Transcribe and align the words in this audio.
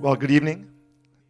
Well, 0.00 0.16
good 0.16 0.30
evening 0.30 0.70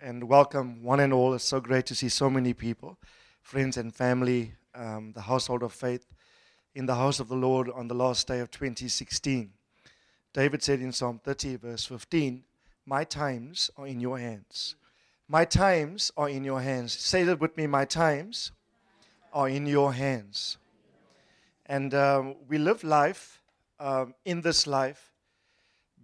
and 0.01 0.23
welcome, 0.23 0.85
one 0.85 1.01
and 1.01 1.13
all. 1.13 1.35
It's 1.35 1.43
so 1.43 1.61
great 1.61 1.87
to 1.87 1.95
see 1.97 2.09
so 2.09 2.31
many 2.31 2.55
people, 2.55 3.01
friends 3.43 3.77
and 3.77 3.93
family, 3.93 4.53
um, 4.77 5.11
the 5.13 5.23
household 5.23 5.65
of 5.65 5.73
faith 5.73 6.07
in 6.77 6.87
the 6.87 6.95
house 6.95 7.19
of 7.19 7.27
the 7.27 7.35
Lord 7.35 7.69
on 7.69 7.89
the 7.89 7.97
last 7.97 8.29
day 8.29 8.39
of 8.39 8.53
2016. 8.53 9.51
David 10.33 10.63
said 10.63 10.81
in 10.81 10.93
Psalm 10.93 11.21
30, 11.25 11.57
verse 11.57 11.85
15, 11.85 12.45
My 12.87 13.03
times 13.03 13.73
are 13.77 13.89
in 13.89 13.99
your 13.99 14.21
hands. 14.21 14.77
My 15.27 15.45
times 15.45 16.13
are 16.17 16.29
in 16.29 16.45
your 16.45 16.61
hands. 16.61 16.93
Say 16.93 17.25
that 17.25 17.41
with 17.41 17.57
me, 17.57 17.67
my 17.67 17.85
times 17.85 18.53
are 19.33 19.49
in 19.49 19.67
your 19.67 19.95
hands. 19.95 20.59
And 21.67 21.93
um, 21.93 22.37
we 22.49 22.57
live 22.57 22.85
life 22.85 23.43
um, 23.81 24.15
in 24.25 24.43
this 24.43 24.69
life 24.69 25.10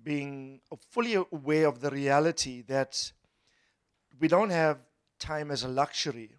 being 0.06 0.60
fully 0.92 1.14
aware 1.14 1.66
of 1.66 1.80
the 1.80 1.90
reality 1.90 2.62
that 2.62 3.10
we 4.20 4.28
don't 4.28 4.50
have 4.50 4.78
time 5.18 5.50
as 5.50 5.64
a 5.64 5.68
luxury 5.68 6.30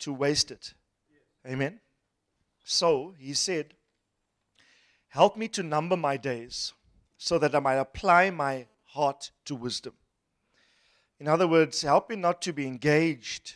to 0.00 0.12
waste 0.12 0.50
it. 0.50 0.74
Amen. 1.46 1.78
So 2.64 3.14
he 3.16 3.32
said, 3.32 3.74
Help 5.06 5.36
me 5.36 5.46
to 5.48 5.62
number 5.62 5.96
my 5.96 6.16
days 6.16 6.72
so 7.16 7.38
that 7.38 7.54
I 7.54 7.60
might 7.60 7.76
apply 7.76 8.30
my 8.30 8.66
heart 8.86 9.30
to 9.44 9.54
wisdom. 9.54 9.94
In 11.20 11.28
other 11.28 11.46
words, 11.46 11.82
help 11.82 12.10
me 12.10 12.16
not 12.16 12.42
to 12.42 12.52
be 12.52 12.66
engaged 12.66 13.54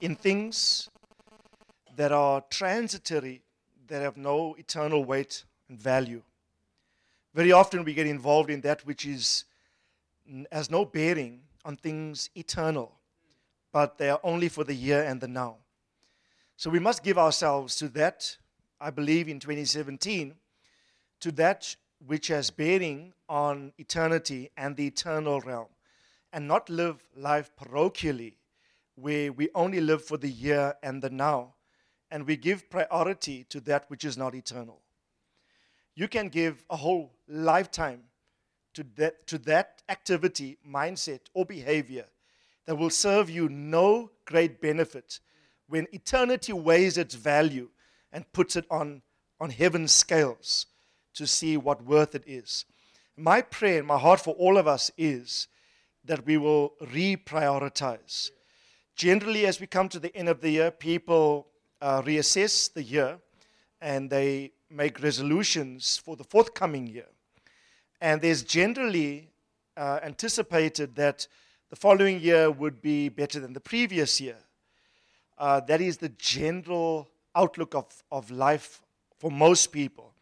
in 0.00 0.14
things 0.14 0.88
that 1.96 2.12
are 2.12 2.44
transitory, 2.48 3.42
that 3.88 4.02
have 4.02 4.16
no 4.16 4.54
eternal 4.56 5.04
weight 5.04 5.42
and 5.68 5.80
value. 5.80 6.22
Very 7.36 7.52
often 7.52 7.84
we 7.84 7.92
get 7.92 8.06
involved 8.06 8.48
in 8.48 8.62
that 8.62 8.86
which 8.86 9.04
is 9.04 9.44
has 10.50 10.70
no 10.70 10.86
bearing 10.86 11.42
on 11.66 11.76
things 11.76 12.30
eternal, 12.34 12.94
but 13.72 13.98
they 13.98 14.08
are 14.08 14.20
only 14.24 14.48
for 14.48 14.64
the 14.64 14.72
here 14.72 15.02
and 15.02 15.20
the 15.20 15.28
now. 15.28 15.58
So 16.56 16.70
we 16.70 16.78
must 16.78 17.04
give 17.04 17.18
ourselves 17.18 17.76
to 17.76 17.88
that, 17.90 18.38
I 18.80 18.88
believe 18.88 19.28
in 19.28 19.38
2017, 19.38 20.34
to 21.20 21.32
that 21.32 21.76
which 22.06 22.28
has 22.28 22.48
bearing 22.50 23.12
on 23.28 23.74
eternity 23.76 24.50
and 24.56 24.74
the 24.74 24.86
eternal 24.86 25.42
realm, 25.42 25.68
and 26.32 26.48
not 26.48 26.70
live 26.70 27.04
life 27.14 27.50
parochially, 27.54 28.36
where 28.94 29.30
we 29.30 29.50
only 29.54 29.82
live 29.82 30.02
for 30.02 30.16
the 30.16 30.30
here 30.30 30.74
and 30.82 31.02
the 31.02 31.10
now, 31.10 31.52
and 32.10 32.26
we 32.26 32.38
give 32.38 32.70
priority 32.70 33.44
to 33.50 33.60
that 33.60 33.84
which 33.88 34.06
is 34.06 34.16
not 34.16 34.34
eternal. 34.34 34.80
You 35.94 36.08
can 36.08 36.28
give 36.30 36.64
a 36.70 36.76
whole 36.76 37.12
lifetime 37.28 38.02
to 38.74 38.84
that, 38.96 39.26
to 39.26 39.38
that 39.38 39.82
activity, 39.88 40.58
mindset, 40.68 41.20
or 41.34 41.44
behavior 41.44 42.06
that 42.66 42.76
will 42.76 42.90
serve 42.90 43.30
you 43.30 43.48
no 43.48 44.10
great 44.24 44.60
benefit 44.60 45.20
when 45.68 45.86
eternity 45.92 46.52
weighs 46.52 46.98
its 46.98 47.14
value 47.14 47.68
and 48.12 48.30
puts 48.32 48.56
it 48.56 48.66
on, 48.70 49.02
on 49.40 49.50
heaven's 49.50 49.92
scales 49.92 50.66
to 51.14 51.26
see 51.26 51.56
what 51.56 51.84
worth 51.84 52.14
it 52.14 52.24
is. 52.26 52.64
My 53.16 53.40
prayer 53.40 53.78
and 53.78 53.86
my 53.86 53.98
heart 53.98 54.20
for 54.20 54.34
all 54.34 54.58
of 54.58 54.66
us 54.66 54.90
is 54.96 55.48
that 56.04 56.26
we 56.26 56.36
will 56.36 56.74
reprioritize. 56.82 58.30
Generally, 58.94 59.46
as 59.46 59.60
we 59.60 59.66
come 59.66 59.88
to 59.88 59.98
the 59.98 60.14
end 60.14 60.28
of 60.28 60.40
the 60.40 60.50
year, 60.50 60.70
people 60.70 61.48
uh, 61.80 62.02
reassess 62.02 62.72
the 62.72 62.82
year 62.82 63.18
and 63.80 64.08
they 64.08 64.52
make 64.70 65.02
resolutions 65.02 65.96
for 65.96 66.16
the 66.16 66.24
forthcoming 66.24 66.86
year. 66.86 67.06
And 68.00 68.20
there's 68.20 68.42
generally 68.42 69.30
uh, 69.76 70.00
anticipated 70.02 70.94
that 70.96 71.26
the 71.70 71.76
following 71.76 72.20
year 72.20 72.50
would 72.50 72.80
be 72.80 73.08
better 73.08 73.40
than 73.40 73.52
the 73.52 73.60
previous 73.60 74.20
year. 74.20 74.38
Uh, 75.38 75.60
that 75.60 75.80
is 75.80 75.98
the 75.98 76.08
general 76.10 77.08
outlook 77.34 77.74
of, 77.74 77.86
of 78.10 78.30
life 78.30 78.80
for 79.18 79.30
most 79.30 79.72
people, 79.72 80.12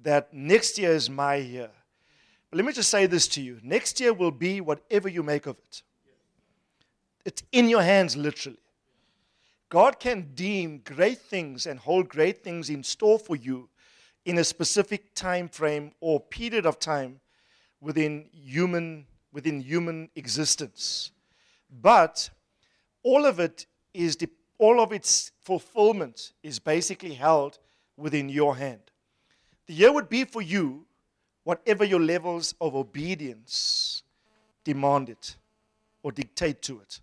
that 0.00 0.32
next 0.32 0.78
year 0.78 0.92
is 0.92 1.10
my 1.10 1.36
year. 1.36 1.70
But 2.50 2.56
let 2.56 2.66
me 2.66 2.72
just 2.72 2.90
say 2.90 3.06
this 3.06 3.28
to 3.28 3.42
you 3.42 3.58
next 3.62 4.00
year 4.00 4.12
will 4.12 4.30
be 4.30 4.60
whatever 4.60 5.08
you 5.08 5.22
make 5.22 5.46
of 5.46 5.56
it. 5.58 5.82
It's 7.24 7.42
in 7.52 7.68
your 7.68 7.82
hands, 7.82 8.16
literally. 8.16 8.58
God 9.68 10.00
can 10.00 10.30
deem 10.34 10.78
great 10.78 11.18
things 11.18 11.66
and 11.66 11.78
hold 11.78 12.08
great 12.08 12.42
things 12.42 12.70
in 12.70 12.82
store 12.82 13.18
for 13.18 13.36
you 13.36 13.68
in 14.28 14.36
a 14.36 14.44
specific 14.44 15.14
time 15.14 15.48
frame 15.48 15.90
or 16.00 16.20
period 16.20 16.66
of 16.66 16.78
time 16.78 17.18
within 17.80 18.26
human 18.30 19.06
within 19.32 19.58
human 19.58 20.10
existence. 20.16 21.12
But 21.70 22.28
all 23.02 23.24
of 23.24 23.40
it 23.40 23.64
is 23.94 24.16
de- 24.16 24.28
all 24.58 24.80
of 24.82 24.92
its 24.92 25.32
fulfillment 25.40 26.34
is 26.42 26.58
basically 26.58 27.14
held 27.14 27.58
within 27.96 28.28
your 28.28 28.54
hand. 28.56 28.90
The 29.66 29.72
year 29.72 29.92
would 29.92 30.10
be 30.10 30.24
for 30.24 30.42
you 30.42 30.84
whatever 31.44 31.82
your 31.82 32.00
levels 32.00 32.54
of 32.60 32.74
obedience 32.74 34.02
demand 34.62 35.08
it 35.08 35.36
or 36.02 36.12
dictate 36.12 36.60
to 36.62 36.80
it. 36.80 37.00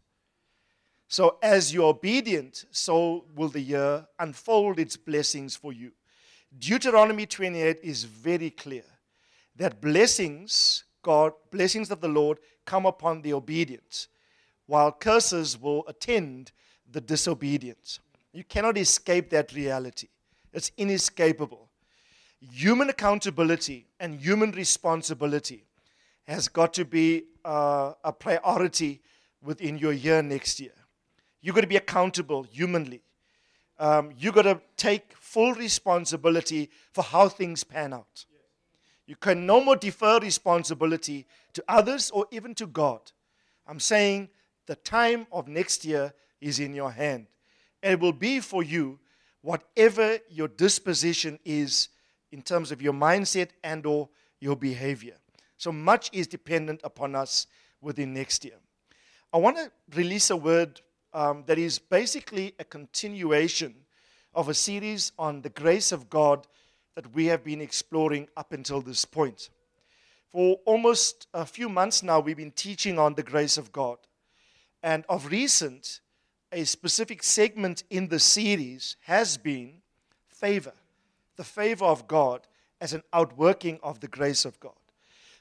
So 1.08 1.40
as 1.41 1.74
you're 1.74 1.90
obedient 1.90 2.66
so 2.69 3.25
will 3.35 3.50
the 3.50 3.62
year 3.62 4.06
unfold 4.19 4.78
its 4.78 4.96
blessings 4.96 5.56
for 5.56 5.74
you 5.74 5.91
Deuteronomy 6.57 7.25
28 7.25 7.79
is 7.83 8.03
very 8.03 8.49
clear 8.49 8.83
that 9.55 9.81
blessings, 9.81 10.83
God, 11.01 11.33
blessings 11.51 11.91
of 11.91 12.01
the 12.01 12.07
Lord 12.07 12.39
come 12.66 12.85
upon 12.85 13.21
the 13.21 13.33
obedient, 13.33 14.07
while 14.66 14.91
curses 14.91 15.59
will 15.59 15.83
attend 15.88 16.51
the 16.89 17.01
disobedient. 17.01 17.99
You 18.31 18.43
cannot 18.43 18.77
escape 18.77 19.29
that 19.31 19.53
reality. 19.53 20.07
It's 20.53 20.71
inescapable. 20.77 21.69
Human 22.39 22.89
accountability 22.89 23.87
and 23.99 24.19
human 24.19 24.51
responsibility 24.51 25.66
has 26.27 26.47
got 26.47 26.73
to 26.73 26.85
be 26.85 27.23
uh, 27.43 27.93
a 28.03 28.11
priority 28.11 29.01
within 29.41 29.77
your 29.77 29.93
year 29.93 30.22
next 30.22 30.59
year. 30.59 30.73
You've 31.41 31.55
got 31.55 31.61
to 31.61 31.67
be 31.67 31.77
accountable 31.77 32.43
humanly. 32.43 33.01
Um, 33.77 34.11
you've 34.17 34.33
got 34.33 34.43
to 34.43 34.61
take 34.77 35.13
full 35.35 35.53
responsibility 35.56 36.69
for 36.94 37.03
how 37.03 37.28
things 37.28 37.62
pan 37.62 37.91
out. 37.91 38.25
You 39.06 39.18
can 39.18 39.46
no 39.46 39.62
more 39.62 39.75
defer 39.75 40.18
responsibility 40.19 41.28
to 41.51 41.63
others 41.68 42.09
or 42.09 42.25
even 42.31 42.56
to 42.56 42.66
God. 42.66 43.01
I'm 43.68 43.81
saying 43.81 44.29
the 44.66 44.78
time 44.78 45.28
of 45.34 45.50
next 45.50 45.84
year 45.84 46.13
is 46.40 46.62
in 46.62 46.73
your 46.73 46.90
hand. 46.90 47.28
And 47.84 47.91
it 47.91 48.00
will 48.00 48.13
be 48.13 48.40
for 48.40 48.63
you 48.63 48.97
whatever 49.41 50.19
your 50.29 50.47
disposition 50.47 51.38
is 51.44 51.90
in 52.31 52.41
terms 52.41 52.72
of 52.72 52.81
your 52.81 52.94
mindset 52.94 53.50
and 53.62 53.85
or 53.85 54.07
your 54.40 54.56
behavior. 54.56 55.17
So 55.57 55.73
much 55.73 56.09
is 56.13 56.28
dependent 56.28 56.79
upon 56.85 57.14
us 57.14 57.47
within 57.82 58.14
next 58.14 58.46
year. 58.46 58.59
I 59.34 59.37
want 59.40 59.58
to 59.58 59.70
release 59.97 60.29
a 60.29 60.37
word 60.37 60.79
um, 61.11 61.43
that 61.47 61.58
is 61.58 61.78
basically 61.78 62.55
a 62.58 62.64
continuation 62.64 63.76
of 64.35 64.49
a 64.49 64.53
series 64.53 65.11
on 65.17 65.41
the 65.41 65.49
grace 65.49 65.91
of 65.91 66.09
God 66.09 66.46
that 66.96 67.14
we 67.14 67.26
have 67.28 67.43
been 67.43 67.61
exploring 67.61 68.28
up 68.37 68.52
until 68.52 68.82
this 68.82 69.05
point. 69.05 69.49
For 70.32 70.59
almost 70.66 71.28
a 71.34 71.46
few 71.46 71.70
months 71.70 72.03
now, 72.03 72.20
we've 72.20 72.37
been 72.37 72.52
teaching 72.52 72.99
on 72.99 73.16
the 73.16 73.23
grace 73.23 73.58
of 73.58 73.72
God. 73.72 73.97
And 74.84 75.05
of 75.09 75.32
recent, 75.32 76.02
a 76.52 76.66
specific 76.66 77.23
segment 77.23 77.84
in 77.90 78.09
the 78.09 78.20
series 78.20 78.97
has 79.02 79.37
been 79.37 79.82
favor, 80.28 80.73
the 81.37 81.43
favor 81.43 81.85
of 81.85 82.08
God 82.08 82.41
as 82.82 82.93
an 82.93 83.03
outworking 83.14 83.79
of 83.82 83.99
the 83.99 84.08
grace 84.08 84.46
of 84.46 84.59
God. 84.59 84.73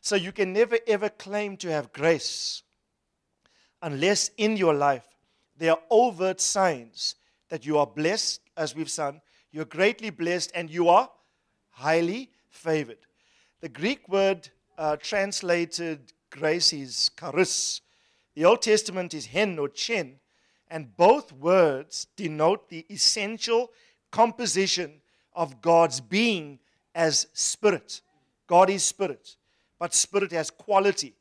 So 0.00 0.16
you 0.16 0.32
can 0.32 0.52
never 0.52 0.78
ever 0.86 1.08
claim 1.08 1.56
to 1.58 1.70
have 1.70 1.92
grace 1.92 2.62
unless 3.82 4.30
in 4.36 4.56
your 4.56 4.74
life 4.74 5.06
there 5.56 5.72
are 5.72 5.80
overt 5.90 6.40
signs 6.40 7.16
that 7.48 7.66
you 7.66 7.78
are 7.78 7.86
blessed 7.86 8.40
as 8.56 8.74
we've 8.74 8.90
sung, 8.90 9.20
you're 9.52 9.64
greatly 9.64 10.10
blessed 10.10 10.52
and 10.54 10.70
you 10.70 10.88
are 10.88 11.10
highly 11.70 12.30
favored. 12.50 12.98
The 13.60 13.68
Greek 13.68 14.08
word 14.08 14.48
uh, 14.76 14.96
translated 14.96 16.12
grace 16.30 16.72
is 16.72 17.10
charis. 17.18 17.80
The 18.34 18.44
Old 18.44 18.62
Testament 18.62 19.14
is 19.14 19.26
hen 19.26 19.58
or 19.58 19.68
chen. 19.68 20.16
And 20.68 20.96
both 20.96 21.32
words 21.32 22.06
denote 22.16 22.68
the 22.68 22.84
essential 22.90 23.70
composition 24.10 25.00
of 25.34 25.60
God's 25.60 26.00
being 26.00 26.58
as 26.94 27.26
spirit. 27.32 28.00
God 28.46 28.70
is 28.70 28.84
spirit, 28.84 29.36
but 29.78 29.94
spirit 29.94 30.32
has 30.32 30.50
quality, 30.50 31.14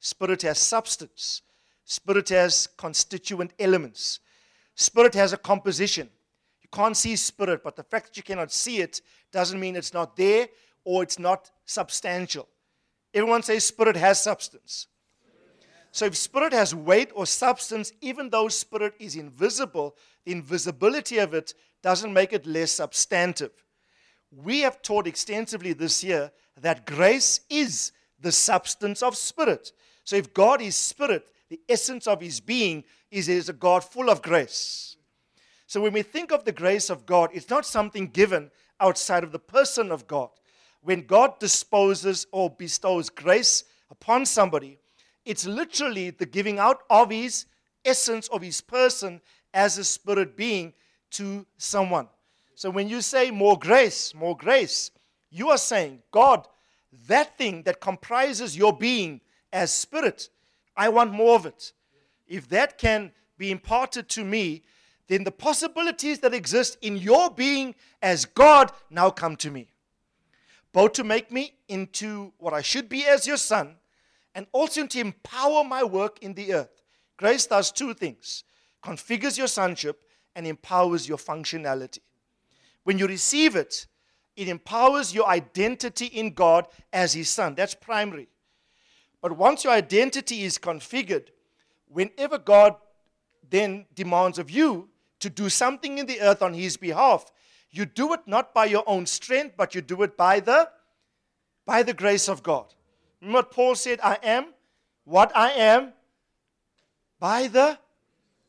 spirit 0.00 0.42
has 0.42 0.58
substance, 0.58 1.42
spirit 1.84 2.28
has 2.28 2.68
constituent 2.76 3.52
elements, 3.58 4.20
spirit 4.74 5.14
has 5.14 5.32
a 5.32 5.36
composition. 5.36 6.08
You 6.72 6.76
can't 6.76 6.96
see 6.96 7.16
spirit, 7.16 7.62
but 7.62 7.76
the 7.76 7.82
fact 7.82 8.08
that 8.08 8.16
you 8.16 8.22
cannot 8.22 8.52
see 8.52 8.78
it 8.78 9.00
doesn't 9.32 9.58
mean 9.58 9.76
it's 9.76 9.94
not 9.94 10.16
there 10.16 10.48
or 10.84 11.02
it's 11.02 11.18
not 11.18 11.50
substantial. 11.64 12.48
Everyone 13.14 13.42
says 13.42 13.64
spirit 13.64 13.96
has 13.96 14.22
substance. 14.22 14.86
So 15.92 16.04
if 16.04 16.16
spirit 16.16 16.52
has 16.52 16.74
weight 16.74 17.10
or 17.14 17.26
substance, 17.26 17.92
even 18.00 18.30
though 18.30 18.48
spirit 18.48 18.94
is 18.98 19.16
invisible, 19.16 19.96
the 20.24 20.32
invisibility 20.32 21.18
of 21.18 21.32
it 21.32 21.54
doesn't 21.82 22.12
make 22.12 22.32
it 22.32 22.46
less 22.46 22.72
substantive. 22.72 23.52
We 24.30 24.60
have 24.60 24.82
taught 24.82 25.06
extensively 25.06 25.72
this 25.72 26.04
year 26.04 26.30
that 26.60 26.84
grace 26.84 27.40
is 27.48 27.92
the 28.20 28.32
substance 28.32 29.02
of 29.02 29.16
spirit. 29.16 29.72
So 30.04 30.16
if 30.16 30.34
God 30.34 30.60
is 30.60 30.76
spirit, 30.76 31.30
the 31.48 31.60
essence 31.68 32.06
of 32.06 32.20
his 32.20 32.40
being 32.40 32.84
is 33.10 33.28
is 33.28 33.48
a 33.48 33.54
God 33.54 33.82
full 33.82 34.10
of 34.10 34.20
grace. 34.20 34.97
So 35.68 35.82
when 35.82 35.92
we 35.92 36.00
think 36.00 36.32
of 36.32 36.46
the 36.46 36.52
grace 36.52 36.88
of 36.88 37.04
God, 37.04 37.28
it's 37.34 37.50
not 37.50 37.66
something 37.66 38.06
given 38.06 38.50
outside 38.80 39.22
of 39.22 39.32
the 39.32 39.38
person 39.38 39.92
of 39.92 40.06
God. 40.06 40.30
When 40.80 41.02
God 41.02 41.38
disposes 41.38 42.26
or 42.32 42.48
bestows 42.48 43.10
grace 43.10 43.64
upon 43.90 44.24
somebody, 44.24 44.78
it's 45.26 45.46
literally 45.46 46.08
the 46.08 46.24
giving 46.24 46.58
out 46.58 46.84
of 46.88 47.10
his 47.10 47.44
essence 47.84 48.28
of 48.28 48.40
his 48.40 48.62
person 48.62 49.20
as 49.52 49.76
a 49.76 49.84
spirit 49.84 50.38
being 50.38 50.72
to 51.10 51.44
someone. 51.58 52.08
So 52.54 52.70
when 52.70 52.88
you 52.88 53.02
say 53.02 53.30
more 53.30 53.58
grace, 53.58 54.14
more 54.14 54.34
grace, 54.34 54.90
you 55.30 55.50
are 55.50 55.58
saying, 55.58 56.02
God, 56.10 56.48
that 57.08 57.36
thing 57.36 57.62
that 57.64 57.78
comprises 57.78 58.56
your 58.56 58.74
being 58.74 59.20
as 59.52 59.70
spirit, 59.70 60.30
I 60.74 60.88
want 60.88 61.12
more 61.12 61.34
of 61.34 61.44
it. 61.44 61.74
If 62.26 62.48
that 62.48 62.78
can 62.78 63.12
be 63.36 63.50
imparted 63.50 64.08
to 64.10 64.24
me, 64.24 64.62
then 65.08 65.24
the 65.24 65.32
possibilities 65.32 66.20
that 66.20 66.34
exist 66.34 66.78
in 66.82 66.96
your 66.96 67.30
being 67.30 67.74
as 68.02 68.24
God 68.24 68.70
now 68.90 69.10
come 69.10 69.36
to 69.36 69.50
me. 69.50 69.68
Both 70.72 70.92
to 70.94 71.04
make 71.04 71.32
me 71.32 71.54
into 71.66 72.32
what 72.38 72.52
I 72.52 72.60
should 72.60 72.88
be 72.88 73.06
as 73.06 73.26
your 73.26 73.38
son, 73.38 73.76
and 74.34 74.46
also 74.52 74.86
to 74.86 75.00
empower 75.00 75.64
my 75.64 75.82
work 75.82 76.18
in 76.20 76.34
the 76.34 76.52
earth. 76.54 76.82
Grace 77.16 77.46
does 77.46 77.72
two 77.72 77.94
things 77.94 78.44
configures 78.84 79.36
your 79.36 79.48
sonship 79.48 80.02
and 80.36 80.46
empowers 80.46 81.08
your 81.08 81.18
functionality. 81.18 81.98
When 82.84 82.96
you 82.96 83.08
receive 83.08 83.56
it, 83.56 83.88
it 84.36 84.46
empowers 84.48 85.12
your 85.12 85.26
identity 85.26 86.06
in 86.06 86.32
God 86.32 86.68
as 86.92 87.12
His 87.12 87.28
Son. 87.28 87.56
That's 87.56 87.74
primary. 87.74 88.28
But 89.20 89.36
once 89.36 89.64
your 89.64 89.72
identity 89.72 90.44
is 90.44 90.58
configured, 90.58 91.30
whenever 91.88 92.38
God 92.38 92.76
then 93.50 93.86
demands 93.94 94.38
of 94.38 94.48
you 94.48 94.88
to 95.20 95.30
do 95.30 95.48
something 95.48 95.98
in 95.98 96.06
the 96.06 96.20
earth 96.20 96.42
on 96.42 96.54
His 96.54 96.76
behalf, 96.76 97.30
you 97.70 97.84
do 97.84 98.12
it 98.14 98.20
not 98.26 98.54
by 98.54 98.64
your 98.64 98.84
own 98.86 99.06
strength, 99.06 99.54
but 99.56 99.74
you 99.74 99.80
do 99.80 100.02
it 100.02 100.16
by 100.16 100.40
the 100.40 100.70
by 101.66 101.82
the 101.82 101.92
grace 101.92 102.28
of 102.28 102.42
God. 102.42 102.72
Remember 103.20 103.38
what 103.38 103.50
Paul 103.50 103.74
said, 103.74 104.00
I 104.02 104.18
am 104.22 104.54
what 105.04 105.36
I 105.36 105.50
am 105.50 105.92
by 107.20 107.48
the 107.48 107.78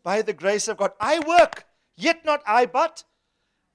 by 0.04 0.22
the 0.22 0.34
grace 0.34 0.68
of 0.68 0.78
God. 0.78 0.92
I 1.00 1.20
work, 1.20 1.66
yet 1.96 2.24
not 2.24 2.42
I, 2.48 2.66
but 2.66 3.04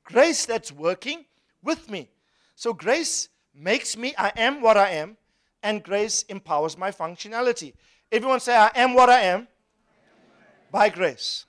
grace 0.05 0.47
that's 0.47 0.73
working 0.73 1.27
with 1.63 1.91
me. 1.91 2.09
So 2.55 2.73
grace 2.73 3.29
makes 3.55 3.97
me, 3.97 4.15
I 4.17 4.33
am 4.37 4.63
what 4.63 4.77
I 4.77 4.91
am, 4.91 5.17
and 5.63 5.83
grace 5.83 6.23
empowers 6.29 6.79
my 6.79 6.91
functionality. 6.91 7.75
Everyone 8.11 8.41
say, 8.41 8.57
I 8.57 8.71
am 8.75 8.95
what 8.95 9.11
I 9.11 9.21
am 9.21 9.49
by 10.71 10.89
grace. 10.89 11.47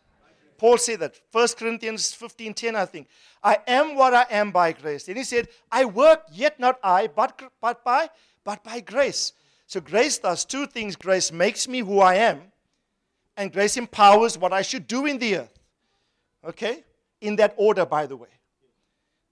Paul 0.57 0.77
said 0.77 0.99
that. 1.01 1.19
1 1.31 1.47
Corinthians 1.57 2.13
15:10, 2.13 2.75
I 2.75 2.85
think. 2.85 3.07
I 3.43 3.57
am 3.67 3.95
what 3.95 4.13
I 4.13 4.25
am 4.29 4.51
by 4.51 4.71
grace. 4.71 5.05
Then 5.05 5.17
he 5.17 5.23
said, 5.23 5.47
I 5.71 5.85
work, 5.85 6.23
yet 6.31 6.59
not 6.59 6.79
I, 6.83 7.07
but, 7.07 7.41
but 7.61 7.83
by 7.83 8.09
but 8.45 8.63
by 8.63 8.79
grace. 8.79 9.33
So 9.67 9.81
grace 9.81 10.17
does 10.19 10.45
two 10.45 10.67
things. 10.67 10.95
Grace 10.95 11.33
makes 11.33 11.67
me 11.67 11.79
who 11.79 11.99
I 11.99 12.15
am, 12.15 12.43
and 13.35 13.51
grace 13.51 13.75
empowers 13.75 14.37
what 14.37 14.53
I 14.53 14.61
should 14.61 14.87
do 14.87 15.05
in 15.05 15.17
the 15.17 15.37
earth. 15.39 15.59
Okay? 16.47 16.85
In 17.19 17.35
that 17.37 17.55
order, 17.57 17.85
by 17.85 18.05
the 18.05 18.15
way. 18.15 18.29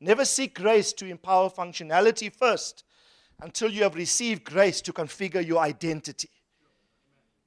Never 0.01 0.25
seek 0.25 0.55
grace 0.55 0.91
to 0.93 1.05
empower 1.05 1.49
functionality 1.49 2.33
first 2.33 2.83
until 3.39 3.69
you 3.69 3.83
have 3.83 3.95
received 3.95 4.43
grace 4.43 4.81
to 4.81 4.91
configure 4.91 5.45
your 5.45 5.59
identity. 5.59 6.29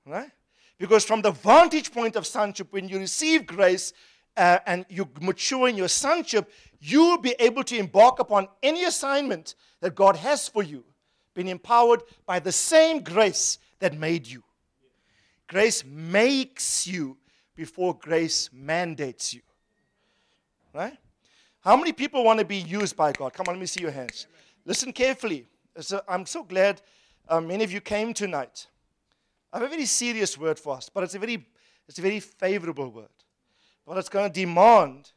Right? 0.06 0.30
Because 0.78 1.04
from 1.04 1.22
the 1.22 1.30
vantage 1.30 1.92
point 1.92 2.16
of 2.16 2.26
sonship, 2.26 2.72
when 2.72 2.88
you 2.88 2.98
receive 2.98 3.46
grace 3.46 3.92
uh, 4.36 4.58
and 4.66 4.84
you 4.88 5.08
mature 5.20 5.68
in 5.68 5.76
your 5.76 5.88
sonship, 5.88 6.50
you 6.80 7.00
will 7.00 7.18
be 7.18 7.34
able 7.38 7.64
to 7.64 7.76
embark 7.76 8.18
upon 8.18 8.48
any 8.62 8.84
assignment 8.84 9.54
that 9.80 9.94
God 9.94 10.16
has 10.16 10.48
for 10.48 10.62
you 10.62 10.84
being 11.34 11.48
empowered 11.48 12.02
by 12.24 12.40
the 12.40 12.50
same 12.50 13.00
grace 13.00 13.58
that 13.78 13.96
made 13.96 14.26
you. 14.26 14.42
Grace 15.48 15.84
makes 15.84 16.86
you 16.86 17.16
before 17.54 17.94
grace 17.94 18.50
mandates 18.52 19.32
you. 19.32 19.42
Right? 20.74 20.96
How 21.60 21.76
many 21.76 21.92
people 21.92 22.24
want 22.24 22.38
to 22.40 22.44
be 22.44 22.56
used 22.56 22.96
by 22.96 23.12
God? 23.12 23.32
Come 23.32 23.46
on, 23.48 23.54
let 23.54 23.60
me 23.60 23.66
see 23.66 23.80
your 23.80 23.90
hands. 23.90 24.26
Listen 24.64 24.92
carefully. 24.92 25.46
So 25.78 26.00
I'm 26.08 26.26
so 26.26 26.42
glad 26.42 26.80
uh, 27.28 27.40
many 27.40 27.64
of 27.64 27.72
you 27.72 27.80
came 27.80 28.14
tonight. 28.14 28.66
I 29.56 29.60
have 29.60 29.68
a 29.68 29.70
very 29.70 29.86
serious 29.86 30.36
word 30.36 30.58
for 30.58 30.76
us, 30.76 30.90
but 30.90 31.02
it's 31.02 31.14
a 31.14 31.18
very, 31.18 31.42
it's 31.88 31.98
a 31.98 32.02
very 32.02 32.20
favorable 32.20 32.90
word. 32.90 33.08
But 33.86 33.96
it's 33.96 34.10
going 34.10 34.30
to 34.30 34.40
demand 34.40 35.12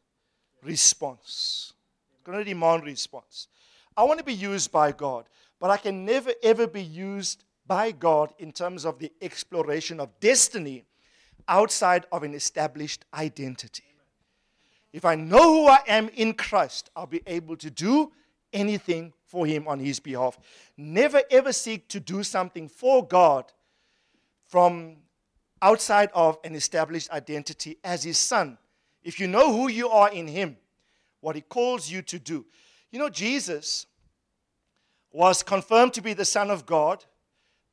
response. 0.64 1.74
It's 2.14 2.24
going 2.24 2.38
to 2.38 2.46
demand 2.46 2.86
response. 2.86 3.50
I 3.98 4.06
want 4.06 4.18
to 4.20 4.24
be 4.24 4.34
used 4.34 4.72
by 4.72 4.94
God. 4.94 5.26
But 5.60 5.72
I 5.72 5.76
can 5.76 6.06
never, 6.06 6.32
ever 6.42 6.68
be 6.68 6.82
used 6.82 7.44
by 7.68 7.92
God 7.92 8.32
in 8.40 8.54
terms 8.54 8.86
of 8.86 8.98
the 8.98 9.12
exploration 9.22 10.00
of 10.00 10.18
destiny 10.22 10.86
outside 11.50 12.06
of 12.10 12.24
an 12.24 12.34
established 12.34 13.04
identity. 13.14 13.84
If 14.94 15.04
I 15.04 15.16
know 15.16 15.54
who 15.54 15.68
I 15.68 15.80
am 15.86 16.08
in 16.16 16.34
Christ, 16.34 16.92
I'll 16.96 17.08
be 17.08 17.24
able 17.28 17.58
to 17.58 17.70
do 17.70 18.14
anything 18.54 19.12
for 19.26 19.46
Him 19.46 19.68
on 19.68 19.80
His 19.80 20.00
behalf. 20.00 20.40
Never 20.78 21.24
ever 21.30 21.52
seek 21.52 21.90
to 21.90 22.00
do 22.00 22.24
something 22.24 22.70
for 22.70 23.06
God 23.06 23.52
from 24.50 24.98
outside 25.62 26.10
of 26.14 26.38
an 26.44 26.56
established 26.56 27.10
identity 27.12 27.78
as 27.84 28.04
His 28.04 28.18
Son. 28.18 28.58
If 29.04 29.20
you 29.20 29.28
know 29.28 29.54
who 29.54 29.70
you 29.70 29.90
are 29.90 30.12
in 30.12 30.28
Him, 30.28 30.58
what 31.22 31.36
He 31.36 31.42
calls 31.42 31.90
you 31.90 32.02
to 32.02 32.20
do. 32.20 32.46
You 32.92 33.00
know, 33.00 33.10
Jesus 33.10 33.86
was 35.12 35.44
confirmed 35.44 35.94
to 35.94 36.02
be 36.02 36.14
the 36.14 36.26
Son 36.26 36.52
of 36.52 36.66
God 36.66 37.06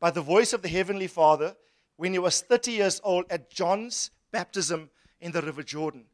by 0.00 0.10
the 0.10 0.20
voice 0.20 0.52
of 0.52 0.62
the 0.62 0.68
Heavenly 0.68 1.06
Father 1.06 1.56
when 1.96 2.12
he 2.12 2.18
was 2.18 2.42
30 2.42 2.72
years 2.72 3.00
old 3.02 3.24
at 3.30 3.50
John's 3.50 4.10
baptism 4.30 4.90
in 5.20 5.32
the 5.32 5.42
River 5.42 5.62
Jordan. 5.62 6.04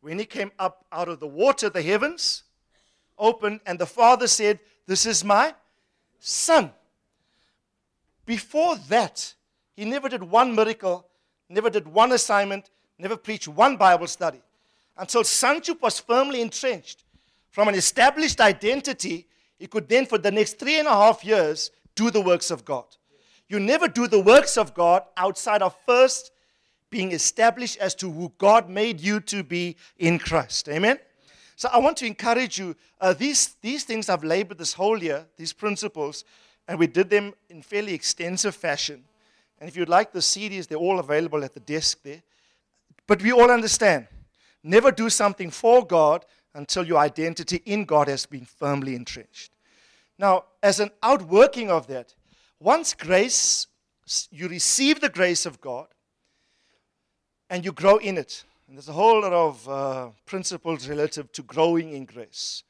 When 0.00 0.18
he 0.18 0.24
came 0.24 0.52
up 0.58 0.84
out 0.92 1.08
of 1.08 1.20
the 1.20 1.26
water, 1.26 1.68
the 1.68 1.82
heavens 1.82 2.44
opened, 3.18 3.60
and 3.66 3.78
the 3.78 3.86
Father 3.86 4.26
said, 4.26 4.60
This 4.86 5.06
is 5.06 5.24
my 5.24 5.54
Son. 6.18 6.72
Before 8.26 8.76
that, 8.88 9.34
he 9.78 9.84
never 9.84 10.08
did 10.08 10.24
one 10.24 10.56
miracle, 10.56 11.06
never 11.48 11.70
did 11.70 11.86
one 11.86 12.10
assignment, 12.10 12.68
never 12.98 13.16
preached 13.16 13.46
one 13.46 13.76
Bible 13.76 14.08
study 14.08 14.40
until 14.96 15.22
sonship 15.22 15.80
was 15.80 16.00
firmly 16.00 16.40
entrenched 16.40 17.04
from 17.52 17.68
an 17.68 17.76
established 17.76 18.40
identity 18.40 19.28
he 19.56 19.68
could 19.68 19.88
then, 19.88 20.04
for 20.04 20.18
the 20.18 20.32
next 20.32 20.58
three 20.58 20.80
and 20.80 20.88
a 20.88 20.92
half 20.92 21.24
years, 21.24 21.70
do 21.94 22.10
the 22.10 22.20
works 22.20 22.50
of 22.50 22.64
God. 22.64 22.86
You 23.48 23.60
never 23.60 23.86
do 23.86 24.08
the 24.08 24.18
works 24.18 24.58
of 24.58 24.74
God 24.74 25.04
outside 25.16 25.62
of 25.62 25.76
first 25.86 26.32
being 26.90 27.12
established 27.12 27.76
as 27.76 27.94
to 27.96 28.10
who 28.10 28.32
God 28.36 28.68
made 28.68 29.00
you 29.00 29.20
to 29.20 29.44
be 29.44 29.76
in 29.96 30.18
Christ. 30.18 30.68
Amen? 30.68 30.98
So 31.54 31.68
I 31.72 31.78
want 31.78 31.96
to 31.98 32.06
encourage 32.06 32.58
you. 32.58 32.74
Uh, 33.00 33.12
these, 33.12 33.54
these 33.62 33.84
things 33.84 34.08
I've 34.08 34.24
labored 34.24 34.58
this 34.58 34.72
whole 34.72 35.00
year, 35.00 35.24
these 35.36 35.52
principles, 35.52 36.24
and 36.66 36.80
we 36.80 36.88
did 36.88 37.10
them 37.10 37.32
in 37.48 37.62
fairly 37.62 37.94
extensive 37.94 38.56
fashion. 38.56 39.04
And 39.60 39.68
if 39.68 39.76
you'd 39.76 39.88
like 39.88 40.12
the 40.12 40.20
CDs, 40.20 40.68
they're 40.68 40.78
all 40.78 40.98
available 40.98 41.44
at 41.44 41.54
the 41.54 41.60
desk 41.60 42.02
there. 42.02 42.22
But 43.06 43.22
we 43.22 43.32
all 43.32 43.50
understand 43.50 44.06
never 44.62 44.90
do 44.90 45.08
something 45.08 45.50
for 45.50 45.86
God 45.86 46.24
until 46.54 46.84
your 46.84 46.98
identity 46.98 47.62
in 47.64 47.84
God 47.84 48.08
has 48.08 48.26
been 48.26 48.44
firmly 48.44 48.94
entrenched. 48.94 49.52
Now, 50.18 50.44
as 50.62 50.80
an 50.80 50.90
outworking 51.02 51.70
of 51.70 51.86
that, 51.86 52.14
once 52.60 52.92
grace 52.92 53.66
you 54.30 54.48
receive 54.48 55.00
the 55.00 55.08
grace 55.08 55.46
of 55.46 55.60
God 55.60 55.86
and 57.50 57.64
you 57.64 57.72
grow 57.72 57.96
in 57.98 58.18
it. 58.18 58.44
And 58.66 58.76
there's 58.76 58.88
a 58.88 58.92
whole 58.92 59.22
lot 59.22 59.32
of 59.32 59.68
uh, 59.68 60.08
principles 60.26 60.88
relative 60.88 61.32
to 61.32 61.42
growing 61.42 61.92
in 61.92 62.04
grace. 62.04 62.64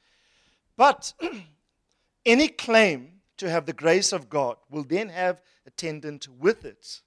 But 0.76 1.12
any 2.26 2.48
claim 2.48 3.17
to 3.38 3.50
have 3.50 3.66
the 3.66 3.72
grace 3.72 4.12
of 4.12 4.28
God 4.28 4.56
will 4.70 4.84
then 4.84 5.08
have 5.08 5.40
attendant 5.66 6.28
with 6.28 6.64
it 6.64 7.00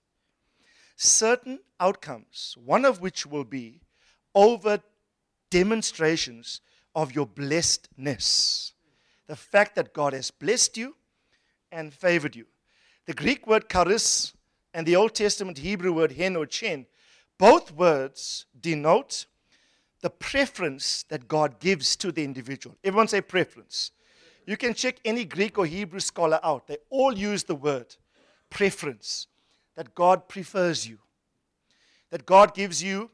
certain 1.02 1.60
outcomes, 1.80 2.56
one 2.64 2.86
of 2.86 3.02
which 3.02 3.26
will 3.26 3.44
be 3.44 3.82
over 4.36 4.80
demonstrations 5.50 6.62
of 6.96 7.14
your 7.14 7.26
blessedness. 7.26 8.74
The 9.28 9.36
fact 9.36 9.76
that 9.76 9.94
God 9.94 10.14
has 10.14 10.30
blessed 10.30 10.78
you 10.78 10.96
and 11.72 11.94
favored 11.94 12.36
you. 12.36 12.46
The 13.06 13.14
Greek 13.14 13.48
word 13.48 13.70
charis 13.70 14.34
and 14.74 14.86
the 14.86 14.96
Old 14.96 15.16
Testament 15.16 15.58
Hebrew 15.58 15.92
word 15.92 16.14
hen 16.14 16.36
or 16.36 16.46
chen, 16.46 16.86
both 17.38 17.72
words 17.72 18.46
denote 18.60 19.26
the 20.02 20.10
preference 20.10 21.04
that 21.04 21.28
God 21.28 21.60
gives 21.60 21.96
to 21.98 22.12
the 22.12 22.24
individual. 22.24 22.76
Everyone 22.84 23.08
say 23.08 23.22
preference. 23.22 23.92
You 24.52 24.58
can 24.58 24.74
check 24.74 24.98
any 25.06 25.24
Greek 25.24 25.58
or 25.58 25.66
Hebrew 25.66 26.02
scholar 26.02 26.38
out. 26.44 26.68
They 26.68 26.76
all 26.90 27.18
use 27.18 27.46
the 27.46 27.56
word 27.56 27.96
preference, 28.50 29.28
that 29.78 29.96
God 29.96 30.28
prefers 30.28 30.86
you, 30.86 30.98
that 32.10 32.26
God 32.26 32.54
gives 32.54 32.84
you 32.84 33.12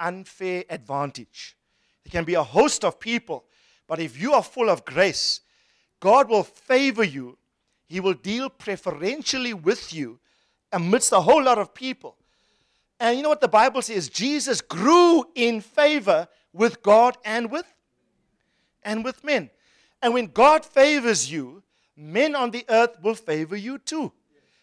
unfair 0.00 0.64
advantage. 0.68 1.56
There 2.02 2.10
can 2.10 2.24
be 2.24 2.34
a 2.34 2.42
host 2.42 2.84
of 2.84 2.98
people, 2.98 3.44
but 3.86 4.00
if 4.00 4.20
you 4.20 4.32
are 4.32 4.42
full 4.42 4.68
of 4.68 4.84
grace, 4.84 5.42
God 6.00 6.28
will 6.28 6.42
favor 6.42 7.04
you. 7.04 7.38
He 7.86 8.00
will 8.00 8.14
deal 8.14 8.50
preferentially 8.50 9.54
with 9.54 9.94
you 9.94 10.18
amidst 10.72 11.12
a 11.12 11.20
whole 11.20 11.44
lot 11.44 11.58
of 11.58 11.72
people. 11.72 12.16
And 12.98 13.16
you 13.16 13.22
know 13.22 13.28
what 13.28 13.40
the 13.40 13.46
Bible 13.46 13.82
says? 13.82 14.08
Jesus 14.08 14.60
grew 14.60 15.24
in 15.36 15.60
favor 15.60 16.26
with 16.52 16.82
God 16.82 17.16
and 17.24 17.48
with 17.48 17.72
and 18.82 19.04
with 19.04 19.22
men. 19.22 19.50
And 20.02 20.14
when 20.14 20.26
God 20.26 20.64
favors 20.64 21.30
you, 21.30 21.62
men 21.96 22.34
on 22.34 22.50
the 22.50 22.64
earth 22.68 22.96
will 23.02 23.14
favor 23.14 23.56
you 23.56 23.78
too. 23.78 24.12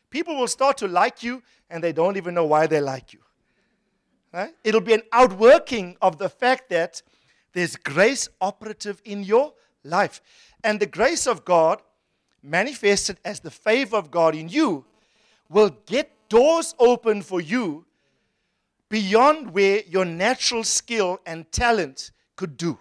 People 0.09 0.35
will 0.35 0.47
start 0.47 0.77
to 0.77 0.87
like 0.87 1.21
you 1.21 1.43
and 1.69 1.83
they 1.83 1.91
don't 1.91 2.17
even 2.17 2.33
know 2.33 2.45
why 2.45 2.67
they 2.67 2.81
like 2.81 3.13
you. 3.13 3.19
Right? 4.33 4.53
It'll 4.63 4.81
be 4.81 4.93
an 4.93 5.03
outworking 5.11 5.97
of 6.01 6.17
the 6.17 6.29
fact 6.29 6.69
that 6.69 7.01
there's 7.53 7.75
grace 7.75 8.29
operative 8.41 9.01
in 9.05 9.23
your 9.23 9.53
life. 9.83 10.21
And 10.63 10.79
the 10.79 10.85
grace 10.85 11.27
of 11.27 11.45
God, 11.45 11.81
manifested 12.43 13.17
as 13.25 13.39
the 13.39 13.51
favor 13.51 13.97
of 13.97 14.11
God 14.11 14.35
in 14.35 14.49
you, 14.49 14.85
will 15.49 15.71
get 15.85 16.11
doors 16.29 16.75
open 16.79 17.21
for 17.21 17.41
you 17.41 17.85
beyond 18.89 19.53
where 19.53 19.81
your 19.87 20.05
natural 20.05 20.63
skill 20.63 21.19
and 21.25 21.51
talent 21.51 22.11
could 22.35 22.57
do. 22.57 22.77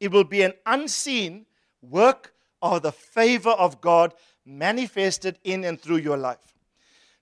It 0.00 0.10
will 0.10 0.24
be 0.24 0.42
an 0.42 0.52
unseen 0.66 1.46
work 1.82 2.34
of 2.62 2.82
the 2.82 2.92
favor 2.92 3.50
of 3.50 3.80
God 3.80 4.14
manifested 4.44 5.38
in 5.44 5.64
and 5.64 5.80
through 5.80 5.98
your 5.98 6.16
life. 6.16 6.56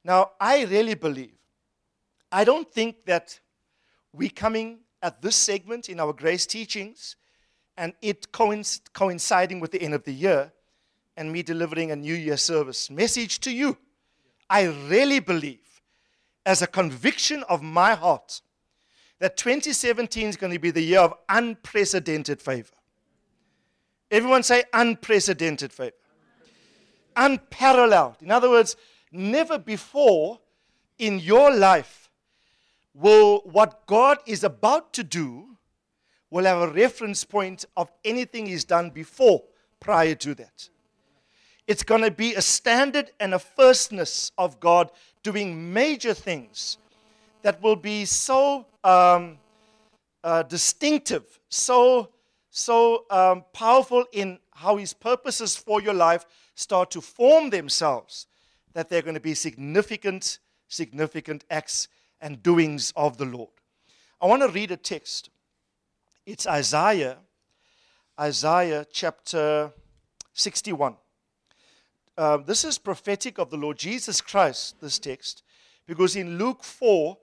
Now, 0.04 0.32
I 0.40 0.64
really 0.64 0.94
believe, 0.94 1.34
I 2.30 2.44
don't 2.44 2.70
think 2.70 3.04
that 3.06 3.40
we 4.12 4.28
coming 4.28 4.80
at 5.02 5.20
this 5.20 5.36
segment 5.36 5.88
in 5.88 6.00
our 6.00 6.12
grace 6.12 6.46
teachings 6.46 7.16
and 7.76 7.92
it 8.00 8.32
coinciding 8.32 9.60
with 9.60 9.72
the 9.72 9.82
end 9.82 9.94
of 9.94 10.04
the 10.04 10.12
year 10.12 10.52
and 11.16 11.32
me 11.32 11.42
delivering 11.42 11.90
a 11.90 11.96
New 11.96 12.14
Year 12.14 12.36
service 12.36 12.90
message 12.90 13.40
to 13.40 13.50
you. 13.50 13.76
I 14.48 14.64
really 14.64 15.20
believe, 15.20 15.82
as 16.44 16.62
a 16.62 16.66
conviction 16.66 17.42
of 17.48 17.62
my 17.62 17.94
heart, 17.94 18.40
that 19.18 19.36
2017 19.36 20.28
is 20.28 20.36
going 20.36 20.52
to 20.52 20.58
be 20.58 20.70
the 20.70 20.82
year 20.82 21.00
of 21.00 21.14
unprecedented 21.28 22.40
favor. 22.40 22.74
Everyone 24.10 24.42
say 24.42 24.64
unprecedented 24.72 25.72
favor. 25.72 25.96
Unparalleled. 27.16 28.16
In 28.20 28.30
other 28.30 28.50
words, 28.50 28.76
never 29.10 29.58
before 29.58 30.40
in 30.98 31.18
your 31.18 31.54
life 31.54 32.10
will 32.94 33.40
what 33.44 33.86
God 33.86 34.18
is 34.26 34.44
about 34.44 34.92
to 34.94 35.04
do 35.04 35.56
will 36.30 36.44
have 36.44 36.60
a 36.60 36.72
reference 36.72 37.24
point 37.24 37.64
of 37.76 37.90
anything 38.04 38.46
he's 38.46 38.64
done 38.64 38.90
before 38.90 39.42
prior 39.80 40.14
to 40.16 40.34
that. 40.34 40.68
It's 41.66 41.82
going 41.82 42.02
to 42.02 42.10
be 42.10 42.34
a 42.34 42.42
standard 42.42 43.10
and 43.18 43.34
a 43.34 43.38
firstness 43.38 44.30
of 44.38 44.60
God 44.60 44.90
doing 45.22 45.72
major 45.72 46.14
things 46.14 46.78
that 47.46 47.62
will 47.62 47.76
be 47.76 48.04
so 48.04 48.66
um, 48.82 49.38
uh, 50.24 50.42
distinctive, 50.42 51.38
so 51.48 52.08
so 52.50 53.04
um, 53.08 53.44
powerful 53.52 54.04
in 54.10 54.40
how 54.50 54.78
His 54.78 54.92
purposes 54.92 55.54
for 55.54 55.80
your 55.80 55.94
life 55.94 56.26
start 56.56 56.90
to 56.90 57.00
form 57.00 57.50
themselves 57.50 58.26
that 58.72 58.88
they're 58.88 59.00
going 59.00 59.14
to 59.14 59.20
be 59.20 59.32
significant, 59.32 60.40
significant 60.66 61.44
acts 61.48 61.86
and 62.20 62.42
doings 62.42 62.92
of 62.96 63.16
the 63.16 63.26
Lord. 63.26 63.50
I 64.20 64.26
want 64.26 64.42
to 64.42 64.48
read 64.48 64.72
a 64.72 64.76
text. 64.76 65.30
It's 66.26 66.48
Isaiah, 66.48 67.18
Isaiah 68.18 68.84
chapter 68.90 69.70
61. 70.32 70.96
Uh, 72.18 72.38
this 72.38 72.64
is 72.64 72.76
prophetic 72.76 73.38
of 73.38 73.50
the 73.50 73.56
Lord 73.56 73.78
Jesus 73.78 74.20
Christ, 74.20 74.80
this 74.80 74.98
text, 74.98 75.44
because 75.86 76.16
in 76.16 76.38
Luke 76.38 76.64
4, 76.64 77.16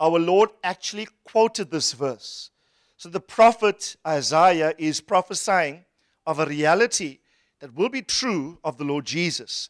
our 0.00 0.18
Lord 0.18 0.50
actually 0.62 1.08
quoted 1.24 1.70
this 1.70 1.92
verse. 1.92 2.50
So 2.96 3.08
the 3.08 3.20
prophet 3.20 3.96
Isaiah 4.06 4.74
is 4.78 5.00
prophesying 5.00 5.84
of 6.26 6.38
a 6.38 6.46
reality 6.46 7.18
that 7.60 7.74
will 7.74 7.88
be 7.88 8.02
true 8.02 8.58
of 8.64 8.78
the 8.78 8.84
Lord 8.84 9.04
Jesus. 9.04 9.68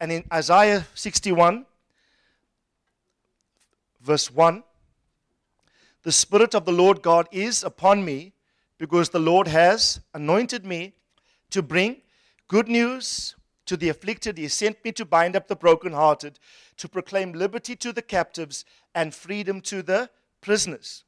And 0.00 0.10
in 0.10 0.24
Isaiah 0.32 0.86
61, 0.94 1.66
verse 4.00 4.30
1, 4.30 4.62
the 6.02 6.12
Spirit 6.12 6.54
of 6.54 6.64
the 6.64 6.72
Lord 6.72 7.02
God 7.02 7.28
is 7.30 7.62
upon 7.62 8.04
me 8.04 8.32
because 8.78 9.10
the 9.10 9.18
Lord 9.18 9.46
has 9.48 10.00
anointed 10.14 10.64
me 10.64 10.94
to 11.50 11.62
bring 11.62 12.00
good 12.48 12.68
news 12.68 13.36
to 13.70 13.76
the 13.76 13.88
afflicted. 13.88 14.36
He 14.36 14.48
sent 14.48 14.84
me 14.84 14.92
to 14.92 15.04
bind 15.04 15.34
up 15.34 15.48
the 15.48 15.56
brokenhearted, 15.56 16.38
to 16.76 16.88
proclaim 16.88 17.32
liberty 17.32 17.74
to 17.76 17.92
the 17.92 18.02
captives 18.02 18.64
and 18.94 19.14
freedom 19.14 19.60
to 19.62 19.82
the 19.82 20.10
prisoners 20.40 21.04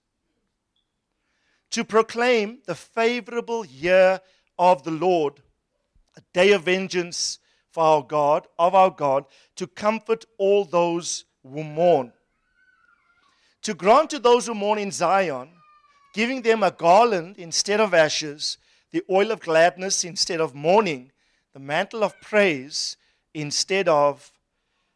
to 1.72 1.84
proclaim 1.84 2.58
the 2.66 2.74
favorable 2.74 3.64
year 3.64 4.20
of 4.58 4.84
the 4.84 4.90
Lord, 4.90 5.40
a 6.16 6.20
day 6.32 6.52
of 6.52 6.64
vengeance 6.64 7.38
for 7.70 7.82
our 7.82 8.02
God, 8.02 8.46
of 8.58 8.74
our 8.74 8.90
God, 8.90 9.24
to 9.56 9.66
comfort 9.66 10.26
all 10.36 10.64
those 10.64 11.24
who 11.42 11.64
mourn. 11.64 12.12
To 13.62 13.74
grant 13.74 14.10
to 14.10 14.18
those 14.18 14.46
who 14.46 14.54
mourn 14.54 14.78
in 14.78 14.90
Zion, 14.90 15.48
giving 16.12 16.42
them 16.42 16.62
a 16.62 16.70
garland 16.70 17.38
instead 17.38 17.80
of 17.80 17.94
ashes, 17.94 18.58
the 18.90 19.02
oil 19.10 19.30
of 19.30 19.40
gladness 19.40 20.04
instead 20.04 20.40
of 20.40 20.54
mourning, 20.54 21.10
the 21.52 21.60
mantle 21.60 22.02
of 22.02 22.20
praise 22.20 22.96
instead 23.34 23.88
of 23.88 24.32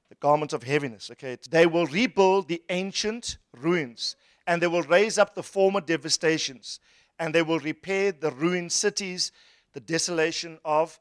the 0.08 0.14
garment 0.16 0.52
of 0.52 0.62
heaviness. 0.62 1.10
Okay, 1.10 1.36
they 1.50 1.66
will 1.66 1.86
rebuild 1.86 2.48
the 2.48 2.62
ancient 2.68 3.38
ruins 3.56 4.16
and 4.46 4.62
they 4.62 4.66
will 4.66 4.82
raise 4.82 5.18
up 5.18 5.34
the 5.34 5.42
former 5.42 5.80
devastations, 5.80 6.78
and 7.18 7.34
they 7.34 7.42
will 7.42 7.58
repair 7.58 8.12
the 8.12 8.30
ruined 8.30 8.70
cities, 8.70 9.32
the 9.72 9.80
desolation 9.80 10.58
of, 10.64 11.00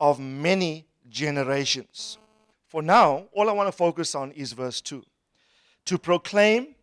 of 0.00 0.20
many 0.20 0.86
generations. 1.08 2.18
For 2.68 2.82
now, 2.82 3.26
all 3.32 3.48
I 3.48 3.52
want 3.52 3.68
to 3.68 3.72
focus 3.72 4.14
on 4.14 4.32
is 4.32 4.52
verse 4.52 4.80
2 4.80 5.02
to 5.86 5.98
proclaim 5.98 6.74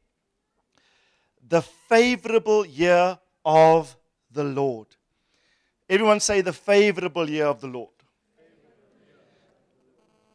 the 1.47 1.61
favorable 1.61 2.65
year 2.65 3.17
of 3.43 3.97
the 4.31 4.43
Lord. 4.43 4.87
Everyone 5.89 6.19
say 6.19 6.41
the 6.41 6.53
favorable 6.53 7.27
year 7.27 7.45
of 7.47 7.61
the 7.61 7.67
Lord. 7.67 7.89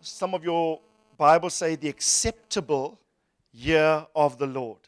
Some 0.07 0.35
of 0.35 0.45
your 0.45 0.79
Bibles 1.19 1.55
say 1.55 1.75
the 1.75 1.89
acceptable 1.89 3.01
year 3.53 4.07
of 4.15 4.39
the 4.39 4.47
Lord. 4.47 4.79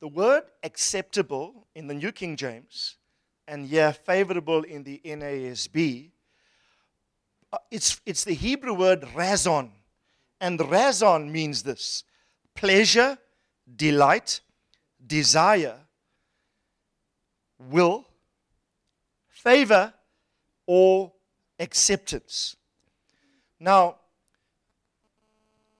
The 0.00 0.06
word 0.06 0.44
acceptable 0.62 1.66
in 1.74 1.88
the 1.88 1.94
New 1.94 2.12
King 2.12 2.36
James 2.36 2.96
and 3.48 3.66
yeah, 3.66 3.90
favorable 3.90 4.62
in 4.62 4.84
the 4.84 5.00
NASB, 5.04 6.10
uh, 7.52 7.58
it's, 7.68 8.00
it's 8.06 8.22
the 8.22 8.34
Hebrew 8.34 8.74
word 8.74 9.04
razon. 9.16 9.72
And 10.40 10.60
razon 10.70 11.32
means 11.32 11.64
this 11.64 12.04
pleasure, 12.54 13.18
delight, 13.74 14.40
desire, 15.04 15.78
will, 17.58 18.06
favor, 19.28 19.92
or 20.64 21.10
acceptance. 21.58 22.54
Now, 23.58 23.96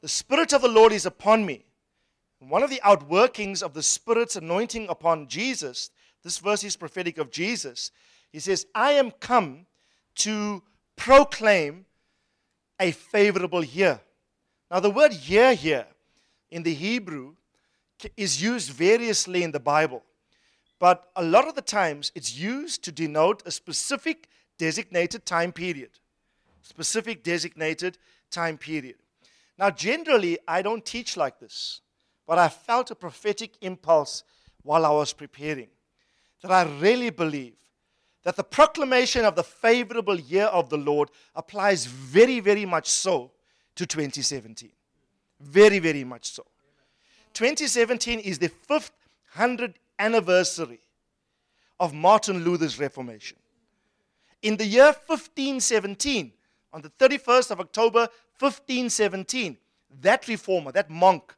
The 0.05 0.11
Spirit 0.11 0.53
of 0.53 0.61
the 0.61 0.69
Lord 0.69 0.93
is 0.93 1.07
upon 1.07 1.47
me. 1.47 1.65
One 2.39 2.63
of 2.63 2.69
the 2.69 2.83
outworkings 2.85 3.63
of 3.63 3.73
the 3.73 3.83
Spirit's 3.83 4.37
anointing 4.37 4.87
upon 4.91 5.29
Jesus, 5.29 5.89
this 6.23 6.37
verse 6.37 6.63
is 6.63 6.77
prophetic 6.77 7.17
of 7.17 7.31
Jesus. 7.31 7.91
He 8.31 8.39
says, 8.39 8.67
I 8.75 8.91
am 8.91 9.13
come 9.13 9.65
to 10.17 10.63
proclaim 10.95 11.87
a 12.79 12.91
favorable 12.91 13.65
year. 13.65 13.99
Now, 14.71 14.81
the 14.81 14.91
word 14.91 15.15
year 15.15 15.55
here 15.55 15.87
in 16.51 16.65
the 16.65 16.75
Hebrew 16.75 17.37
is 18.15 18.43
used 18.43 18.73
variously 18.73 19.43
in 19.43 19.53
the 19.53 19.59
Bible, 19.59 20.03
but 20.79 21.09
a 21.17 21.25
lot 21.25 21.49
of 21.49 21.55
the 21.55 21.63
times 21.63 22.13
it's 22.15 22.37
used 22.37 22.85
to 22.85 22.93
denote 22.93 23.43
a 23.47 23.51
specific 23.51 24.29
designated 24.59 25.25
time 25.25 25.51
period. 25.51 25.93
Specific 26.61 27.23
designated 27.23 27.97
time 28.31 28.59
period. 28.59 28.97
Now, 29.59 29.71
generally, 29.71 30.39
I 30.49 30.63
don't 30.63 30.85
teach 30.85 31.17
like 31.17 31.39
this, 31.39 31.81
but 32.27 32.39
I 32.39 32.49
felt 32.49 32.91
a 32.91 32.95
prophetic 32.95 33.53
impulse 33.61 34.25
while 34.63 34.85
I 34.85 34.91
was 34.91 35.13
preparing 35.13 35.69
that 36.43 36.51
I 36.51 36.65
really 36.81 37.11
believe 37.11 37.55
that 38.25 38.37
the 38.37 38.45
proclamation 38.45 39.25
of 39.25 39.37
the 39.37 39.45
favorable 39.45 40.19
year 40.19 40.47
of 40.47 40.71
the 40.71 40.79
Lord 40.79 41.11
applies 41.35 41.87
very, 41.87 42.41
very 42.41 42.65
much 42.65 42.89
so 42.89 43.31
to 43.77 43.87
2017. 43.87 44.71
Very, 45.41 45.79
very 45.79 46.05
much 46.05 46.33
so. 46.33 46.45
2017 47.35 48.21
is 48.21 48.39
the 48.39 48.51
500th 48.69 49.75
anniversary 49.99 50.81
of 51.79 51.93
Martin 51.93 52.45
Luther's 52.45 52.79
Reformation. 52.79 53.37
In 54.43 54.57
the 54.57 54.67
year 54.67 54.95
1517, 55.07 56.33
on 56.73 56.83
the 56.83 56.91
31st 56.91 57.51
of 57.53 57.61
October 57.61 58.09
1517, 58.39 59.57
that 60.01 60.27
reformer, 60.29 60.73
that 60.73 60.91
monk, 60.91 61.35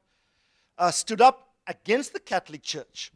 uh, 0.78 0.90
stood 0.90 1.20
up 1.20 1.48
against 1.66 2.12
the 2.12 2.20
Catholic 2.20 2.62
Church 2.62 3.12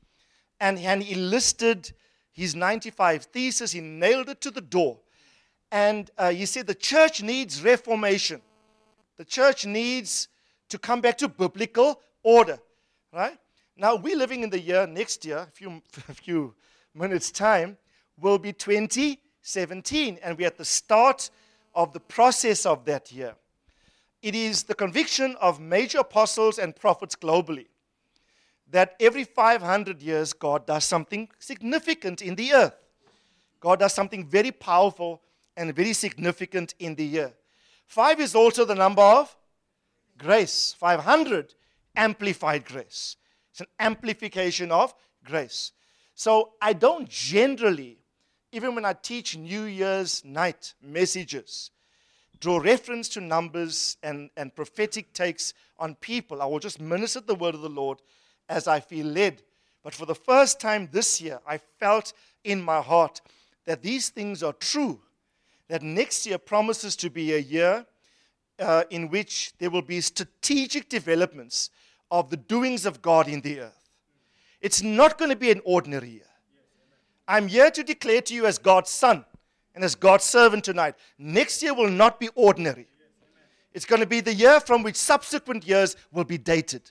and, 0.61 0.79
and 0.79 1.03
he 1.03 1.15
listed 1.15 1.93
his 2.33 2.55
95 2.55 3.25
theses. 3.25 3.73
he 3.73 3.81
nailed 3.81 4.29
it 4.29 4.41
to 4.43 4.51
the 4.51 4.61
door. 4.61 4.99
And 5.73 6.11
uh, 6.19 6.31
he 6.31 6.47
said 6.47 6.67
the 6.67 6.75
church 6.75 7.23
needs 7.23 7.63
reformation. 7.63 8.41
The 9.17 9.25
church 9.25 9.67
needs 9.67 10.29
to 10.69 10.79
come 10.79 11.01
back 11.01 11.19
to 11.19 11.29
biblical 11.29 12.01
order, 12.23 12.59
right? 13.13 13.39
Now, 13.77 13.97
we're 13.97 14.17
living 14.17 14.43
in 14.43 14.51
the 14.51 14.61
year 14.61 14.87
next 14.87 15.25
year, 15.25 15.39
a 15.39 15.47
few, 15.47 15.83
a 16.09 16.15
few 16.15 16.55
minutes' 16.95 17.31
time, 17.31 17.77
will 18.21 18.39
be 18.39 18.53
2017, 18.53 20.19
and 20.23 20.37
we're 20.37 20.47
at 20.47 20.59
the 20.59 20.65
start 20.65 21.31
of 21.75 21.93
the 21.93 22.01
process 22.01 22.67
of 22.67 22.85
that 22.85 23.11
year. 23.13 23.35
It 24.23 24.35
is 24.35 24.65
the 24.65 24.75
conviction 24.75 25.37
of 25.41 25.61
major 25.61 25.99
apostles 25.99 26.59
and 26.59 26.77
prophets 26.77 27.17
globally 27.17 27.67
that 28.71 28.95
every 29.01 29.25
500 29.25 30.01
years, 30.01 30.33
God 30.33 30.67
does 30.67 30.85
something 30.85 31.29
significant 31.39 32.23
in 32.23 32.35
the 32.35 32.53
earth. 32.53 32.77
God 33.59 33.81
does 33.81 33.93
something 33.93 34.27
very 34.27 34.53
powerful 34.53 35.23
and 35.57 35.75
very 35.75 35.93
significant 35.93 36.75
in 36.79 36.95
the 36.95 37.05
year. 37.05 37.33
Five 37.87 38.21
is 38.21 38.35
also 38.35 38.65
the 38.65 38.75
number 38.75 39.03
of 39.03 39.37
grace. 40.17 40.75
500, 40.79 41.55
amplified 41.97 42.65
grace. 42.65 43.17
It's 43.51 43.61
an 43.61 43.67
amplification 43.79 44.71
of 44.71 44.95
grace. 45.25 45.73
So 46.15 46.53
I 46.63 46.73
don't 46.73 47.09
generally, 47.09 47.99
even 48.53 48.75
when 48.75 48.85
I 48.85 48.93
teach 48.93 49.37
New 49.37 49.65
Year's 49.65 50.25
night 50.25 50.75
messages, 50.81 51.71
draw 52.41 52.59
reference 52.59 53.09
to 53.11 53.21
numbers 53.21 53.99
and, 54.03 54.31
and 54.37 54.55
prophetic 54.55 55.13
takes 55.13 55.53
on 55.79 55.95
people. 55.97 56.43
I 56.43 56.47
will 56.47 56.59
just 56.59 56.81
minister 56.81 57.21
the 57.21 57.35
word 57.35 57.55
of 57.55 57.61
the 57.61 57.69
Lord 57.69 57.99
as 58.49 58.67
I 58.67 58.81
feel 58.81 59.07
led. 59.07 59.43
But 59.83 59.95
for 59.95 60.07
the 60.07 60.15
first 60.15 60.61
time 60.61 60.89
this 60.91 61.21
year, 61.21 61.41
I 61.47 61.59
felt 61.59 62.13
in 62.45 62.61
my 62.61 62.81
heart 62.81 63.21
that 63.67 63.83
these 63.83 64.09
things 64.09 64.43
are 64.43 64.53
true. 64.55 65.01
That 65.69 65.83
next 65.83 66.27
year 66.27 66.39
promises 66.39 66.97
to 66.97 67.11
be 67.11 67.35
a 67.35 67.39
year 67.39 67.87
uh, 68.59 68.85
in 68.91 69.09
which 69.09 69.53
there 69.59 69.71
will 69.71 69.83
be 69.83 70.01
strategic 70.01 70.89
developments 70.89 71.71
of 72.11 72.31
the 72.31 72.37
doings 72.37 72.87
of 72.87 73.01
God 73.01 73.29
in 73.29 73.41
the 73.41 73.61
earth. 73.61 73.99
It's 74.61 74.83
not 74.83 75.17
going 75.17 75.31
to 75.31 75.37
be 75.37 75.51
an 75.51 75.63
ordinary 75.65 76.09
year. 76.09 76.23
I'm 77.29 77.49
here 77.49 77.71
to 77.71 77.83
declare 77.83 78.21
to 78.23 78.35
you 78.35 78.47
as 78.47 78.59
God's 78.59 78.91
son 78.91 79.25
and 79.81 79.85
as 79.87 79.95
God's 79.95 80.25
servant 80.25 80.65
tonight. 80.65 80.95
Next 81.19 81.63
year 81.63 81.73
will 81.73 81.89
not 81.89 82.21
be 82.21 82.29
ordinary. 82.35 82.87
It's 83.73 83.87
going 83.87 84.03
to 84.03 84.07
be 84.07 84.21
the 84.21 84.35
year 84.35 84.61
from 84.61 84.83
which 84.83 84.97
subsequent 84.97 85.67
years 85.67 85.97
will 86.13 86.25
be 86.25 86.37
dated. 86.37 86.91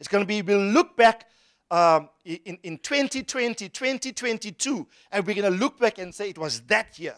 It's 0.00 0.08
going 0.08 0.24
to 0.24 0.26
be, 0.26 0.42
we'll 0.42 0.58
look 0.58 0.96
back 0.96 1.28
um, 1.70 2.08
in, 2.24 2.58
in 2.64 2.78
2020, 2.78 3.68
2022, 3.68 4.84
and 5.12 5.24
we're 5.24 5.36
going 5.36 5.52
to 5.52 5.56
look 5.56 5.78
back 5.78 5.98
and 5.98 6.12
say 6.12 6.30
it 6.30 6.38
was 6.38 6.60
that 6.62 6.98
year. 6.98 7.14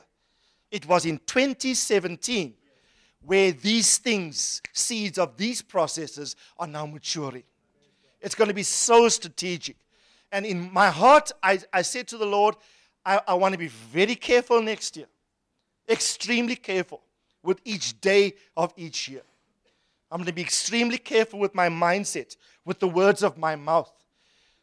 It 0.70 0.86
was 0.86 1.06
in 1.06 1.16
2017 1.24 2.52
where 3.22 3.52
these 3.52 3.96
things, 3.96 4.60
seeds 4.74 5.16
of 5.16 5.38
these 5.38 5.62
processes, 5.62 6.36
are 6.58 6.66
now 6.66 6.84
maturing. 6.84 7.44
It's 8.20 8.34
going 8.34 8.48
to 8.48 8.54
be 8.54 8.64
so 8.64 9.08
strategic. 9.08 9.76
And 10.30 10.44
in 10.44 10.70
my 10.74 10.90
heart, 10.90 11.32
I, 11.42 11.60
I 11.72 11.80
said 11.80 12.06
to 12.08 12.18
the 12.18 12.26
Lord, 12.26 12.56
I, 13.04 13.20
I 13.26 13.34
want 13.34 13.52
to 13.52 13.58
be 13.58 13.68
very 13.68 14.14
careful 14.14 14.62
next 14.62 14.96
year, 14.96 15.06
extremely 15.88 16.56
careful 16.56 17.00
with 17.42 17.60
each 17.64 18.00
day 18.00 18.34
of 18.56 18.72
each 18.76 19.08
year. 19.08 19.22
I'm 20.10 20.18
going 20.18 20.26
to 20.26 20.32
be 20.32 20.42
extremely 20.42 20.98
careful 20.98 21.38
with 21.38 21.54
my 21.54 21.68
mindset, 21.68 22.36
with 22.64 22.78
the 22.78 22.88
words 22.88 23.22
of 23.22 23.38
my 23.38 23.56
mouth, 23.56 23.92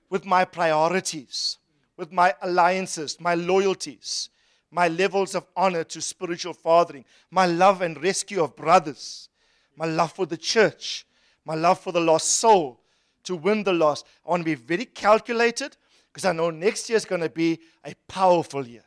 with 0.10 0.26
my 0.26 0.46
priorities, 0.46 1.58
with 1.98 2.12
my 2.12 2.34
alliances, 2.42 3.20
my 3.20 3.36
loyalties, 3.36 4.30
my 4.72 4.88
levels 4.88 5.36
of 5.36 5.46
honor 5.56 5.84
to 5.84 6.02
spiritual 6.02 6.54
fathering, 6.54 7.04
my 7.32 7.46
love 7.46 7.82
and 7.82 8.02
rescue 8.02 8.44
of 8.44 8.56
brothers, 8.56 9.28
my 9.76 9.86
love 9.86 10.12
for 10.12 10.26
the 10.26 10.38
church, 10.38 11.06
my 11.46 11.56
love 11.56 11.80
for 11.80 11.92
the 11.92 12.00
lost 12.00 12.28
soul, 12.28 12.80
to 13.24 13.36
win 13.36 13.64
the 13.64 13.74
lost. 13.74 14.06
I 14.26 14.30
want 14.30 14.42
to 14.42 14.46
be 14.46 14.56
very 14.56 14.86
calculated 14.86 15.76
because 16.12 16.26
I 16.26 16.32
know 16.32 16.50
next 16.50 16.90
year 16.90 16.98
is 16.98 17.06
going 17.06 17.22
to 17.22 17.30
be 17.30 17.60
a 17.86 17.94
powerful 18.08 18.66
year. 18.66 18.84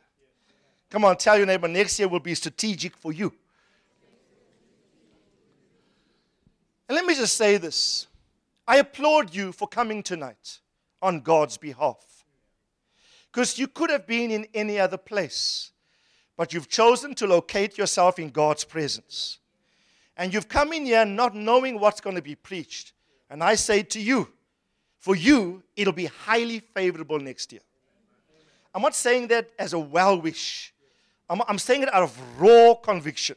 Come 0.89 1.05
on, 1.05 1.17
tell 1.17 1.37
your 1.37 1.47
neighbor, 1.47 1.67
next 1.67 1.97
year 1.97 2.07
will 2.07 2.19
be 2.19 2.35
strategic 2.35 2.95
for 2.95 3.11
you. 3.11 3.33
And 6.87 6.95
let 6.95 7.05
me 7.05 7.15
just 7.15 7.35
say 7.35 7.57
this 7.57 8.07
I 8.67 8.77
applaud 8.77 9.33
you 9.33 9.51
for 9.51 9.67
coming 9.67 10.03
tonight 10.03 10.59
on 11.01 11.21
God's 11.21 11.57
behalf. 11.57 12.25
Because 13.31 13.57
you 13.57 13.67
could 13.67 13.89
have 13.89 14.05
been 14.05 14.29
in 14.29 14.45
any 14.53 14.79
other 14.79 14.97
place, 14.97 15.71
but 16.37 16.53
you've 16.53 16.69
chosen 16.69 17.15
to 17.15 17.25
locate 17.25 17.77
yourself 17.77 18.19
in 18.19 18.29
God's 18.29 18.63
presence. 18.63 19.39
And 20.15 20.31
you've 20.31 20.47
come 20.47 20.71
in 20.73 20.85
here 20.85 21.05
not 21.05 21.33
knowing 21.33 21.79
what's 21.79 21.99
going 21.99 22.15
to 22.15 22.21
be 22.21 22.35
preached. 22.35 22.93
And 23.31 23.43
I 23.43 23.55
say 23.55 23.81
to 23.81 23.99
you, 23.99 24.29
for 25.03 25.17
you, 25.17 25.61
it'll 25.75 25.91
be 25.91 26.05
highly 26.05 26.59
favorable 26.59 27.19
next 27.19 27.51
year. 27.51 27.59
I'm 28.73 28.81
not 28.81 28.95
saying 28.95 29.27
that 29.27 29.49
as 29.59 29.73
a 29.73 29.79
well 29.79 30.17
wish, 30.17 30.73
I'm, 31.29 31.41
I'm 31.45 31.59
saying 31.59 31.83
it 31.83 31.93
out 31.93 32.03
of 32.03 32.17
raw 32.39 32.73
conviction. 32.75 33.35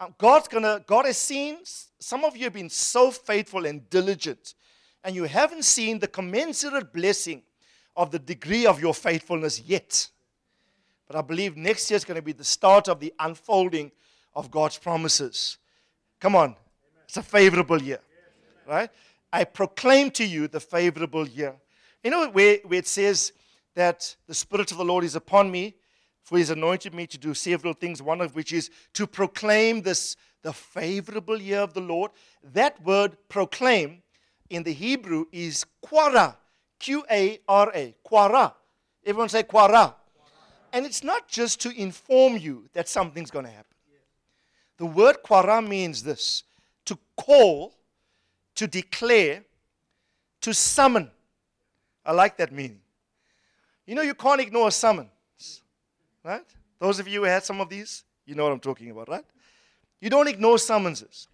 Um, 0.00 0.14
God's 0.16 0.48
gonna, 0.48 0.82
God 0.86 1.04
has 1.04 1.18
seen, 1.18 1.58
some 1.98 2.24
of 2.24 2.34
you 2.34 2.44
have 2.44 2.54
been 2.54 2.70
so 2.70 3.10
faithful 3.10 3.66
and 3.66 3.90
diligent, 3.90 4.54
and 5.04 5.14
you 5.14 5.24
haven't 5.24 5.66
seen 5.66 5.98
the 5.98 6.08
commensurate 6.08 6.94
blessing 6.94 7.42
of 7.94 8.10
the 8.10 8.18
degree 8.18 8.64
of 8.64 8.80
your 8.80 8.94
faithfulness 8.94 9.60
yet. 9.60 10.08
But 11.08 11.16
I 11.16 11.20
believe 11.20 11.58
next 11.58 11.90
year 11.90 11.98
is 11.98 12.06
going 12.06 12.16
to 12.16 12.22
be 12.22 12.32
the 12.32 12.42
start 12.42 12.88
of 12.88 13.00
the 13.00 13.12
unfolding 13.20 13.92
of 14.34 14.50
God's 14.50 14.78
promises. 14.78 15.58
Come 16.20 16.34
on, 16.34 16.56
it's 17.04 17.18
a 17.18 17.22
favorable 17.22 17.82
year, 17.82 18.00
right? 18.66 18.88
I 19.32 19.44
proclaim 19.44 20.10
to 20.12 20.24
you 20.24 20.48
the 20.48 20.60
favorable 20.60 21.26
year. 21.26 21.54
You 22.04 22.10
know 22.10 22.28
where, 22.30 22.58
where 22.64 22.78
it 22.78 22.86
says 22.86 23.32
that 23.74 24.14
the 24.26 24.34
Spirit 24.34 24.70
of 24.72 24.78
the 24.78 24.84
Lord 24.84 25.04
is 25.04 25.16
upon 25.16 25.50
me 25.50 25.76
for 26.22 26.38
he's 26.38 26.50
anointed 26.50 26.94
me 26.94 27.06
to 27.08 27.18
do 27.18 27.34
several 27.34 27.74
things, 27.74 28.00
one 28.00 28.20
of 28.20 28.34
which 28.34 28.52
is 28.52 28.70
to 28.94 29.06
proclaim 29.06 29.82
this, 29.82 30.16
the 30.42 30.52
favorable 30.52 31.40
year 31.40 31.58
of 31.58 31.74
the 31.74 31.80
Lord. 31.80 32.12
That 32.42 32.82
word 32.84 33.16
proclaim 33.28 34.02
in 34.48 34.62
the 34.62 34.72
Hebrew 34.72 35.26
is 35.32 35.66
quara, 35.84 36.36
Q 36.78 37.04
A 37.10 37.40
R 37.48 37.72
A, 37.74 37.94
quara. 38.06 38.54
Everyone 39.04 39.28
say 39.28 39.42
quara. 39.42 39.94
And 40.72 40.86
it's 40.86 41.04
not 41.04 41.28
just 41.28 41.60
to 41.62 41.70
inform 41.70 42.38
you 42.38 42.68
that 42.72 42.88
something's 42.88 43.30
going 43.30 43.44
to 43.44 43.50
happen. 43.50 43.66
The 44.78 44.86
word 44.86 45.18
quara 45.24 45.66
means 45.66 46.02
this 46.02 46.44
to 46.86 46.98
call, 47.16 47.74
to 48.56 48.66
declare, 48.66 49.44
to 50.42 50.54
summon. 50.54 51.10
I 52.04 52.12
like 52.12 52.36
that 52.38 52.52
meaning. 52.52 52.80
You 53.86 53.94
know, 53.94 54.02
you 54.02 54.14
can't 54.14 54.40
ignore 54.40 54.68
a 54.68 54.70
summons, 54.70 55.10
Right? 56.24 56.44
Those 56.78 56.98
of 56.98 57.08
you 57.08 57.20
who 57.20 57.26
had 57.26 57.44
some 57.44 57.60
of 57.60 57.68
these, 57.68 58.04
you 58.26 58.34
know 58.34 58.44
what 58.44 58.52
I'm 58.52 58.60
talking 58.60 58.90
about, 58.90 59.08
right? 59.08 59.24
You 60.00 60.10
don't 60.10 60.28
ignore 60.28 60.58
summonses. 60.58 61.28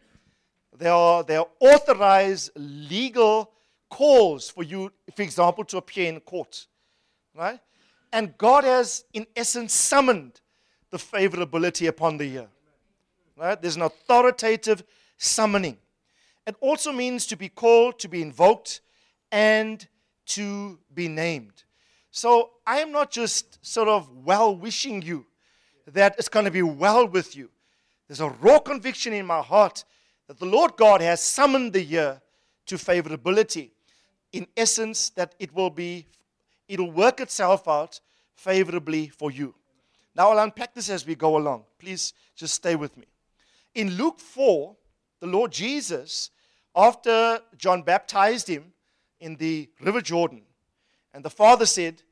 There 0.77 0.93
are, 0.93 1.23
there 1.25 1.41
are 1.41 1.49
authorized 1.61 2.51
legal 2.55 3.51
calls 3.89 4.51
for 4.51 4.63
you, 4.63 4.93
for 5.15 5.23
example, 5.23 5.65
to 5.65 5.79
appear 5.79 6.09
in 6.09 6.21
court. 6.21 6.67
Right? 7.35 7.61
And 8.13 8.37
God 8.37 8.65
has, 8.65 9.05
in 9.13 9.27
essence, 9.37 9.73
summoned 9.73 10.41
the 10.91 10.99
favorability 10.99 11.89
upon 11.89 12.17
the 12.17 12.27
year. 12.27 12.49
Right? 13.37 13.61
There's 13.61 13.77
an 13.77 13.83
authoritative 13.83 14.85
summoning. 15.17 15.79
It 16.49 16.57
also 16.63 16.93
means 16.93 17.27
to 17.27 17.37
be 17.37 17.51
called, 17.51 17.99
to 17.99 18.09
be 18.09 18.23
invoked, 18.23 18.81
and 19.31 19.87
to 20.29 20.79
be 20.95 21.07
named. 21.07 21.65
So 22.11 22.53
I 22.67 22.79
am 22.79 22.91
not 22.91 23.11
just 23.11 23.59
sort 23.61 23.87
of 23.87 24.09
well 24.25 24.57
wishing 24.57 25.03
you 25.03 25.27
that 25.87 26.15
it's 26.19 26.31
going 26.31 26.47
to 26.47 26.51
be 26.51 26.63
well 26.63 27.07
with 27.07 27.37
you. 27.37 27.51
There's 28.07 28.21
a 28.21 28.31
raw 28.31 28.61
conviction 28.61 29.13
in 29.13 29.27
my 29.27 29.43
heart 29.43 29.85
that 30.27 30.39
the 30.39 30.47
Lord 30.47 30.79
God 30.79 31.03
has 31.03 31.21
summoned 31.21 31.75
the 31.75 31.83
year 31.83 32.23
to 32.65 32.77
favorability. 32.77 33.73
In 34.33 34.47
essence, 34.57 35.11
that 35.11 35.35
it 35.39 35.55
will 35.55 35.69
be, 35.69 36.07
it'll 36.67 36.91
work 36.91 37.21
itself 37.21 37.69
out 37.69 38.01
favorably 38.37 39.09
for 39.09 39.31
you. 39.31 39.55
Now 40.17 40.31
I'll 40.31 40.39
unpack 40.45 40.73
this 40.73 40.89
as 40.89 41.07
we 41.07 41.15
go 41.15 41.37
along. 41.37 41.65
Please 41.79 42.15
just 42.35 42.55
stay 42.55 42.75
with 42.75 42.97
me. 42.97 43.05
In 43.75 43.91
Luke 43.99 44.19
4, 44.19 44.75
the 45.21 45.27
Lord 45.27 45.53
Jesus, 45.53 46.31
after 46.75 47.41
John 47.57 47.83
baptized 47.83 48.49
him 48.49 48.73
in 49.21 49.37
the 49.37 49.69
River 49.81 50.01
Jordan, 50.01 50.43
and 51.13 51.25
the 51.25 51.31
Father 51.31 51.67
said, 51.67 52.03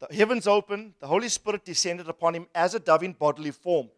The 0.00 0.14
heavens 0.14 0.46
opened, 0.46 0.94
the 1.00 1.06
Holy 1.06 1.28
Spirit 1.28 1.64
descended 1.64 2.08
upon 2.08 2.34
him 2.34 2.46
as 2.54 2.74
a 2.74 2.80
dove 2.80 3.02
in 3.02 3.12
bodily 3.12 3.50
form. 3.50 3.90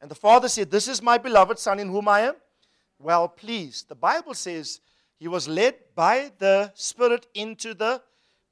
And 0.00 0.10
the 0.10 0.14
Father 0.14 0.48
said, 0.48 0.70
This 0.70 0.88
is 0.88 1.00
my 1.02 1.18
beloved 1.18 1.58
Son 1.58 1.78
in 1.78 1.88
whom 1.88 2.08
I 2.08 2.20
am 2.20 2.34
well 2.98 3.28
pleased. 3.28 3.88
The 3.88 3.94
Bible 3.94 4.34
says 4.34 4.80
he 5.18 5.28
was 5.28 5.48
led 5.48 5.74
by 5.94 6.32
the 6.38 6.72
Spirit 6.74 7.26
into 7.34 7.74
the 7.74 8.02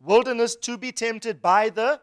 wilderness 0.00 0.56
to 0.56 0.78
be 0.78 0.92
tempted 0.92 1.42
by 1.42 1.68
the, 1.70 2.00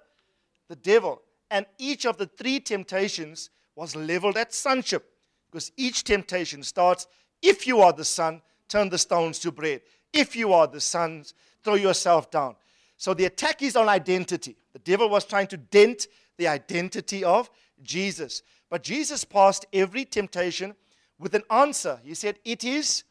the 0.69 0.75
devil. 0.75 1.21
And 1.49 1.65
each 1.77 2.05
of 2.05 2.17
the 2.17 2.27
three 2.27 2.59
temptations 2.59 3.49
was 3.75 3.95
leveled 3.95 4.37
at 4.37 4.53
sonship 4.53 5.05
because 5.49 5.71
each 5.77 6.03
temptation 6.03 6.63
starts 6.63 7.07
if 7.41 7.65
you 7.65 7.81
are 7.81 7.91
the 7.91 8.05
Son, 8.05 8.41
turn 8.71 8.89
the 8.89 8.97
stones 8.97 9.37
to 9.39 9.51
bread. 9.51 9.81
If 10.13 10.35
you 10.35 10.53
are 10.53 10.67
the 10.67 10.79
sons, 10.79 11.33
throw 11.63 11.75
yourself 11.75 12.31
down. 12.31 12.55
So 12.97 13.13
the 13.13 13.25
attack 13.25 13.61
is 13.61 13.75
on 13.75 13.89
identity. 13.89 14.55
The 14.73 14.79
devil 14.79 15.09
was 15.09 15.25
trying 15.25 15.47
to 15.47 15.57
dent 15.57 16.07
the 16.37 16.47
identity 16.47 17.23
of 17.23 17.49
Jesus. 17.83 18.43
But 18.69 18.83
Jesus 18.83 19.23
passed 19.23 19.65
every 19.73 20.05
temptation 20.05 20.75
with 21.19 21.35
an 21.35 21.43
answer. 21.49 21.99
He 22.03 22.13
said, 22.13 22.39
It 22.45 22.63
is 22.63 23.03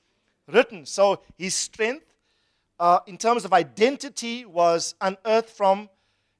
written. 0.49 0.87
So 0.87 1.23
his 1.37 1.55
strength 1.55 2.07
uh, 2.79 3.01
in 3.07 3.18
terms 3.18 3.44
of 3.44 3.53
identity 3.53 4.46
was 4.46 4.94
unearthed 5.01 5.51
from 5.51 5.90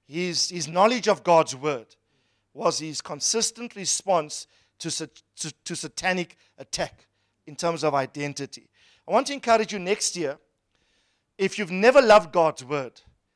his, 0.07 0.49
his 0.49 0.67
knowledge 0.67 1.07
of 1.07 1.23
God's 1.23 1.55
word, 1.55 1.87
was 2.55 2.79
his 2.79 3.01
consistent 3.01 3.77
response 3.77 4.47
to, 4.79 4.91
to, 5.37 5.55
to 5.65 5.77
satanic 5.77 6.37
attack 6.57 7.07
in 7.47 7.57
terms 7.57 7.85
of 7.85 7.95
identity. 7.95 8.69
I 9.11 9.13
want 9.13 9.27
to 9.27 9.33
encourage 9.33 9.73
you 9.73 9.81
next 9.81 10.17
year, 10.17 10.39
if 11.37 11.59
you've 11.59 11.73
never 11.73 12.01
loved 12.01 12.31
God's 12.31 12.65
word, 12.65 12.93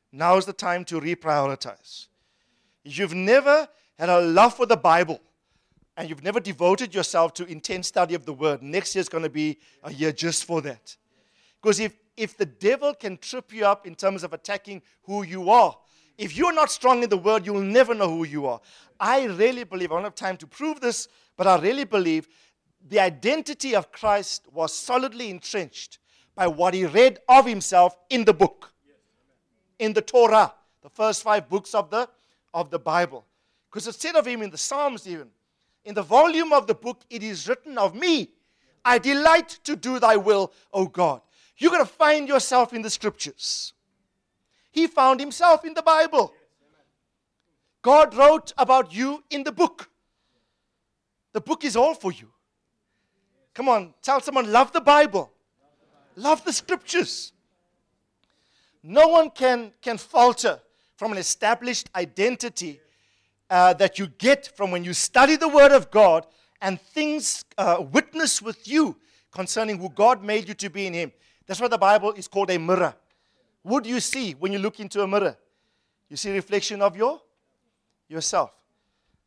now 0.09 0.37
is 0.37 0.45
the 0.45 0.53
time 0.53 0.85
to 0.85 1.01
reprioritize. 1.01 2.07
If 2.85 2.97
you've 2.97 3.13
never 3.13 3.67
had 3.99 4.07
a 4.07 4.21
love 4.21 4.55
for 4.55 4.65
the 4.65 4.77
Bible, 4.77 5.19
and 5.97 6.07
you've 6.07 6.23
never 6.23 6.39
devoted 6.39 6.95
yourself 6.95 7.33
to 7.33 7.45
intense 7.45 7.87
study 7.87 8.15
of 8.15 8.25
the 8.25 8.31
word, 8.31 8.63
next 8.63 8.95
year 8.95 9.01
is 9.01 9.09
going 9.09 9.25
to 9.25 9.29
be 9.29 9.57
a 9.83 9.91
year 9.91 10.13
just 10.13 10.45
for 10.45 10.61
that. 10.61 10.95
Because 11.61 11.81
if, 11.81 11.93
if 12.15 12.37
the 12.37 12.45
devil 12.45 12.93
can 12.93 13.17
trip 13.17 13.51
you 13.51 13.65
up 13.65 13.85
in 13.85 13.95
terms 13.95 14.23
of 14.23 14.31
attacking 14.31 14.81
who 15.03 15.23
you 15.23 15.49
are, 15.49 15.75
if 16.17 16.37
you're 16.37 16.53
not 16.53 16.71
strong 16.71 17.03
in 17.03 17.09
the 17.09 17.17
word, 17.17 17.45
you'll 17.45 17.59
never 17.59 17.93
know 17.93 18.07
who 18.07 18.23
you 18.23 18.45
are. 18.45 18.61
I 18.97 19.25
really 19.25 19.65
believe, 19.65 19.91
I 19.91 19.95
don't 19.95 20.05
have 20.05 20.15
time 20.15 20.37
to 20.37 20.47
prove 20.47 20.79
this, 20.79 21.09
but 21.35 21.47
I 21.47 21.59
really 21.59 21.83
believe 21.83 22.29
the 22.87 22.99
identity 22.99 23.75
of 23.75 23.91
Christ 23.91 24.47
was 24.51 24.73
solidly 24.73 25.29
entrenched 25.29 25.97
by 26.35 26.47
what 26.47 26.73
he 26.73 26.85
read 26.85 27.19
of 27.27 27.45
himself 27.45 27.97
in 28.09 28.25
the 28.25 28.33
book, 28.33 28.73
in 29.79 29.93
the 29.93 30.01
Torah, 30.01 30.53
the 30.83 30.89
first 30.89 31.23
five 31.23 31.49
books 31.49 31.73
of 31.73 31.89
the, 31.89 32.07
of 32.53 32.69
the 32.69 32.79
Bible. 32.79 33.25
Because 33.69 33.87
it 33.87 33.95
said 33.95 34.15
of 34.15 34.27
him 34.27 34.41
in 34.41 34.51
the 34.51 34.57
Psalms, 34.57 35.07
even, 35.07 35.29
in 35.83 35.95
the 35.95 36.03
volume 36.03 36.53
of 36.53 36.67
the 36.67 36.75
book, 36.75 37.01
it 37.09 37.23
is 37.23 37.47
written 37.47 37.77
of 37.77 37.95
me. 37.95 38.29
I 38.83 38.99
delight 38.99 39.59
to 39.63 39.75
do 39.75 39.99
thy 39.99 40.15
will, 40.15 40.53
O 40.71 40.85
God. 40.85 41.21
You're 41.57 41.71
going 41.71 41.83
to 41.85 41.91
find 41.91 42.27
yourself 42.27 42.73
in 42.73 42.81
the 42.81 42.89
scriptures. 42.89 43.73
He 44.71 44.87
found 44.87 45.19
himself 45.19 45.65
in 45.65 45.73
the 45.73 45.81
Bible. 45.81 46.33
God 47.81 48.13
wrote 48.13 48.53
about 48.57 48.93
you 48.93 49.23
in 49.29 49.43
the 49.43 49.51
book. 49.51 49.89
The 51.33 51.41
book 51.41 51.63
is 51.63 51.75
all 51.75 51.95
for 51.95 52.11
you. 52.11 52.31
Come 53.55 53.69
on, 53.69 53.93
tell 54.01 54.19
someone, 54.19 54.51
love 54.51 54.73
the 54.73 54.81
Bible, 54.81 55.31
love 56.17 56.43
the 56.43 56.51
scriptures. 56.51 57.31
No 58.83 59.07
one 59.07 59.31
can, 59.31 59.71
can 59.81 59.97
falter 59.97 60.59
from 60.97 61.13
an 61.13 61.17
established 61.17 61.89
identity 61.95 62.81
uh, 63.49 63.73
that 63.75 63.97
you 63.97 64.07
get 64.17 64.51
from 64.55 64.71
when 64.71 64.83
you 64.83 64.93
study 64.93 65.37
the 65.37 65.47
Word 65.47 65.71
of 65.71 65.89
God 65.89 66.27
and 66.61 66.79
things 66.79 67.45
uh, 67.57 67.83
witness 67.91 68.41
with 68.41 68.67
you 68.67 68.97
concerning 69.31 69.79
who 69.79 69.89
God 69.89 70.21
made 70.21 70.47
you 70.49 70.53
to 70.55 70.69
be 70.69 70.85
in 70.85 70.93
Him. 70.93 71.13
That's 71.47 71.61
why 71.61 71.69
the 71.69 71.77
Bible 71.77 72.11
is 72.11 72.27
called 72.27 72.51
a 72.51 72.59
mirror. 72.59 72.93
What 73.63 73.85
do 73.85 73.89
you 73.89 74.01
see 74.01 74.33
when 74.33 74.51
you 74.51 74.59
look 74.59 74.79
into 74.79 75.01
a 75.01 75.07
mirror? 75.07 75.37
You 76.09 76.17
see 76.17 76.31
a 76.31 76.33
reflection 76.33 76.81
of 76.81 76.97
your 76.97 77.21
yourself. 78.09 78.51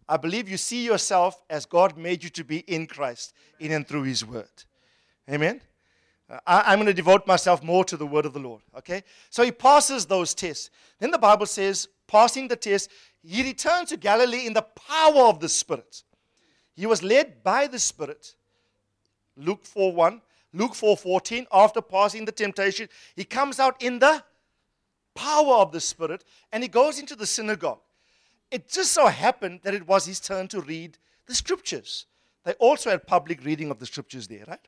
I 0.08 0.16
believe 0.16 0.48
you 0.48 0.56
see 0.56 0.84
yourself 0.84 1.42
as 1.50 1.66
God 1.66 1.98
made 1.98 2.24
you 2.24 2.30
to 2.30 2.44
be 2.44 2.58
in 2.60 2.86
Christ, 2.86 3.34
in 3.60 3.72
and 3.72 3.86
through 3.86 4.04
His 4.04 4.24
Word. 4.24 4.48
Amen. 5.30 5.60
Uh, 6.30 6.38
I, 6.46 6.72
am 6.72 6.78
going 6.78 6.86
to 6.86 6.94
devote 6.94 7.26
myself 7.26 7.62
more 7.62 7.84
to 7.84 7.96
the 7.96 8.06
Word 8.06 8.24
of 8.24 8.32
the 8.32 8.38
Lord. 8.38 8.62
Okay. 8.76 9.02
So 9.30 9.42
he 9.42 9.52
passes 9.52 10.06
those 10.06 10.34
tests. 10.34 10.70
Then 10.98 11.10
the 11.10 11.18
Bible 11.18 11.46
says, 11.46 11.88
passing 12.06 12.48
the 12.48 12.56
test, 12.56 12.90
he 13.22 13.42
returned 13.42 13.88
to 13.88 13.96
Galilee 13.96 14.46
in 14.46 14.54
the 14.54 14.62
power 14.62 15.24
of 15.24 15.40
the 15.40 15.48
Spirit. 15.48 16.02
He 16.74 16.86
was 16.86 17.02
led 17.02 17.42
by 17.42 17.66
the 17.66 17.78
Spirit. 17.78 18.34
Luke 19.36 19.64
4 19.64 19.92
1. 19.92 20.22
Luke 20.54 20.74
4 20.74 20.96
14. 20.96 21.46
After 21.52 21.82
passing 21.82 22.24
the 22.24 22.32
temptation, 22.32 22.88
he 23.14 23.24
comes 23.24 23.60
out 23.60 23.82
in 23.82 23.98
the 23.98 24.22
power 25.14 25.56
of 25.56 25.72
the 25.72 25.80
Spirit 25.80 26.24
and 26.52 26.62
he 26.62 26.68
goes 26.68 26.98
into 26.98 27.16
the 27.16 27.26
synagogue. 27.26 27.80
It 28.50 28.68
just 28.68 28.92
so 28.92 29.06
happened 29.06 29.60
that 29.62 29.74
it 29.74 29.86
was 29.86 30.06
his 30.06 30.20
turn 30.20 30.48
to 30.48 30.60
read 30.60 30.98
the 31.26 31.34
scriptures. 31.34 32.06
They 32.44 32.54
also 32.54 32.90
had 32.90 33.06
public 33.06 33.44
reading 33.44 33.70
of 33.70 33.78
the 33.78 33.86
scriptures 33.86 34.26
there, 34.26 34.44
right? 34.48 34.60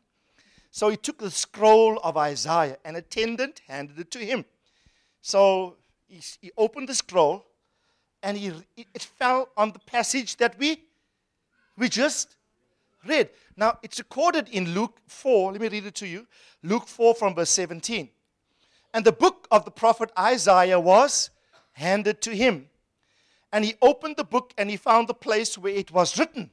So 0.70 0.88
he 0.88 0.96
took 0.96 1.18
the 1.18 1.30
scroll 1.30 1.98
of 2.04 2.16
Isaiah. 2.16 2.76
An 2.84 2.96
attendant 2.96 3.62
handed 3.66 3.98
it 3.98 4.10
to 4.12 4.18
him. 4.18 4.44
So 5.22 5.76
he, 6.06 6.20
he 6.40 6.52
opened 6.56 6.88
the 6.88 6.94
scroll 6.94 7.46
and 8.22 8.36
he, 8.36 8.52
it 8.76 9.02
fell 9.02 9.48
on 9.56 9.72
the 9.72 9.78
passage 9.78 10.36
that 10.36 10.58
we, 10.58 10.84
we 11.76 11.88
just 11.88 12.36
read. 13.06 13.30
Now, 13.56 13.78
it's 13.82 13.98
recorded 13.98 14.48
in 14.50 14.74
Luke 14.74 14.98
4. 15.06 15.52
Let 15.52 15.60
me 15.60 15.68
read 15.68 15.86
it 15.86 15.94
to 15.96 16.06
you. 16.06 16.26
Luke 16.62 16.86
4 16.86 17.14
from 17.14 17.34
verse 17.34 17.50
17. 17.50 18.08
And 18.92 19.04
the 19.04 19.12
book 19.12 19.46
of 19.50 19.64
the 19.64 19.70
prophet 19.70 20.10
Isaiah 20.18 20.80
was 20.80 21.30
handed 21.72 22.20
to 22.22 22.34
him. 22.34 22.69
And 23.52 23.64
he 23.64 23.74
opened 23.82 24.16
the 24.16 24.24
book 24.24 24.54
and 24.56 24.70
he 24.70 24.76
found 24.76 25.08
the 25.08 25.14
place 25.14 25.58
where 25.58 25.74
it 25.74 25.90
was 25.90 26.18
written. 26.18 26.50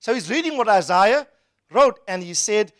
So 0.00 0.12
he's 0.12 0.30
reading 0.30 0.56
what 0.56 0.68
Isaiah 0.68 1.26
wrote, 1.70 2.00
and 2.06 2.22
he 2.22 2.34
said, 2.34 2.72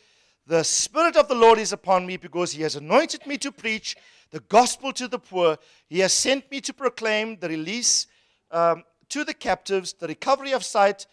The 0.46 0.62
Spirit 0.62 1.16
of 1.16 1.28
the 1.28 1.34
Lord 1.34 1.58
is 1.58 1.72
upon 1.72 2.06
me 2.06 2.16
because 2.16 2.52
he 2.52 2.62
has 2.62 2.76
anointed 2.76 3.26
me 3.26 3.38
to 3.38 3.52
preach 3.52 3.96
the 4.30 4.40
gospel 4.40 4.92
to 4.92 5.08
the 5.08 5.18
poor. 5.18 5.56
He 5.88 6.00
has 6.00 6.12
sent 6.12 6.50
me 6.50 6.60
to 6.62 6.74
proclaim 6.74 7.38
the 7.38 7.48
release 7.48 8.06
um, 8.50 8.84
to 9.08 9.24
the 9.24 9.34
captives, 9.34 9.92
the 9.94 10.08
recovery 10.08 10.52
of 10.52 10.64
sight, 10.64 11.06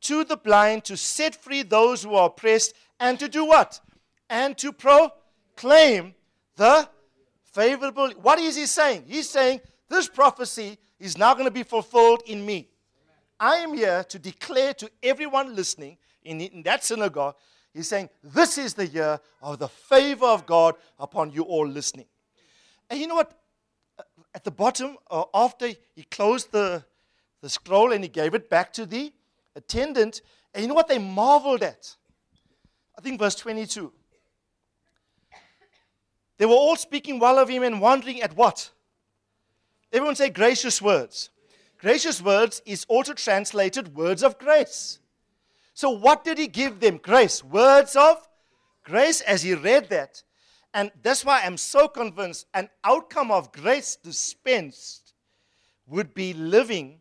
to 0.00 0.24
the 0.24 0.36
blind, 0.36 0.84
to 0.84 0.96
set 0.96 1.34
free 1.34 1.62
those 1.62 2.02
who 2.02 2.14
are 2.14 2.26
oppressed, 2.26 2.74
and 2.98 3.18
to 3.18 3.28
do 3.28 3.44
what? 3.44 3.80
And 4.28 4.56
to 4.58 4.72
proclaim 4.72 6.14
the 6.56 6.88
favorable. 7.52 8.10
What 8.20 8.38
is 8.38 8.56
he 8.56 8.66
saying? 8.66 9.04
He's 9.06 9.28
saying 9.28 9.60
this 9.88 10.08
prophecy 10.08 10.78
is 11.02 11.18
now 11.18 11.34
going 11.34 11.46
to 11.46 11.50
be 11.50 11.62
fulfilled 11.62 12.22
in 12.26 12.44
me. 12.46 12.68
I 13.38 13.56
am 13.56 13.74
here 13.74 14.04
to 14.04 14.18
declare 14.18 14.72
to 14.74 14.90
everyone 15.02 15.56
listening 15.56 15.98
in, 16.22 16.40
in 16.40 16.62
that 16.62 16.84
synagogue, 16.84 17.34
he's 17.74 17.88
saying, 17.88 18.08
This 18.22 18.56
is 18.56 18.74
the 18.74 18.86
year 18.86 19.20
of 19.42 19.58
the 19.58 19.68
favor 19.68 20.26
of 20.26 20.46
God 20.46 20.76
upon 20.98 21.32
you 21.32 21.42
all 21.42 21.66
listening. 21.66 22.06
And 22.88 23.00
you 23.00 23.06
know 23.06 23.16
what? 23.16 23.38
at 24.34 24.44
the 24.44 24.50
bottom, 24.50 24.96
uh, 25.10 25.24
after 25.34 25.68
he 25.94 26.04
closed 26.10 26.52
the, 26.52 26.84
the 27.40 27.48
scroll 27.48 27.92
and 27.92 28.02
he 28.02 28.08
gave 28.08 28.34
it 28.34 28.48
back 28.48 28.72
to 28.72 28.86
the 28.86 29.12
attendant, 29.54 30.22
and 30.54 30.62
you 30.62 30.68
know 30.68 30.74
what 30.74 30.88
they 30.88 30.98
marveled 30.98 31.62
at? 31.62 31.94
I 32.96 33.02
think 33.02 33.18
verse 33.18 33.34
22. 33.34 33.92
They 36.38 36.46
were 36.46 36.52
all 36.52 36.76
speaking 36.76 37.18
well 37.18 37.38
of 37.38 37.48
him 37.48 37.62
and 37.62 37.80
wondering 37.80 38.22
at 38.22 38.34
what? 38.36 38.70
Everyone 39.92 40.16
say 40.16 40.30
gracious 40.30 40.80
words. 40.80 41.30
Gracious 41.78 42.22
words 42.22 42.62
is 42.64 42.86
also 42.88 43.12
translated 43.12 43.94
words 43.94 44.22
of 44.22 44.38
grace. 44.38 44.98
So, 45.74 45.90
what 45.90 46.24
did 46.24 46.38
he 46.38 46.46
give 46.46 46.80
them? 46.80 46.98
Grace. 46.98 47.42
Words 47.42 47.96
of 47.96 48.28
grace 48.84 49.20
as 49.22 49.42
he 49.42 49.54
read 49.54 49.88
that. 49.90 50.22
And 50.74 50.90
that's 51.02 51.24
why 51.24 51.42
I'm 51.44 51.56
so 51.56 51.88
convinced 51.88 52.46
an 52.54 52.70
outcome 52.84 53.30
of 53.30 53.52
grace 53.52 53.96
dispensed 53.96 55.12
would 55.86 56.14
be 56.14 56.32
living 56.32 57.00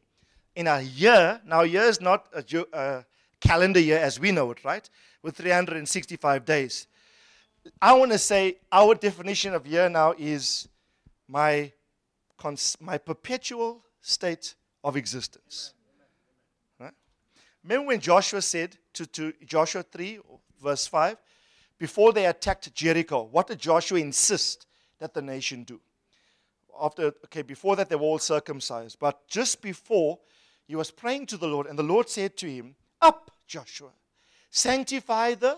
in 0.56 0.68
a 0.68 0.82
year. 0.82 1.40
Now, 1.46 1.62
year 1.62 1.84
is 1.84 2.02
not 2.02 2.26
a, 2.34 2.44
a 2.74 3.06
calendar 3.40 3.80
year 3.80 4.00
as 4.00 4.20
we 4.20 4.32
know 4.32 4.52
it, 4.52 4.64
right? 4.66 4.90
With 5.22 5.38
365 5.38 6.46
days. 6.46 6.88
I 7.82 7.94
want 7.94 8.12
to 8.12 8.18
say 8.18 8.58
our 8.72 8.96
definition 8.96 9.54
of 9.54 9.68
year 9.68 9.88
now 9.88 10.16
is 10.18 10.68
my, 11.28 11.72
my 12.80 12.98
perpetual 12.98 13.84
state 14.02 14.56
of 14.84 14.96
existence. 14.96 15.74
Remember 17.64 17.88
when 17.88 18.00
Joshua 18.00 18.42
said 18.42 18.78
to, 18.94 19.06
to 19.08 19.34
Joshua 19.46 19.84
3, 19.84 20.20
verse 20.62 20.88
5, 20.88 21.18
before 21.78 22.14
they 22.14 22.26
attacked 22.26 22.74
Jericho, 22.74 23.24
what 23.32 23.48
did 23.48 23.60
Joshua 23.60 24.00
insist 24.00 24.66
that 25.00 25.14
the 25.14 25.22
nation 25.22 25.64
do? 25.64 25.80
After, 26.80 27.08
okay, 27.26 27.42
before 27.42 27.76
that 27.76 27.90
they 27.90 27.96
were 27.96 28.04
all 28.04 28.20
circumcised, 28.20 28.98
but 29.00 29.28
just 29.28 29.62
before 29.62 30.20
he 30.68 30.76
was 30.76 30.90
praying 30.90 31.28
to 31.28 31.38
the 31.38 31.48
Lord, 31.48 31.68
and 31.68 31.78
the 31.78 31.84
Lord 31.84 32.10
said 32.10 32.38
to 32.38 32.50
him, 32.50 32.76
Up, 33.02 33.32
Joshua, 33.46 33.92
sanctify 34.50 35.36
the 35.36 35.58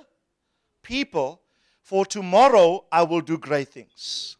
people, 0.82 1.42
for 1.82 2.06
tomorrow 2.06 2.86
I 2.92 3.04
will 3.04 3.22
do 3.22 3.38
great 3.38 3.70
things. 3.70 4.38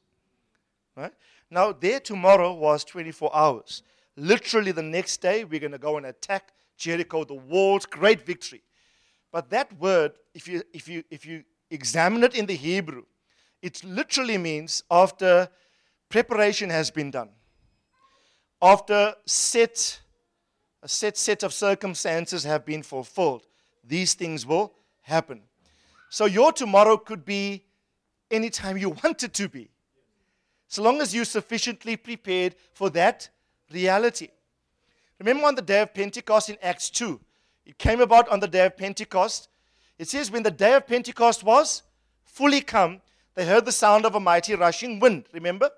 Right? 0.96 1.14
Now, 1.54 1.72
there 1.72 2.00
tomorrow 2.00 2.52
was 2.52 2.84
24 2.84 3.30
hours. 3.32 3.84
Literally, 4.18 4.72
the 4.72 4.82
next 4.82 5.18
day, 5.18 5.44
we're 5.44 5.60
going 5.60 5.72
to 5.72 5.78
go 5.78 5.98
and 5.98 6.08
attack 6.08 6.52
Jericho, 6.78 7.24
the 7.24 7.36
walls, 7.36 7.86
great 7.86 8.26
victory. 8.26 8.64
But 9.32 9.52
that 9.52 9.72
word, 9.80 10.14
if 10.34 10.48
you, 10.48 10.64
if 10.74 10.88
you, 10.90 11.04
if 11.12 11.28
you 11.28 11.44
examine 11.70 12.24
it 12.24 12.34
in 12.34 12.48
the 12.48 12.56
Hebrew, 12.56 13.04
it 13.62 13.84
literally 13.84 14.40
means 14.40 14.84
after 14.90 15.48
preparation 16.10 16.72
has 16.72 16.90
been 16.90 17.12
done, 17.12 17.30
after 18.60 19.14
set, 19.28 20.00
a 20.82 20.88
set 20.88 21.18
set 21.18 21.44
of 21.44 21.54
circumstances 21.54 22.44
have 22.46 22.66
been 22.66 22.82
fulfilled, 22.82 23.46
these 23.84 24.16
things 24.16 24.44
will 24.44 24.74
happen. 25.02 25.44
So 26.10 26.26
your 26.26 26.52
tomorrow 26.52 26.98
could 26.98 27.24
be 27.24 27.64
anytime 28.32 28.76
you 28.76 28.90
want 29.04 29.22
it 29.22 29.36
to 29.36 29.48
be, 29.48 29.70
so 30.74 30.82
long 30.82 31.02
as 31.02 31.14
you're 31.14 31.26
sufficiently 31.26 31.96
prepared 31.96 32.56
for 32.74 32.90
that 32.90 33.30
reality. 33.72 34.30
Remember 35.20 35.46
on 35.46 35.56
the 35.56 35.62
day 35.62 35.82
of 35.82 35.94
Pentecost 35.94 36.50
in 36.50 36.58
Acts 36.62 36.90
2, 36.90 37.20
it 37.66 37.78
came 37.78 38.02
about 38.02 38.28
on 38.30 38.40
the 38.40 38.48
day 38.48 38.66
of 38.66 38.76
Pentecost 38.78 39.50
it 39.98 40.08
says, 40.08 40.32
when 40.32 40.44
the 40.44 40.52
day 40.52 40.74
of 40.74 40.88
Pentecost 40.88 41.44
was 41.44 41.84
fully 42.26 42.62
come, 42.62 43.02
they 43.36 43.46
heard 43.46 43.66
the 43.66 43.72
sound 43.72 44.06
of 44.06 44.16
a 44.16 44.20
mighty 44.20 44.56
rushing 44.56 45.00
wind, 45.00 45.26
remember? 45.32 45.70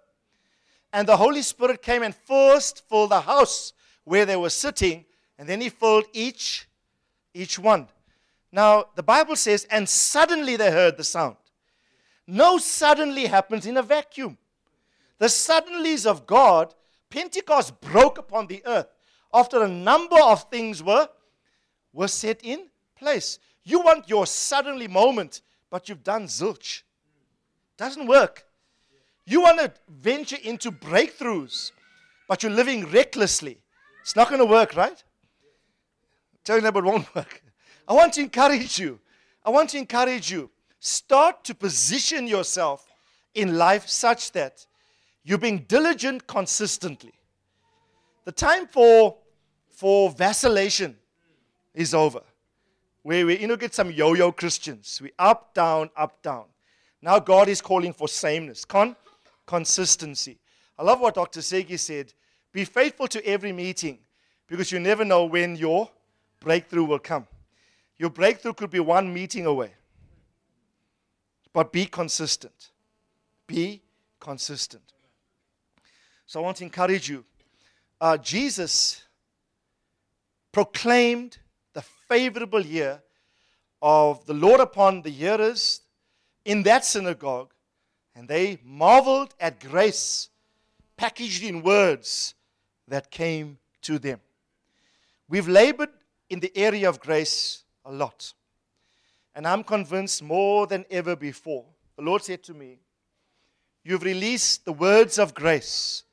And 0.94 1.08
the 1.08 1.18
Holy 1.18 1.42
Spirit 1.42 1.82
came 1.82 2.04
and 2.04 2.16
first 2.16 2.88
filled 2.88 3.12
the 3.12 3.22
house 3.22 3.74
where 4.04 4.26
they 4.26 4.36
were 4.36 4.50
sitting, 4.50 5.06
and 5.38 5.48
then 5.48 5.62
he 5.62 5.70
filled 5.70 6.06
each, 6.14 6.68
each 7.34 7.60
one. 7.60 7.88
Now, 8.52 8.86
the 8.96 9.04
Bible 9.04 9.36
says, 9.36 9.68
and 9.70 9.88
suddenly 9.88 10.56
they 10.56 10.72
heard 10.72 10.98
the 10.98 11.04
sound. 11.04 11.36
No 12.26 12.58
suddenly 12.58 13.26
happens 13.26 13.66
in 13.66 13.78
a 13.78 13.84
vacuum. 13.84 14.38
The 15.18 15.28
suddenlies 15.28 16.06
of 16.06 16.26
God, 16.26 16.74
Pentecost 17.10 17.80
broke 17.82 18.18
upon 18.18 18.48
the 18.48 18.62
earth 18.66 18.88
after 19.34 19.64
a 19.64 19.68
number 19.68 20.20
of 20.22 20.50
things 20.50 20.84
were, 20.84 21.10
were 21.94 22.08
set 22.08 22.42
in 22.44 22.68
place. 22.96 23.40
You 23.64 23.82
want 23.82 24.10
your 24.10 24.26
suddenly 24.26 24.88
moment, 24.88 25.42
but 25.70 25.90
you've 25.90 26.04
done 26.04 26.26
zilch. 26.26 26.84
Doesn't 27.78 28.08
work. 28.08 28.46
You 29.26 29.42
want 29.42 29.60
to 29.60 29.74
venture 29.90 30.38
into 30.44 30.72
breakthroughs, 30.72 31.72
but 32.28 32.44
you're 32.44 32.52
living 32.52 32.86
recklessly. 32.92 33.58
It's 34.02 34.16
not 34.16 34.30
going 34.30 34.40
to 34.40 34.46
work, 34.46 34.76
right? 34.76 35.04
Tell 36.44 36.58
you 36.58 36.62
that 36.62 36.76
it 36.76 36.84
won't 36.84 37.14
work. 37.16 37.44
I 37.88 37.94
want 37.94 38.14
to 38.14 38.22
encourage 38.22 38.78
you. 38.78 39.00
I 39.44 39.50
want 39.50 39.72
to 39.72 39.78
encourage 39.78 40.32
you. 40.32 40.52
Start 40.80 41.44
to 41.46 41.56
position 41.56 42.28
yourself 42.28 42.88
in 43.34 43.58
life 43.58 43.88
such 43.88 44.32
that 44.34 44.66
you're 45.26 45.38
being 45.38 45.66
diligent 45.68 46.28
consistently. 46.28 47.14
The 48.24 48.32
time 48.32 48.68
for, 48.68 49.18
for 49.70 50.10
vacillation 50.12 50.96
is 51.74 51.94
over 51.94 52.22
where 53.06 53.24
we 53.24 53.38
you 53.38 53.46
know 53.46 53.56
get 53.56 53.72
some 53.72 53.92
yo-yo 53.92 54.32
Christians. 54.32 55.00
We 55.00 55.12
up, 55.20 55.54
down, 55.54 55.92
up, 55.96 56.24
down. 56.24 56.46
Now 57.04 57.20
God 57.20 57.50
is 57.50 57.62
calling 57.62 57.94
for 57.94 58.08
sameness, 58.08 58.66
con 58.66 58.96
consistency. 59.46 60.40
I 60.80 60.82
love 60.82 61.02
what 61.02 61.14
Dr. 61.14 61.42
Segi 61.42 61.78
said. 61.78 62.14
Be 62.52 62.66
faithful 62.66 63.08
to 63.10 63.24
every 63.24 63.52
meeting 63.52 64.00
because 64.48 64.72
you 64.72 64.80
never 64.80 65.06
know 65.06 65.26
when 65.26 65.56
your 65.56 65.88
breakthrough 66.40 66.86
will 66.86 66.98
come. 66.98 67.28
Your 68.00 68.10
breakthrough 68.10 68.54
could 68.54 68.72
be 68.72 68.80
one 68.80 69.14
meeting 69.14 69.46
away. 69.46 69.74
But 71.54 71.72
be 71.72 71.86
consistent. 71.86 72.72
Be 73.46 73.84
consistent. 74.20 74.95
So 76.28 76.40
I 76.40 76.44
want 76.44 76.58
to 76.58 76.64
encourage 76.64 77.10
you. 77.10 77.24
Uh, 78.02 78.18
Jesus 78.18 79.04
proclaimed 80.52 81.38
the 81.74 81.82
favorable 81.82 82.66
year 82.66 83.02
of 83.82 84.26
the 84.26 84.34
Lord 84.34 84.60
upon 84.60 85.02
the 85.02 85.10
hearers 85.10 85.82
in 86.44 86.64
that 86.64 86.86
synagogue, 86.86 87.54
and 88.16 88.28
they 88.28 88.60
marveled 88.64 89.36
at 89.40 89.60
grace 89.60 90.30
packaged 90.98 91.44
in 91.44 91.62
words 91.62 92.34
that 92.88 93.12
came 93.12 93.58
to 93.82 94.00
them. 94.00 94.20
We've 95.28 95.48
labored 95.48 95.90
in 96.30 96.40
the 96.40 96.56
area 96.56 96.88
of 96.88 97.00
grace 97.00 97.64
a 97.84 97.92
lot, 97.92 98.34
and 99.36 99.48
I'm 99.48 99.64
convinced 99.64 100.24
more 100.24 100.68
than 100.68 100.86
ever 100.90 101.16
before. 101.16 101.66
The 101.98 102.04
Lord 102.04 102.24
said 102.24 102.44
to 102.44 102.54
me, 102.54 102.80
You've 103.84 104.04
released 104.04 104.66
the 104.66 104.74
words 104.74 105.20
of 105.20 105.36
grace. 105.36 106.04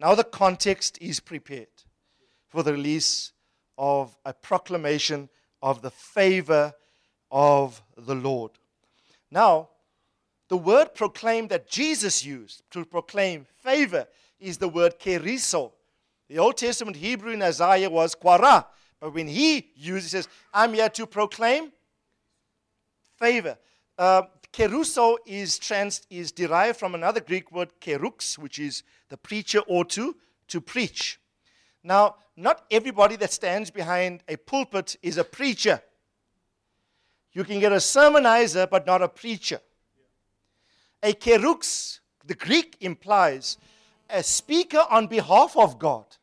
Now 0.00 0.14
the 0.14 0.24
context 0.24 0.98
is 1.00 1.20
prepared 1.20 1.68
for 2.48 2.62
the 2.62 2.72
release 2.72 3.32
of 3.76 4.16
a 4.24 4.32
proclamation 4.32 5.28
of 5.62 5.82
the 5.82 5.90
favor 5.90 6.72
of 7.30 7.82
the 7.96 8.14
Lord. 8.14 8.52
Now, 9.30 9.68
the 10.48 10.56
word 10.56 10.94
proclaim 10.94 11.48
that 11.48 11.68
Jesus 11.68 12.24
used 12.24 12.62
to 12.70 12.84
proclaim 12.84 13.46
favor 13.62 14.06
is 14.40 14.58
the 14.58 14.68
word 14.68 14.98
keruso. 14.98 15.72
The 16.28 16.38
Old 16.38 16.56
Testament 16.56 16.96
Hebrew 16.96 17.32
in 17.32 17.42
Isaiah 17.42 17.90
was 17.90 18.14
quara, 18.14 18.64
but 19.00 19.14
when 19.14 19.28
he 19.28 19.68
used 19.76 20.06
it, 20.06 20.10
says, 20.10 20.28
I'm 20.52 20.74
here 20.74 20.88
to 20.90 21.06
proclaim 21.06 21.72
favor. 23.18 23.58
Uh, 23.96 24.22
keruso 24.58 25.18
is, 25.24 25.56
trans, 25.56 26.02
is 26.10 26.32
derived 26.32 26.78
from 26.78 26.96
another 26.96 27.20
Greek 27.20 27.52
word 27.52 27.70
kerux, 27.80 28.36
which 28.36 28.58
is 28.58 28.82
the 29.08 29.16
preacher 29.16 29.60
or 29.68 29.84
to, 29.84 30.16
to 30.48 30.60
preach. 30.60 31.20
Now, 31.84 32.16
not 32.36 32.64
everybody 32.68 33.14
that 33.16 33.32
stands 33.32 33.70
behind 33.70 34.24
a 34.28 34.36
pulpit 34.36 34.96
is 35.00 35.16
a 35.16 35.22
preacher. 35.22 35.80
You 37.32 37.44
can 37.44 37.60
get 37.60 37.70
a 37.70 37.76
sermonizer, 37.76 38.68
but 38.68 38.84
not 38.84 39.00
a 39.00 39.08
preacher. 39.08 39.60
A 41.04 41.12
kerux, 41.12 42.00
the 42.24 42.34
Greek 42.34 42.76
implies 42.80 43.58
a 44.10 44.24
speaker 44.24 44.84
on 44.90 45.06
behalf 45.06 45.56
of 45.56 45.78
God, 45.78 46.16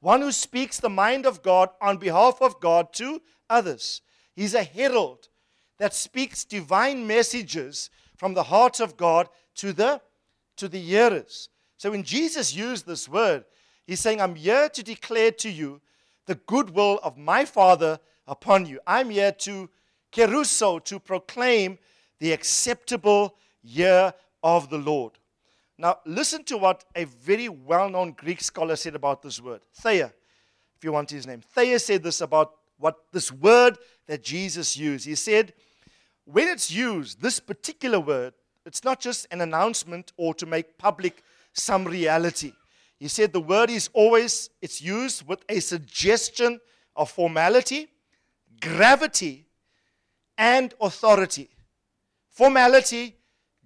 one 0.00 0.22
who 0.22 0.32
speaks 0.32 0.80
the 0.80 0.88
mind 0.88 1.26
of 1.26 1.42
God 1.42 1.68
on 1.78 1.98
behalf 1.98 2.40
of 2.40 2.58
God 2.58 2.94
to 2.94 3.20
others. 3.50 4.00
He's 4.34 4.54
a 4.54 4.62
herald 4.62 5.28
that 5.80 5.94
speaks 5.94 6.44
divine 6.44 7.06
messages 7.06 7.88
from 8.18 8.34
the 8.34 8.42
heart 8.42 8.80
of 8.80 8.98
God 8.98 9.30
to 9.56 9.72
the, 9.72 10.00
to 10.58 10.68
the 10.68 10.78
hearers. 10.78 11.48
So 11.78 11.90
when 11.90 12.02
Jesus 12.02 12.54
used 12.54 12.86
this 12.86 13.08
word, 13.08 13.46
He's 13.86 13.98
saying, 13.98 14.20
I'm 14.20 14.34
here 14.34 14.68
to 14.68 14.82
declare 14.82 15.32
to 15.32 15.50
you 15.50 15.80
the 16.26 16.34
goodwill 16.34 17.00
of 17.02 17.16
my 17.16 17.46
Father 17.46 17.98
upon 18.28 18.66
you. 18.66 18.78
I'm 18.86 19.08
here 19.08 19.32
to 19.32 19.70
keruso, 20.12 20.84
to 20.84 21.00
proclaim 21.00 21.78
the 22.18 22.32
acceptable 22.32 23.36
year 23.62 24.12
of 24.42 24.68
the 24.68 24.78
Lord. 24.78 25.12
Now, 25.78 26.00
listen 26.04 26.44
to 26.44 26.58
what 26.58 26.84
a 26.94 27.04
very 27.04 27.48
well 27.48 27.88
known 27.88 28.12
Greek 28.12 28.42
scholar 28.42 28.76
said 28.76 28.94
about 28.94 29.22
this 29.22 29.40
word. 29.40 29.62
Thayer, 29.72 30.12
if 30.76 30.84
you 30.84 30.92
want 30.92 31.10
his 31.10 31.26
name. 31.26 31.40
Thayer 31.40 31.78
said 31.78 32.02
this 32.02 32.20
about 32.20 32.52
what 32.76 32.96
this 33.12 33.32
word 33.32 33.78
that 34.06 34.22
Jesus 34.22 34.76
used. 34.76 35.06
He 35.06 35.14
said, 35.14 35.54
when 36.32 36.48
it's 36.48 36.70
used, 36.70 37.20
this 37.20 37.40
particular 37.40 37.98
word, 38.00 38.34
it's 38.66 38.84
not 38.84 39.00
just 39.00 39.26
an 39.30 39.40
announcement 39.40 40.12
or 40.16 40.34
to 40.34 40.46
make 40.46 40.78
public 40.78 41.22
some 41.52 41.84
reality. 41.84 42.52
He 42.98 43.08
said 43.08 43.32
the 43.32 43.40
word 43.40 43.70
is 43.70 43.88
always 43.92 44.50
it's 44.60 44.82
used 44.82 45.26
with 45.26 45.42
a 45.48 45.60
suggestion 45.60 46.60
of 46.94 47.10
formality, 47.10 47.88
gravity, 48.60 49.46
and 50.36 50.74
authority. 50.80 51.48
Formality, 52.28 53.16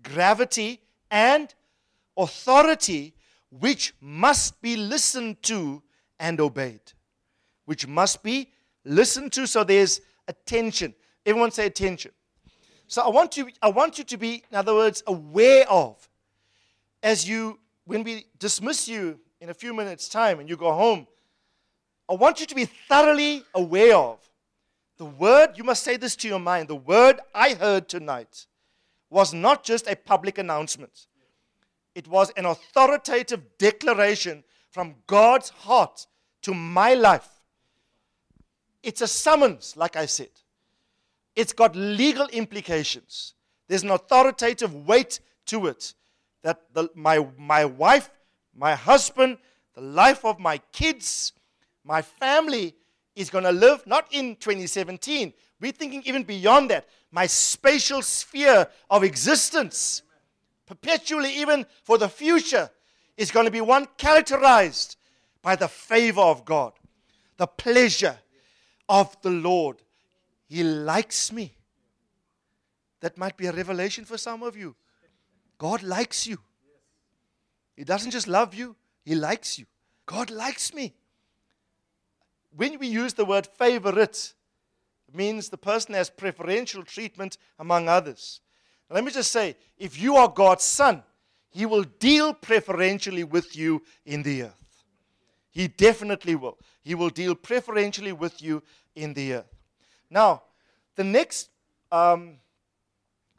gravity, 0.03 0.81
and 1.11 1.53
authority 2.17 3.15
which 3.51 3.95
must 4.01 4.61
be 4.63 4.77
listened 4.77 5.43
to 5.43 5.83
and 6.19 6.41
obeyed. 6.41 6.81
Which 7.65 7.87
must 7.87 8.23
be 8.23 8.53
listened 8.85 9.33
to 9.33 9.47
so 9.47 9.65
there's 9.65 10.01
attention. 10.29 10.95
Everyone 11.27 11.51
say 11.51 11.67
attention. 11.67 12.13
So 12.87 13.03
I 13.03 13.09
want 13.09 13.37
you, 13.37 13.49
I 13.63 13.69
want 13.69 13.99
you 13.99 14.05
to 14.05 14.17
be, 14.17 14.43
in 14.51 14.57
other 14.57 14.75
words, 14.75 15.03
aware 15.07 15.69
of 15.69 16.09
as 17.03 17.29
you 17.29 17.59
when 17.87 18.03
we 18.03 18.27
dismiss 18.39 18.89
you 18.89 19.19
in 19.41 19.51
a 19.51 19.55
few 19.55 19.75
minutes' 19.75 20.09
time 20.09 20.41
and 20.41 20.49
you 20.49 20.57
go 20.57 20.73
home, 20.73 21.07
I 22.09 22.15
want 22.15 22.41
you 22.41 22.47
to 22.47 22.55
be 22.55 22.65
thoroughly 22.65 23.45
aware 23.55 23.97
of 23.97 24.19
the 24.97 25.05
word, 25.05 25.57
you 25.57 25.65
must 25.65 25.83
say 25.83 25.97
this 25.97 26.15
to 26.17 26.29
your 26.29 26.39
mind. 26.39 26.69
The 26.69 26.77
word 26.77 27.21
I 27.35 27.55
heard 27.55 27.89
tonight 27.89 28.47
was 29.11 29.35
not 29.35 29.65
just 29.65 29.89
a 29.89 29.97
public 29.97 30.39
announcement, 30.39 31.07
it 31.95 32.09
was 32.09 32.31
an 32.37 32.47
authoritative 32.47 33.59
declaration 33.59 34.43
from 34.71 34.97
God's 35.07 35.51
heart 35.51 36.07
to 36.43 36.53
my 36.53 36.95
life. 36.95 37.29
It's 38.83 39.01
a 39.01 39.07
summons, 39.07 39.77
like 39.77 39.97
I 39.97 40.07
said. 40.07 40.31
It's 41.37 41.53
got 41.53 41.75
legal 41.75 42.27
implications. 42.29 43.35
There's 43.69 43.83
an 43.83 43.91
authoritative 43.91 44.87
weight 44.87 45.21
to 45.47 45.67
it 45.67 45.95
that 46.43 46.61
the, 46.73 46.91
my, 46.95 47.27
my 47.39 47.65
wife, 47.65 48.11
my 48.57 48.75
husband, 48.75 49.39
the 49.75 49.81
life 49.81 50.25
of 50.25 50.39
my 50.39 50.59
kids, 50.73 51.33
my 51.85 52.03
family 52.03 52.75
is 53.17 53.31
going 53.31 53.45
to 53.45 53.53
live 53.53 53.87
not 53.87 54.07
in 54.11 54.37
2017. 54.37 55.33
We're 55.61 55.73
thinking 55.73 56.03
even 56.05 56.25
beyond 56.25 56.71
that. 56.71 56.87
My 57.11 57.27
spatial 57.27 58.03
sphere 58.03 58.69
of 58.91 59.05
existence, 59.05 60.03
perpetually, 60.67 61.35
even 61.37 61.65
for 61.83 61.97
the 61.97 62.09
future, 62.09 62.71
is 63.17 63.31
going 63.31 63.47
to 63.47 63.53
be 63.53 63.61
one 63.61 63.87
characterized 63.97 64.97
by 65.43 65.57
the 65.57 65.69
favor 65.69 66.21
of 66.21 66.45
God, 66.45 66.73
the 67.37 67.47
pleasure 67.47 68.19
of 68.89 69.17
the 69.23 69.31
Lord. 69.31 69.77
He 70.47 70.63
likes 70.63 71.33
me. 71.33 71.57
That 73.01 73.19
might 73.19 73.37
be 73.37 73.47
a 73.47 73.53
revelation 73.53 74.05
for 74.05 74.19
some 74.19 74.43
of 74.43 74.57
you. 74.57 74.75
God 75.59 75.83
likes 75.83 76.27
you. 76.27 76.39
He 77.77 77.85
doesn't 77.85 78.13
just 78.13 78.29
love 78.29 78.55
you, 78.55 78.77
He 79.05 79.15
likes 79.15 79.59
you. 79.59 79.67
God 80.07 80.31
likes 80.31 80.73
me. 80.73 80.95
When 82.57 82.79
we 82.79 82.87
use 82.87 83.15
the 83.15 83.25
word 83.25 83.47
favorite, 83.47 84.35
it 85.09 85.15
means 85.15 85.49
the 85.49 85.59
person 85.59 85.95
has 85.95 86.09
preferential 86.09 86.85
treatment 86.85 87.37
among 87.59 87.89
others. 87.89 88.41
Let 88.91 89.03
me 89.03 89.11
just 89.11 89.33
say 89.33 89.57
if 89.77 90.01
you 90.01 90.17
are 90.17 90.29
God's 90.29 90.65
son, 90.65 91.03
He 91.51 91.67
will 91.67 91.85
deal 91.85 92.33
preferentially 92.33 93.25
with 93.25 93.57
you 93.57 93.83
in 94.05 94.23
the 94.23 94.45
earth. 94.45 94.85
He 95.51 95.69
definitely 95.69 96.35
will. 96.35 96.59
He 96.83 96.95
will 96.95 97.11
deal 97.11 97.35
preferentially 97.35 98.13
with 98.13 98.43
you 98.43 98.63
in 98.95 99.15
the 99.15 99.35
earth. 99.35 99.64
Now, 100.11 100.43
the 100.97 101.05
next 101.05 101.51
um, 101.91 102.39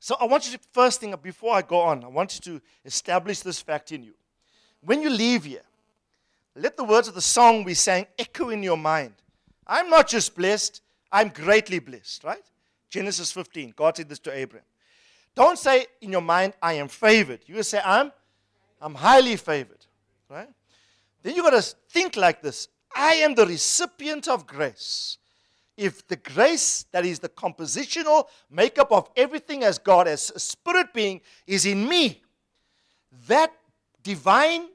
so 0.05 0.15
I 0.21 0.25
want 0.25 0.45
you 0.45 0.55
to, 0.55 0.63
first 0.71 0.99
thing, 0.99 1.15
before 1.23 1.55
I 1.55 1.63
go 1.63 1.79
on, 1.79 2.03
I 2.03 2.07
want 2.07 2.35
you 2.35 2.53
to 2.53 2.65
establish 2.85 3.39
this 3.39 3.59
fact 3.59 3.91
in 3.91 4.03
you. 4.03 4.13
When 4.81 5.01
you 5.01 5.09
leave 5.09 5.45
here, 5.45 5.63
let 6.55 6.77
the 6.77 6.83
words 6.83 7.07
of 7.07 7.15
the 7.15 7.21
song 7.21 7.63
we 7.63 7.73
sang 7.73 8.05
echo 8.19 8.49
in 8.49 8.61
your 8.61 8.77
mind. 8.77 9.13
I'm 9.65 9.89
not 9.89 10.07
just 10.07 10.35
blessed, 10.35 10.83
I'm 11.11 11.29
greatly 11.29 11.79
blessed, 11.79 12.23
right? 12.23 12.43
Genesis 12.91 13.31
15, 13.31 13.73
God 13.75 13.97
said 13.97 14.07
this 14.07 14.19
to 14.19 14.31
Abraham. 14.31 14.67
Don't 15.33 15.57
say 15.57 15.87
in 15.99 16.11
your 16.11 16.21
mind, 16.21 16.53
I 16.61 16.73
am 16.73 16.87
favored. 16.87 17.39
You 17.47 17.63
say, 17.63 17.81
I'm, 17.83 18.11
I'm 18.79 18.93
highly 18.93 19.37
favored, 19.37 19.87
right? 20.29 20.49
Then 21.23 21.35
you 21.35 21.41
got 21.41 21.61
to 21.61 21.75
think 21.89 22.15
like 22.15 22.43
this 22.43 22.67
I 22.95 23.15
am 23.15 23.33
the 23.33 23.47
recipient 23.47 24.27
of 24.27 24.45
grace 24.45 25.17
if 25.77 26.07
the 26.07 26.15
grace 26.15 26.85
that 26.91 27.05
is 27.05 27.19
the 27.19 27.29
compositional 27.29 28.25
makeup 28.49 28.91
of 28.91 29.09
everything 29.15 29.63
as 29.63 29.77
God, 29.77 30.07
as 30.07 30.31
a 30.33 30.39
spirit 30.39 30.93
being, 30.93 31.21
is 31.45 31.65
in 31.65 31.87
me, 31.87 32.21
that 33.27 33.51
divine 34.03 34.67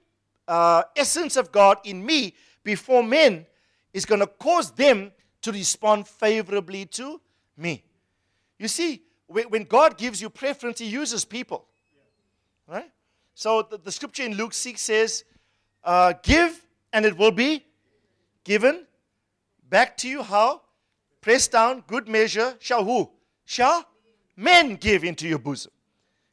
uh, 0.47 0.83
essence 0.97 1.37
of 1.37 1.53
God 1.53 1.79
in 1.85 2.05
me 2.05 2.35
before 2.63 3.03
men 3.03 3.47
is 3.93 4.05
going 4.05 4.21
to 4.21 4.27
cause 4.27 4.71
them 4.73 5.13
to 5.43 5.53
respond 5.53 6.07
favorably 6.07 6.85
to 6.87 7.21
me. 7.57 7.83
You 8.59 8.69
see, 8.69 9.03
when 9.27 9.65
God 9.65 9.97
gives 9.97 10.21
you 10.21 10.29
preference, 10.29 10.81
He 10.81 10.87
uses 10.87 11.25
people. 11.25 11.67
Right? 12.67 12.91
So 13.35 13.63
the, 13.63 13.79
the 13.79 13.93
scripture 13.93 14.25
in 14.25 14.35
Luke 14.35 14.53
6 14.53 14.81
says, 14.81 15.25
uh, 15.83 16.13
Give 16.23 16.61
and 16.93 17.07
it 17.07 17.17
will 17.17 17.31
be 17.31 17.65
given 18.45 18.87
back 19.69 19.97
to 19.99 20.09
you. 20.09 20.23
How? 20.23 20.63
Pressed 21.21 21.53
down, 21.53 21.85
good 21.87 22.09
measure, 22.09 22.57
shall 22.59 22.85
who? 22.85 23.11
Shall 23.45 23.87
men 24.37 24.77
give 24.77 25.05
into 25.05 25.29
your 25.29 25.39
bosom. 25.39 25.73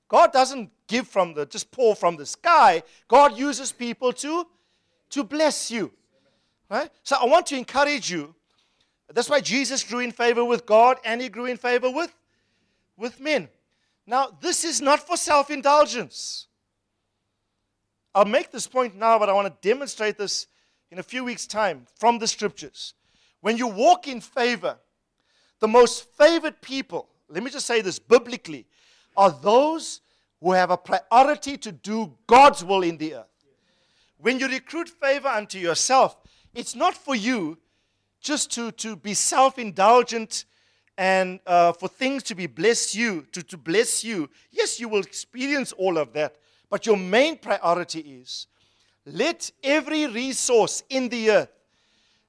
God 0.08 0.32
doesn't 0.32 0.72
give 0.88 1.08
from 1.08 1.34
the, 1.34 1.46
just 1.46 1.72
pour 1.72 1.96
from 1.96 2.16
the 2.16 2.26
sky. 2.26 2.84
God 3.08 3.38
uses 3.38 3.72
people 3.72 4.14
to, 4.14 4.48
to 5.10 5.24
bless 5.24 5.70
you. 5.70 5.92
Right? 6.70 6.90
So 7.04 7.18
I 7.22 7.26
want 7.26 7.46
to 7.48 7.58
encourage 7.58 8.10
you. 8.10 8.34
That's 9.14 9.30
why 9.30 9.40
Jesus 9.40 9.84
grew 9.84 10.00
in 10.00 10.12
favor 10.12 10.44
with 10.44 10.66
God 10.66 10.98
and 11.06 11.22
he 11.22 11.30
grew 11.30 11.46
in 11.46 11.58
favor 11.58 11.90
with, 11.90 12.14
with 12.98 13.20
men. 13.20 13.48
Now, 14.06 14.30
this 14.42 14.64
is 14.64 14.82
not 14.82 15.06
for 15.06 15.18
self 15.18 15.50
indulgence. 15.50 16.48
I'll 18.16 18.26
make 18.26 18.52
this 18.52 18.68
point 18.68 18.96
now, 18.96 19.20
but 19.20 19.30
I 19.30 19.34
want 19.34 19.48
to 19.48 19.68
demonstrate 19.68 20.18
this 20.18 20.48
in 20.92 21.00
a 21.00 21.04
few 21.04 21.24
weeks' 21.24 21.46
time 21.46 21.86
from 21.96 22.20
the 22.20 22.28
scriptures. 22.28 22.94
When 23.48 23.56
you 23.56 23.68
walk 23.68 24.10
in 24.10 24.20
favor, 24.20 24.78
the 25.62 25.70
most 25.70 26.04
favored 26.18 26.62
people, 26.62 27.08
let 27.30 27.42
me 27.42 27.50
just 27.50 27.66
say 27.66 27.80
this 27.80 27.98
biblically, 27.98 28.66
are 29.16 29.32
those 29.32 30.02
who 30.42 30.52
have 30.52 30.70
a 30.70 30.76
priority 30.76 31.56
to 31.60 31.72
do 31.72 32.14
God's 32.28 32.62
will 32.66 32.84
in 32.84 32.98
the 32.98 33.16
earth. 33.16 33.46
When 34.18 34.38
you 34.38 34.50
recruit 34.50 34.90
favor 34.90 35.30
unto 35.30 35.60
yourself, 35.60 36.18
it's 36.54 36.76
not 36.76 36.94
for 36.94 37.16
you 37.16 37.58
just 38.20 38.52
to, 38.56 38.74
to 38.74 38.98
be 38.98 39.14
self 39.14 39.58
indulgent 39.58 40.44
and 40.98 41.40
uh, 41.48 41.72
for 41.72 41.88
things 41.88 42.24
to 42.24 42.36
be 42.36 42.48
bless 42.48 42.94
you, 42.94 43.28
to, 43.32 43.42
to 43.44 43.56
bless 43.56 44.04
you. 44.04 44.30
Yes, 44.52 44.78
you 44.78 44.90
will 44.90 45.04
experience 45.04 45.72
all 45.72 45.98
of 45.98 46.12
that, 46.12 46.36
but 46.70 46.86
your 46.86 46.98
main 46.98 47.38
priority 47.38 48.00
is 48.02 48.48
let 49.06 49.50
every 49.64 50.06
resource 50.06 50.84
in 50.90 51.08
the 51.08 51.32
earth 51.32 51.57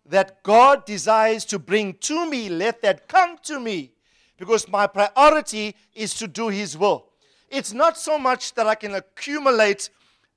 that 0.09 0.43
God 0.43 0.85
desires 0.85 1.45
to 1.47 1.59
bring 1.59 1.95
to 2.01 2.29
me, 2.29 2.49
let 2.49 2.83
that 2.83 3.09
come 3.09 3.39
to 3.45 3.61
me 3.61 3.93
because 4.37 4.69
my 4.69 4.87
priority 4.87 5.75
is 5.95 6.15
to 6.15 6.27
do 6.27 6.49
His 6.49 6.77
will. 6.77 7.07
It's 7.51 7.73
not 7.73 7.99
so 7.99 8.19
much 8.19 8.55
that 8.55 8.67
I 8.67 8.75
can 8.75 8.95
accumulate 8.95 9.91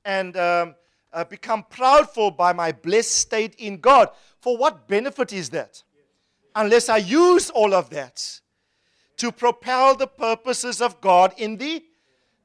and 0.04 0.36
um, 0.38 0.76
uh, 1.14 1.24
become 1.24 1.64
proudful 1.70 2.36
by 2.36 2.54
my 2.54 2.72
blessed 2.72 3.12
state 3.12 3.56
in 3.56 3.78
God. 3.78 4.10
For 4.40 4.58
what 4.58 4.88
benefit 4.88 5.34
is 5.34 5.50
that? 5.52 5.84
Unless 6.56 6.89
I 6.89 6.98
use 6.98 7.50
all 7.50 7.74
of 7.74 7.89
that 7.91 8.41
to 9.18 9.32
propel 9.32 9.95
the 9.95 10.08
purposes 10.08 10.82
of 10.82 11.00
God 11.00 11.34
in 11.38 11.58
the 11.58 11.84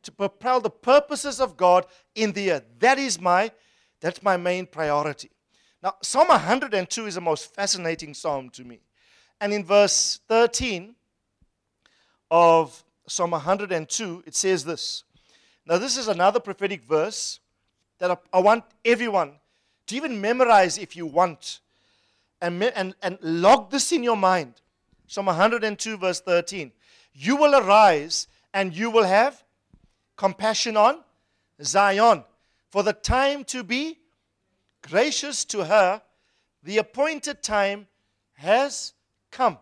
to 0.03 0.13
propel 0.13 0.61
the 0.61 0.71
purposes 0.71 1.41
of 1.41 1.57
God 1.57 1.85
in 2.15 2.31
the 2.31 2.53
earth. 2.53 2.65
That 2.79 2.99
is 2.99 3.21
my 3.21 3.51
that's 4.01 4.23
my 4.23 4.37
main 4.37 4.67
priority. 4.67 5.31
Now, 5.87 5.95
Psalm 6.03 6.27
102 6.27 7.07
is 7.07 7.15
the 7.15 7.21
most 7.21 7.55
fascinating 7.55 8.13
psalm 8.13 8.51
to 8.51 8.65
me. 8.65 8.81
And 9.41 9.53
in 9.53 9.65
verse 9.65 10.19
13 10.27 10.97
of 12.29 12.83
Psalm 13.07 13.31
102, 13.31 14.25
it 14.27 14.35
says 14.35 14.65
this. 14.65 15.05
Now, 15.65 15.79
this 15.79 15.97
is 15.97 16.09
another 16.09 16.41
prophetic 16.41 16.83
verse 16.83 17.39
that 18.01 18.21
I 18.33 18.41
want 18.41 18.65
everyone 18.85 19.35
to 19.87 19.95
even 19.95 20.21
memorize 20.21 20.77
if 20.77 20.97
you 20.97 21.07
want 21.07 21.61
and, 22.41 22.61
and, 22.65 22.97
and 23.01 23.17
log 23.23 23.71
this 23.71 23.93
in 23.93 24.03
your 24.03 24.17
mind. 24.17 24.55
Psalm 25.07 25.27
102, 25.27 25.99
verse 25.99 26.21
13. 26.21 26.73
You 27.15 27.37
will 27.37 27.55
arise 27.55 28.27
and 28.53 28.75
you 28.75 28.91
will 28.91 29.05
have 29.05 29.41
compassion 30.17 30.77
on 30.77 31.05
Zion, 31.63 32.25
for 32.71 32.83
the 32.83 32.93
time 32.93 33.45
to 33.45 33.63
be 33.63 33.99
gracious 34.83 35.45
to 35.47 35.65
her, 35.65 36.03
the 36.63 36.79
appointed 36.79 37.43
time 37.43 37.87
has 38.35 38.93
come. 39.31 39.59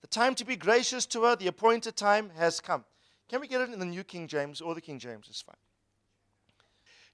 The 0.00 0.06
time 0.08 0.34
to 0.36 0.44
be 0.44 0.56
gracious 0.56 1.06
to 1.06 1.22
her, 1.24 1.36
the 1.36 1.46
appointed 1.46 1.96
time 1.96 2.30
has 2.36 2.60
come. 2.60 2.84
Can 3.28 3.40
we 3.40 3.48
get 3.48 3.62
it 3.62 3.70
in 3.70 3.78
the 3.78 3.86
New 3.86 4.04
King 4.04 4.28
James 4.28 4.60
or 4.60 4.74
the 4.74 4.80
King 4.80 4.98
James? 4.98 5.26
It's 5.28 5.40
fine. 5.40 5.56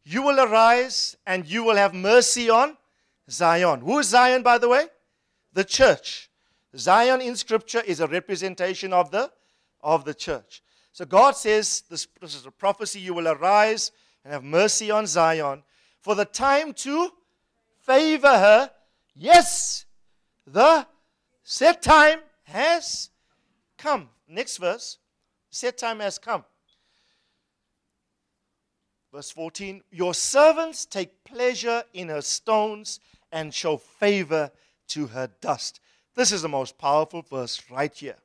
You 0.02 0.22
will 0.22 0.40
arise 0.40 1.16
and 1.26 1.46
you 1.46 1.62
will 1.62 1.76
have 1.76 1.94
mercy 1.94 2.50
on 2.50 2.76
Zion. 3.30 3.80
Who 3.80 3.98
is 3.98 4.08
Zion, 4.08 4.42
by 4.42 4.58
the 4.58 4.68
way? 4.68 4.86
The 5.52 5.64
church. 5.64 6.30
Zion 6.76 7.20
in 7.20 7.36
Scripture 7.36 7.80
is 7.80 8.00
a 8.00 8.06
representation 8.06 8.92
of 8.92 9.10
the, 9.10 9.30
of 9.80 10.04
the 10.04 10.14
church. 10.14 10.62
So 10.92 11.04
God 11.04 11.36
says, 11.36 11.84
this, 11.88 12.08
this 12.20 12.34
is 12.34 12.46
a 12.46 12.50
prophecy, 12.50 13.00
you 13.00 13.14
will 13.14 13.28
arise 13.28 13.92
and 14.24 14.32
have 14.32 14.42
mercy 14.42 14.90
on 14.90 15.06
Zion 15.06 15.62
for 16.00 16.14
the 16.14 16.24
time 16.24 16.72
to 16.74 17.10
favor 17.90 18.28
her. 18.28 18.70
Yes, 19.16 19.84
the 20.46 20.86
set 21.42 21.82
time 21.82 22.20
has 22.44 23.10
come. 23.76 24.08
Next 24.28 24.58
verse. 24.58 24.98
Set 25.50 25.76
time 25.76 25.98
has 25.98 26.16
come. 26.16 26.44
Verse 29.12 29.30
14 29.32 29.82
Your 29.90 30.14
servants 30.14 30.86
take 30.86 31.24
pleasure 31.24 31.82
in 31.92 32.08
her 32.08 32.22
stones 32.22 33.00
and 33.32 33.52
show 33.52 33.76
favor 33.76 34.52
to 34.88 35.08
her 35.08 35.28
dust. 35.40 35.80
This 36.14 36.30
is 36.30 36.42
the 36.42 36.48
most 36.48 36.78
powerful 36.78 37.22
verse 37.22 37.60
right 37.70 37.92
here. 37.92 38.16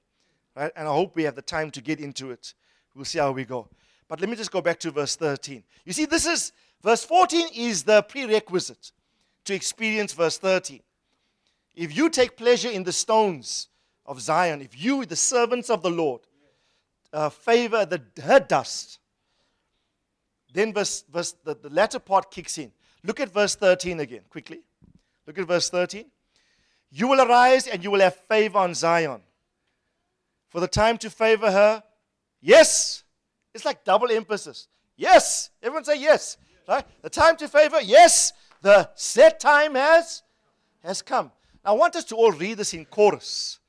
Right? 0.55 0.71
And 0.75 0.87
I 0.87 0.91
hope 0.91 1.15
we 1.15 1.23
have 1.23 1.35
the 1.35 1.41
time 1.41 1.71
to 1.71 1.81
get 1.81 1.99
into 1.99 2.29
it. 2.29 2.53
We'll 2.93 3.05
see 3.05 3.19
how 3.19 3.31
we 3.31 3.45
go. 3.45 3.67
But 4.07 4.21
let 4.21 4.29
me 4.29 4.35
just 4.35 4.51
go 4.51 4.61
back 4.61 4.79
to 4.81 4.91
verse 4.91 5.15
13. 5.15 5.63
You 5.85 5.93
see, 5.93 6.05
this 6.05 6.27
is 6.27 6.51
verse 6.83 7.03
14 7.03 7.47
is 7.55 7.83
the 7.83 8.03
prerequisite 8.03 8.91
to 9.45 9.53
experience 9.53 10.13
verse 10.13 10.37
30. 10.37 10.81
If 11.75 11.95
you 11.95 12.09
take 12.09 12.37
pleasure 12.37 12.69
in 12.69 12.83
the 12.83 12.91
stones 12.91 13.69
of 14.05 14.21
Zion, 14.21 14.61
if 14.61 14.81
you, 14.81 15.05
the 15.05 15.15
servants 15.15 15.69
of 15.69 15.81
the 15.81 15.89
Lord, 15.89 16.21
uh, 17.13 17.29
favor 17.29 17.85
the, 17.85 18.01
her 18.23 18.39
dust, 18.39 18.99
then 20.53 20.73
verse, 20.73 21.03
verse 21.11 21.35
the, 21.43 21.55
the 21.55 21.69
latter 21.69 21.99
part 21.99 22.31
kicks 22.31 22.57
in. 22.57 22.71
Look 23.03 23.19
at 23.19 23.31
verse 23.31 23.55
13 23.55 23.99
again, 23.99 24.21
quickly. 24.29 24.61
Look 25.27 25.37
at 25.37 25.47
verse 25.47 25.69
13. 25.69 26.05
You 26.91 27.07
will 27.07 27.21
arise 27.21 27.67
and 27.67 27.83
you 27.83 27.91
will 27.91 27.99
have 27.99 28.15
favor 28.15 28.57
on 28.57 28.73
Zion. 28.73 29.21
For 30.49 30.61
the 30.61 30.67
time 30.67 30.97
to 30.99 31.09
favor 31.09 31.51
her, 31.51 31.83
yes. 32.41 33.03
It's 33.53 33.65
like 33.65 33.83
double 33.83 34.09
emphasis. 34.11 34.67
Yes. 34.95 35.49
Everyone 35.61 35.83
say 35.83 35.99
yes. 35.99 36.37
Right? 36.67 36.85
The 37.01 37.09
time 37.09 37.35
to 37.37 37.47
favor, 37.47 37.81
yes. 37.81 38.31
The 38.65 38.89
set 38.95 39.39
time 39.39 39.75
has 39.75 40.23
has 40.83 41.03
come. 41.03 41.31
I 41.63 41.71
want 41.73 41.95
us 41.95 42.03
to 42.05 42.15
all 42.15 42.31
read 42.31 42.57
this 42.57 42.73
in 42.73 42.85
chorus. 42.85 43.59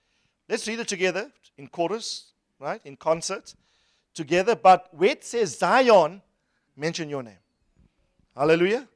Let's 0.49 0.67
read 0.67 0.81
it 0.81 0.89
together 0.89 1.31
in 1.59 1.69
chorus, 1.69 2.33
right? 2.59 2.81
In 2.83 2.97
concert 2.97 3.55
together. 4.15 4.57
But 4.57 4.89
where 4.93 5.11
it 5.11 5.23
says 5.23 5.59
Zion, 5.59 6.23
mention 6.79 7.11
your 7.11 7.23
name. 7.23 7.43
Hallelujah. 8.35 8.89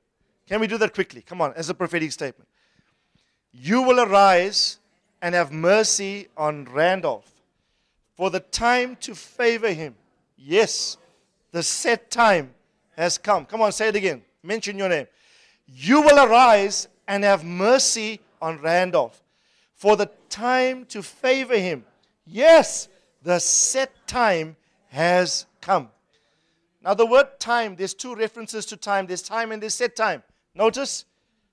Can 0.49 0.63
we 0.63 0.67
do 0.67 0.79
that 0.79 0.95
quickly? 0.95 1.21
Come 1.21 1.43
on, 1.43 1.53
as 1.53 1.69
a 1.69 1.75
prophetic 1.75 2.13
statement. 2.13 2.49
You 3.53 3.83
will 3.83 4.01
arise 4.01 4.79
and 5.21 5.35
have 5.35 5.53
mercy 5.53 6.29
on 6.35 6.65
Randolph 6.65 7.31
for 8.17 8.31
the 8.31 8.41
time 8.41 8.97
to 9.03 9.15
favor 9.15 9.71
him. 9.71 9.97
Yes, 10.39 10.97
the 11.51 11.63
set 11.63 12.11
time 12.11 12.55
has 12.97 13.19
come. 13.19 13.45
Come 13.45 13.61
on, 13.61 13.71
say 13.73 13.89
it 13.89 13.97
again. 13.97 14.23
Mention 14.43 14.79
your 14.79 14.89
name. 14.89 15.07
You 15.73 16.03
will 16.03 16.19
arise 16.19 16.89
and 17.07 17.25
have 17.25 17.45
mercy 17.45 18.21
on 18.43 18.59
Randolph 18.59 19.23
for 19.75 19.97
the 19.97 20.11
time 20.29 20.85
to 20.87 21.03
favor 21.03 21.57
him. 21.57 21.85
Yes, 22.27 22.89
the 23.23 23.39
set 23.39 24.07
time 24.07 24.57
has 24.89 25.47
come. 25.61 25.89
Now, 26.83 26.95
the 26.95 27.07
word 27.07 27.39
time, 27.39 27.77
there's 27.77 27.95
two 27.95 28.15
references 28.15 28.67
to 28.67 28.77
time. 28.77 29.07
There's 29.07 29.23
time 29.23 29.53
and 29.53 29.63
there's 29.63 29.75
set 29.75 29.95
time. 29.95 30.23
Notice 30.55 31.05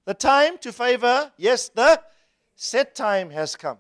the 0.06 0.14
time 0.14 0.58
to 0.60 0.72
favor, 0.72 1.32
yes, 1.38 1.70
the 1.70 2.02
set 2.56 2.96
time 2.96 3.30
has 3.32 3.56
come. 3.56 3.78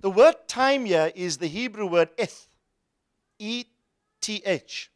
The 0.00 0.10
word 0.10 0.34
time 0.48 0.84
here 0.84 1.12
is 1.14 1.38
the 1.38 1.46
Hebrew 1.46 1.86
word 1.86 2.08
eth, 2.18 2.48
E 3.38 3.64
T 4.20 4.42
H. 4.44 4.90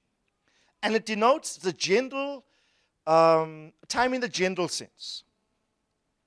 And 0.82 0.94
it 0.94 1.06
denotes 1.06 1.56
the 1.56 1.72
general, 1.72 2.44
um, 3.06 3.72
time 3.88 4.14
in 4.14 4.20
the 4.20 4.28
general 4.28 4.68
sense. 4.68 5.24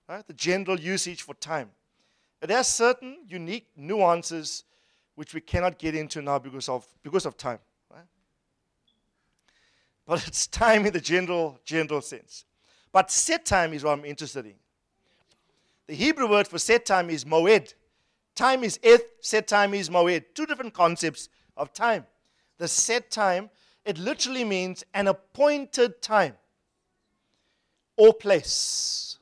Right? 0.08 0.26
The 0.26 0.34
general 0.34 0.80
usage 0.80 1.22
for 1.22 1.34
time. 1.36 1.72
It 2.42 2.50
has 2.50 2.68
certain 2.68 3.18
unique 3.28 3.68
nuances 3.76 4.64
which 5.16 5.34
we 5.34 5.42
cannot 5.42 5.80
get 5.80 5.96
into 5.96 6.22
now 6.22 6.40
because 6.40 6.70
of, 6.70 6.86
because 7.04 7.26
of 7.26 7.36
time. 7.38 7.60
But 10.08 10.26
it's 10.28 10.48
time 10.48 10.86
in 10.86 10.94
the 10.94 11.02
general, 11.02 11.60
general 11.66 12.02
sense. 12.02 12.46
But 12.92 13.12
set 13.12 13.46
time 13.46 13.74
is 13.74 13.84
what 13.84 13.92
I'm 13.92 14.06
interested 14.06 14.46
in. 14.46 14.56
The 15.88 15.94
Hebrew 15.94 16.28
word 16.28 16.48
for 16.48 16.58
set 16.58 16.86
time 16.86 17.10
is 17.10 17.26
moed. 17.26 17.74
Time 18.36 18.64
is 18.64 18.80
eth, 18.84 19.04
set 19.22 19.48
time 19.48 19.74
is 19.74 19.90
moed. 19.90 20.24
Two 20.34 20.46
different 20.46 20.74
concepts 20.74 21.30
of 21.56 21.74
time. 21.74 22.06
The 22.58 22.68
set 22.68 23.12
time, 23.12 23.50
it 23.86 23.98
literally 23.98 24.44
means 24.44 24.84
an 24.94 25.08
appointed 25.08 26.02
time 26.02 26.36
or 27.98 28.14
place. 28.14 29.18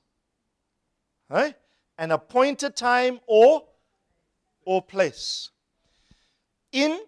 Right? 1.30 1.56
An 1.98 2.12
appointed 2.12 2.76
time 2.76 3.20
or 3.26 3.64
or 4.66 4.82
place. 4.82 5.50
In 6.72 7.00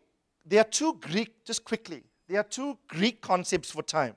there 0.46 0.62
are 0.62 0.64
two 0.64 0.94
Greek, 1.02 1.44
just 1.44 1.66
quickly, 1.66 2.04
there 2.28 2.40
are 2.40 2.44
two 2.44 2.78
Greek 2.88 3.22
concepts 3.22 3.70
for 3.70 3.84
time 3.84 4.16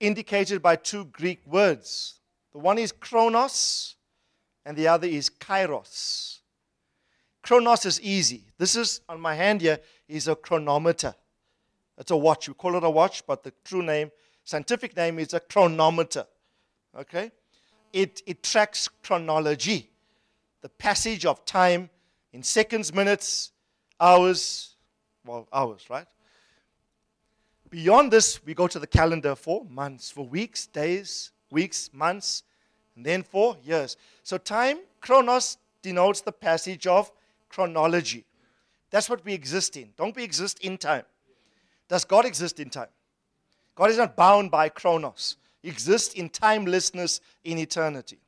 indicated 0.00 0.62
by 0.62 0.76
two 0.76 1.04
Greek 1.06 1.40
words. 1.46 2.20
The 2.52 2.58
one 2.58 2.78
is 2.78 2.92
chronos, 2.92 3.96
and 4.64 4.76
the 4.76 4.88
other 4.88 5.06
is 5.06 5.30
kairos. 5.30 6.38
Chronos 7.42 7.86
is 7.86 8.00
easy. 8.00 8.44
This 8.58 8.76
is 8.76 9.00
on 9.08 9.20
my 9.20 9.34
hand 9.34 9.60
here 9.60 9.78
is 10.08 10.28
a 10.28 10.36
chronometer. 10.36 11.14
It's 11.96 12.10
a 12.10 12.16
watch. 12.16 12.48
We 12.48 12.54
call 12.54 12.76
it 12.76 12.84
a 12.84 12.90
watch, 12.90 13.26
but 13.26 13.42
the 13.42 13.52
true 13.64 13.82
name, 13.82 14.10
scientific 14.44 14.96
name, 14.96 15.18
is 15.18 15.34
a 15.34 15.40
chronometer. 15.40 16.26
Okay? 16.96 17.30
It, 17.92 18.22
it 18.26 18.42
tracks 18.42 18.88
chronology, 19.02 19.90
the 20.60 20.68
passage 20.68 21.24
of 21.24 21.44
time 21.44 21.90
in 22.32 22.42
seconds, 22.42 22.92
minutes, 22.92 23.52
hours, 24.00 24.76
well, 25.24 25.48
hours, 25.52 25.86
right? 25.88 26.06
Beyond 27.70 28.10
this, 28.10 28.44
we 28.44 28.54
go 28.54 28.66
to 28.66 28.78
the 28.78 28.86
calendar 28.86 29.34
for 29.34 29.64
months, 29.64 30.10
for 30.10 30.26
weeks, 30.26 30.66
days, 30.66 31.32
weeks, 31.50 31.90
months, 31.92 32.42
and 32.96 33.04
then 33.04 33.22
for 33.22 33.56
years. 33.62 33.96
So 34.22 34.38
time, 34.38 34.78
chronos, 35.00 35.58
denotes 35.82 36.20
the 36.22 36.32
passage 36.32 36.86
of 36.86 37.10
chronology. 37.48 38.24
That's 38.90 39.10
what 39.10 39.24
we 39.24 39.34
exist 39.34 39.76
in. 39.76 39.90
Don't 39.96 40.16
we 40.16 40.24
exist 40.24 40.60
in 40.60 40.78
time? 40.78 41.04
Does 41.88 42.04
God 42.04 42.24
exist 42.24 42.58
in 42.60 42.70
time? 42.70 42.88
God 43.74 43.90
is 43.90 43.98
not 43.98 44.16
bound 44.16 44.50
by 44.50 44.68
chronos. 44.68 45.36
He 45.62 45.68
exists 45.68 46.14
in 46.14 46.28
timelessness 46.28 47.20
in 47.44 47.58
eternity. 47.58 48.18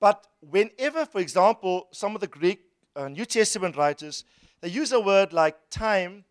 But 0.00 0.26
whenever, 0.40 1.06
for 1.06 1.20
example, 1.20 1.88
some 1.92 2.14
of 2.14 2.20
the 2.20 2.26
Greek 2.26 2.60
uh, 2.96 3.08
New 3.08 3.24
Testament 3.24 3.76
writers, 3.76 4.24
they 4.60 4.68
use 4.68 4.92
a 4.92 5.00
word 5.00 5.32
like 5.32 5.56
time, 5.70 6.24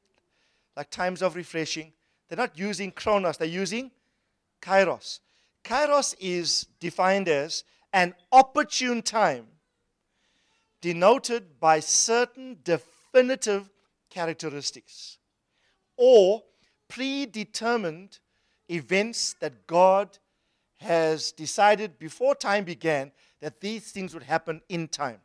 like 0.76 0.90
times 0.90 1.22
of 1.22 1.36
refreshing, 1.36 1.94
they're 2.28 2.38
not 2.38 2.58
using 2.58 2.92
chronos, 2.92 3.38
they're 3.38 3.48
using 3.48 3.92
kairos. 4.62 5.20
Kairos 5.64 6.16
is 6.20 6.68
defined 6.80 7.28
as 7.28 7.64
an 7.94 8.16
opportune 8.32 9.02
time 9.02 9.48
denoted 10.82 11.60
by 11.60 11.80
certain 11.80 12.58
definitive 12.64 13.70
characteristics 14.10 15.18
or 15.98 16.44
predetermined 16.88 18.20
events 18.72 19.36
that 19.40 19.68
God 19.68 20.18
has 20.78 21.32
decided 21.32 22.00
before 22.00 22.36
time 22.36 22.64
began 22.64 23.12
that 23.40 23.62
these 23.62 23.92
things 23.92 24.14
would 24.14 24.24
happen 24.24 24.62
in 24.70 24.88
time. 24.88 25.20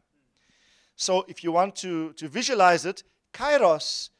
So, 0.97 1.25
if 1.29 1.45
you 1.45 1.53
want 1.53 1.77
to, 1.77 2.13
to 2.15 2.29
visualize 2.29 2.87
it, 2.87 3.03
kairos 3.33 4.11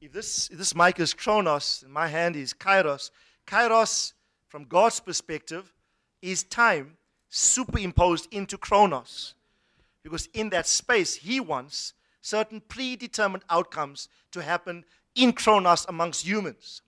if 0.00 0.12
this, 0.12 0.48
if 0.50 0.58
this 0.58 0.74
mic 0.74 0.98
is 0.98 1.12
chronos, 1.12 1.82
in 1.84 1.92
my 1.92 2.08
hand 2.08 2.34
is 2.36 2.54
kairos, 2.54 3.10
kairos, 3.46 4.14
from 4.48 4.64
God's 4.64 4.98
perspective, 4.98 5.72
is 6.22 6.42
time 6.42 6.96
superimposed 7.28 8.26
into 8.32 8.58
chronos. 8.58 9.34
Because 10.02 10.28
in 10.32 10.50
that 10.50 10.66
space, 10.66 11.14
He 11.14 11.38
wants 11.38 11.92
certain 12.22 12.60
predetermined 12.60 13.44
outcomes 13.50 14.08
to 14.32 14.42
happen 14.42 14.84
in 15.14 15.32
chronos 15.32 15.84
amongst 15.88 16.26
humans. 16.26 16.82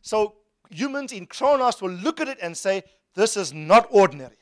So, 0.00 0.36
humans 0.70 1.12
in 1.12 1.26
chronos 1.26 1.80
will 1.80 1.90
look 1.90 2.20
at 2.20 2.28
it 2.28 2.38
and 2.42 2.56
say, 2.56 2.82
This 3.14 3.36
is 3.36 3.52
not 3.52 3.86
ordinary. 3.90 4.36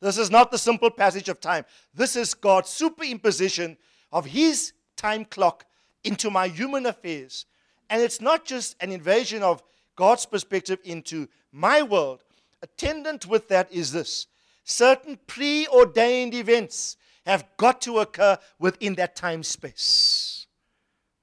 This 0.00 0.18
is 0.18 0.30
not 0.30 0.50
the 0.50 0.58
simple 0.58 0.90
passage 0.90 1.28
of 1.28 1.40
time. 1.40 1.64
This 1.94 2.16
is 2.16 2.34
God's 2.34 2.68
superimposition 2.68 3.76
of 4.10 4.26
His 4.26 4.72
time 4.96 5.24
clock 5.24 5.64
into 6.04 6.30
my 6.30 6.48
human 6.48 6.86
affairs. 6.86 7.46
And 7.88 8.02
it's 8.02 8.20
not 8.20 8.44
just 8.44 8.76
an 8.80 8.90
invasion 8.90 9.42
of 9.42 9.62
God's 9.96 10.26
perspective 10.26 10.78
into 10.84 11.28
my 11.52 11.82
world. 11.82 12.24
Attendant 12.62 13.26
with 13.26 13.48
that 13.48 13.70
is 13.72 13.92
this 13.92 14.26
certain 14.64 15.18
preordained 15.26 16.34
events 16.34 16.96
have 17.26 17.44
got 17.56 17.80
to 17.82 17.98
occur 17.98 18.38
within 18.58 18.94
that 18.94 19.14
time 19.14 19.42
space. 19.42 20.46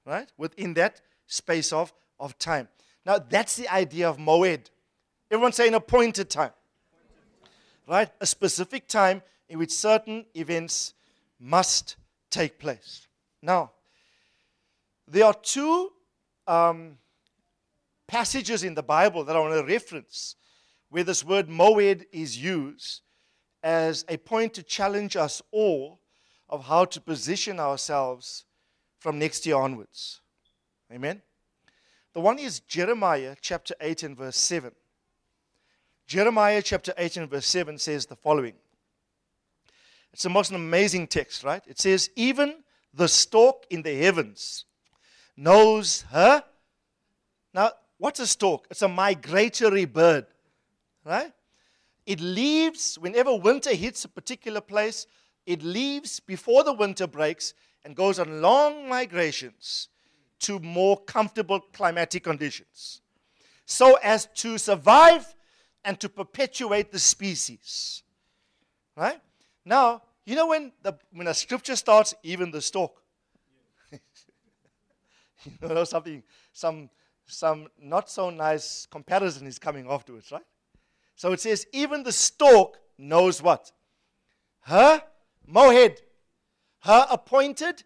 Right? 0.06 0.30
Within 0.38 0.74
that 0.74 1.00
space 1.26 1.72
of, 1.72 1.92
of 2.18 2.38
time. 2.38 2.68
Now, 3.04 3.18
that's 3.18 3.56
the 3.56 3.68
idea 3.68 4.08
of 4.08 4.18
Moed. 4.18 4.70
Everyone 5.30 5.52
say 5.52 5.68
an 5.68 5.74
appointed 5.74 6.28
time. 6.28 6.52
Right? 7.86 8.10
A 8.20 8.26
specific 8.26 8.86
time 8.88 9.22
in 9.48 9.58
which 9.58 9.72
certain 9.72 10.26
events 10.34 10.94
must 11.38 11.96
take 12.30 12.58
place. 12.58 13.08
Now, 13.42 13.72
there 15.08 15.24
are 15.24 15.34
two 15.34 15.90
um, 16.46 16.98
passages 18.06 18.62
in 18.62 18.74
the 18.74 18.82
Bible 18.82 19.24
that 19.24 19.34
I 19.34 19.40
want 19.40 19.54
to 19.54 19.72
reference 19.72 20.36
where 20.90 21.04
this 21.04 21.24
word 21.24 21.48
moed 21.48 22.04
is 22.12 22.36
used 22.36 23.02
as 23.62 24.04
a 24.08 24.16
point 24.16 24.54
to 24.54 24.62
challenge 24.62 25.16
us 25.16 25.42
all 25.52 26.00
of 26.48 26.64
how 26.64 26.84
to 26.84 27.00
position 27.00 27.60
ourselves 27.60 28.44
from 28.98 29.18
next 29.18 29.46
year 29.46 29.56
onwards. 29.56 30.20
Amen? 30.92 31.22
The 32.12 32.20
one 32.20 32.38
is 32.38 32.60
Jeremiah 32.60 33.36
chapter 33.40 33.74
8 33.80 34.02
and 34.02 34.16
verse 34.16 34.36
7. 34.36 34.72
Jeremiah 36.06 36.60
chapter 36.60 36.92
8 36.98 37.18
and 37.18 37.30
verse 37.30 37.46
7 37.46 37.78
says 37.78 38.06
the 38.06 38.16
following. 38.16 38.54
It's 40.12 40.24
the 40.24 40.28
most 40.28 40.50
amazing 40.50 41.06
text, 41.06 41.44
right? 41.44 41.62
It 41.68 41.78
says, 41.78 42.10
Even 42.16 42.64
the 42.92 43.06
stork 43.06 43.64
in 43.70 43.82
the 43.82 43.94
heavens 43.94 44.64
knows 45.36 46.02
her. 46.10 46.42
Now, 47.54 47.70
what's 47.98 48.18
a 48.18 48.26
stork? 48.26 48.66
It's 48.70 48.82
a 48.82 48.88
migratory 48.88 49.84
bird, 49.84 50.26
right? 51.04 51.32
It 52.06 52.20
leaves 52.20 52.98
whenever 52.98 53.36
winter 53.36 53.72
hits 53.72 54.04
a 54.04 54.08
particular 54.08 54.60
place, 54.60 55.06
it 55.46 55.62
leaves 55.62 56.18
before 56.18 56.64
the 56.64 56.72
winter 56.72 57.06
breaks 57.06 57.54
and 57.84 57.94
goes 57.94 58.18
on 58.18 58.42
long 58.42 58.88
migrations 58.88 59.88
to 60.40 60.58
more 60.60 60.96
comfortable 61.04 61.60
climatic 61.60 62.24
conditions 62.24 63.02
so 63.70 63.96
as 64.02 64.26
to 64.34 64.58
survive 64.58 65.34
and 65.84 65.98
to 66.00 66.08
perpetuate 66.08 66.90
the 66.90 66.98
species. 66.98 68.02
Right? 68.96 69.20
Now, 69.64 70.02
you 70.26 70.34
know 70.34 70.48
when 70.48 70.72
the 70.82 70.98
when 71.12 71.28
a 71.28 71.34
scripture 71.34 71.76
starts, 71.76 72.14
even 72.22 72.50
the 72.50 72.60
stork. 72.60 72.92
you 73.92 74.00
know 75.68 75.84
something, 75.84 76.22
some 76.52 76.90
some 77.26 77.68
not 77.80 78.10
so 78.10 78.30
nice 78.30 78.86
comparison 78.86 79.46
is 79.46 79.58
coming 79.58 79.86
afterwards, 79.88 80.30
right? 80.32 80.44
So 81.14 81.32
it 81.32 81.40
says, 81.40 81.66
even 81.72 82.02
the 82.02 82.12
stork 82.12 82.78
knows 82.98 83.42
what? 83.42 83.72
Her 84.62 85.02
moed, 85.48 85.98
her 86.80 87.06
appointed 87.10 87.84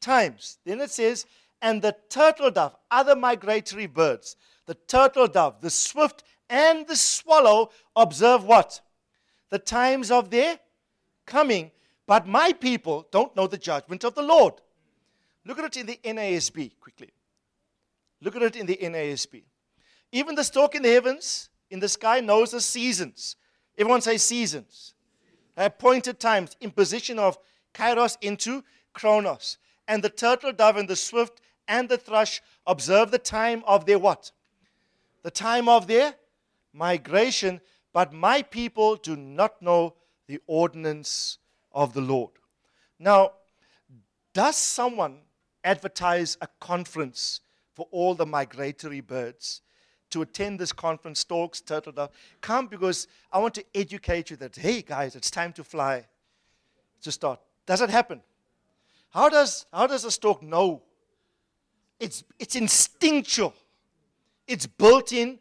times. 0.00 0.58
Then 0.64 0.80
it 0.80 0.90
says, 0.90 1.26
and 1.62 1.80
the 1.80 1.96
turtle 2.10 2.50
dove, 2.50 2.76
other 2.90 3.16
migratory 3.16 3.86
birds, 3.86 4.36
the 4.66 4.74
turtle 4.74 5.28
dove, 5.28 5.60
the 5.60 5.70
swift, 5.70 6.24
and 6.50 6.86
the 6.86 6.96
swallow 6.96 7.70
observe 7.96 8.44
what? 8.44 8.80
The 9.50 9.58
times 9.58 10.10
of 10.10 10.30
their 10.30 10.58
coming. 11.24 11.70
But 12.06 12.26
my 12.26 12.52
people 12.52 13.06
don't 13.10 13.34
know 13.36 13.46
the 13.46 13.56
judgment 13.56 14.04
of 14.04 14.14
the 14.14 14.22
Lord. 14.22 14.54
Look 15.46 15.58
at 15.58 15.64
it 15.64 15.76
in 15.76 15.86
the 15.86 16.00
NASB 16.04 16.72
quickly. 16.80 17.10
Look 18.20 18.36
at 18.36 18.42
it 18.42 18.56
in 18.56 18.66
the 18.66 18.76
NASB. 18.76 19.42
Even 20.12 20.34
the 20.34 20.44
stork 20.44 20.74
in 20.74 20.82
the 20.82 20.92
heavens, 20.92 21.48
in 21.70 21.80
the 21.80 21.88
sky, 21.88 22.20
knows 22.20 22.50
the 22.50 22.60
seasons. 22.60 23.36
Everyone 23.78 24.02
say 24.02 24.18
seasons. 24.18 24.94
Appointed 25.56 26.20
times, 26.20 26.56
imposition 26.60 27.18
of 27.18 27.38
kairos 27.72 28.16
into 28.20 28.62
chronos. 28.92 29.58
And 29.88 30.02
the 30.02 30.10
turtle 30.10 30.52
dove 30.52 30.76
and 30.76 30.88
the 30.88 30.96
swift 30.96 31.40
and 31.72 31.88
the 31.88 31.96
thrush 31.96 32.42
observe 32.66 33.10
the 33.10 33.18
time 33.18 33.64
of 33.66 33.86
their 33.86 33.98
what? 33.98 34.30
The 35.22 35.30
time 35.30 35.70
of 35.70 35.86
their 35.86 36.14
migration, 36.74 37.62
but 37.94 38.12
my 38.12 38.42
people 38.42 38.96
do 38.96 39.16
not 39.16 39.62
know 39.62 39.94
the 40.26 40.38
ordinance 40.46 41.38
of 41.72 41.94
the 41.94 42.02
Lord. 42.02 42.32
Now, 42.98 43.32
does 44.34 44.56
someone 44.56 45.20
advertise 45.64 46.36
a 46.42 46.48
conference 46.60 47.40
for 47.72 47.86
all 47.90 48.14
the 48.14 48.26
migratory 48.26 49.00
birds 49.00 49.62
to 50.10 50.20
attend 50.20 50.60
this 50.60 50.74
conference, 50.74 51.20
storks, 51.20 51.62
turtle 51.62 51.92
dove? 51.92 52.10
Come 52.42 52.66
because 52.66 53.08
I 53.32 53.38
want 53.38 53.54
to 53.54 53.64
educate 53.74 54.28
you 54.28 54.36
that, 54.36 54.56
hey 54.56 54.82
guys, 54.82 55.16
it's 55.16 55.30
time 55.30 55.54
to 55.54 55.64
fly, 55.64 56.06
to 57.00 57.10
start. 57.10 57.40
Does 57.64 57.80
it 57.80 57.88
happen? 57.88 58.20
How 59.08 59.30
does, 59.30 59.64
how 59.72 59.86
does 59.86 60.04
a 60.04 60.10
stork 60.10 60.42
know 60.42 60.82
it's, 62.02 62.24
it's 62.40 62.56
instinctual. 62.56 63.54
It's 64.48 64.66
built 64.66 65.12
in 65.12 65.38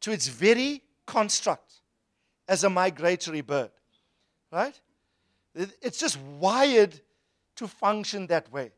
to 0.00 0.10
its 0.10 0.26
very 0.26 0.82
construct 1.04 1.74
as 2.48 2.64
a 2.64 2.70
migratory 2.70 3.42
bird. 3.42 3.70
Right? 4.50 4.80
It's 5.54 5.98
just 5.98 6.18
wired 6.38 6.98
to 7.56 7.68
function 7.68 8.26
that 8.28 8.50
way. 8.50 8.72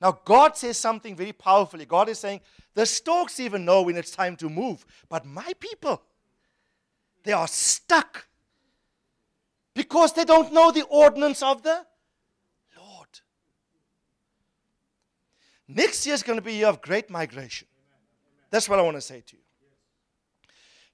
Now, 0.00 0.18
God 0.24 0.56
says 0.56 0.76
something 0.76 1.14
very 1.14 1.32
powerfully. 1.32 1.84
God 1.84 2.08
is 2.08 2.18
saying, 2.18 2.40
the 2.74 2.86
storks 2.86 3.38
even 3.38 3.64
know 3.64 3.82
when 3.82 3.96
it's 3.96 4.10
time 4.10 4.34
to 4.36 4.50
move, 4.50 4.84
but 5.08 5.24
my 5.24 5.52
people, 5.60 6.02
they 7.22 7.32
are 7.32 7.48
stuck 7.48 8.26
because 9.74 10.12
they 10.12 10.24
don't 10.24 10.52
know 10.52 10.72
the 10.72 10.84
ordinance 10.86 11.42
of 11.42 11.62
the 11.62 11.86
Next 15.68 16.06
year 16.06 16.14
is 16.14 16.22
going 16.22 16.38
to 16.38 16.44
be 16.44 16.52
a 16.52 16.56
year 16.58 16.68
of 16.68 16.80
great 16.80 17.10
migration. 17.10 17.66
That's 18.50 18.68
what 18.68 18.78
I 18.78 18.82
want 18.82 18.96
to 18.96 19.00
say 19.00 19.22
to 19.26 19.36
you. 19.36 19.42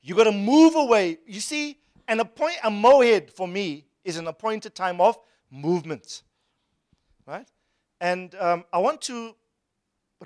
You've 0.01 0.17
got 0.17 0.25
to 0.25 0.33
move 0.33 0.75
away. 0.75 1.19
You 1.27 1.41
see, 1.41 1.79
an 2.09 2.21
appoint 2.21 2.57
a 2.65 2.71
moed 2.71 3.31
for 3.31 3.47
me 3.47 3.85
is 4.05 4.17
an 4.17 4.27
appointed 4.27 4.75
time 4.75 5.01
of 5.01 5.19
movement, 5.51 6.23
right? 7.27 7.47
And 8.01 8.35
um, 8.37 8.65
I 8.73 8.79
want 8.79 9.01
to 9.03 9.37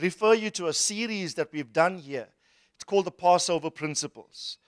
refer 0.01 0.35
you 0.35 0.51
to 0.51 0.69
a 0.69 0.73
series 0.73 1.35
that 1.35 1.53
we've 1.53 1.73
done 1.73 1.99
here. 1.99 2.29
It's 2.77 2.85
called 2.85 3.07
the 3.07 3.11
Passover 3.11 3.69
Principles. 3.69 4.59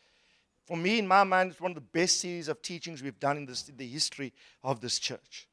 For 0.66 0.76
me, 0.76 0.98
in 0.98 1.08
my 1.08 1.24
mind, 1.24 1.52
it's 1.52 1.60
one 1.60 1.70
of 1.70 1.76
the 1.76 1.80
best 1.80 2.20
series 2.20 2.48
of 2.48 2.60
teachings 2.60 3.02
we've 3.02 3.18
done 3.18 3.38
in, 3.38 3.46
this, 3.46 3.68
in 3.68 3.76
the 3.76 3.86
history 3.86 4.34
of 4.62 4.80
this 4.80 4.98
church. 4.98 5.48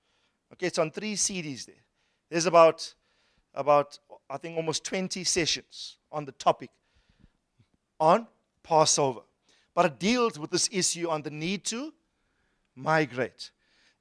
Okay, 0.51 0.67
it's 0.67 0.79
on 0.79 0.91
three 0.91 1.13
CDs 1.13 1.65
there. 1.65 1.75
There's 2.29 2.45
about 2.45 2.93
about, 3.55 3.97
I 4.29 4.37
think, 4.37 4.57
almost 4.57 4.83
20 4.83 5.23
sessions 5.23 5.97
on 6.11 6.25
the 6.25 6.31
topic 6.33 6.69
on 7.99 8.27
Passover. 8.63 9.21
But 9.73 9.85
it 9.85 9.99
deals 9.99 10.39
with 10.39 10.51
this 10.51 10.69
issue 10.71 11.09
on 11.09 11.21
the 11.21 11.29
need 11.29 11.63
to 11.65 11.93
migrate. 12.75 13.51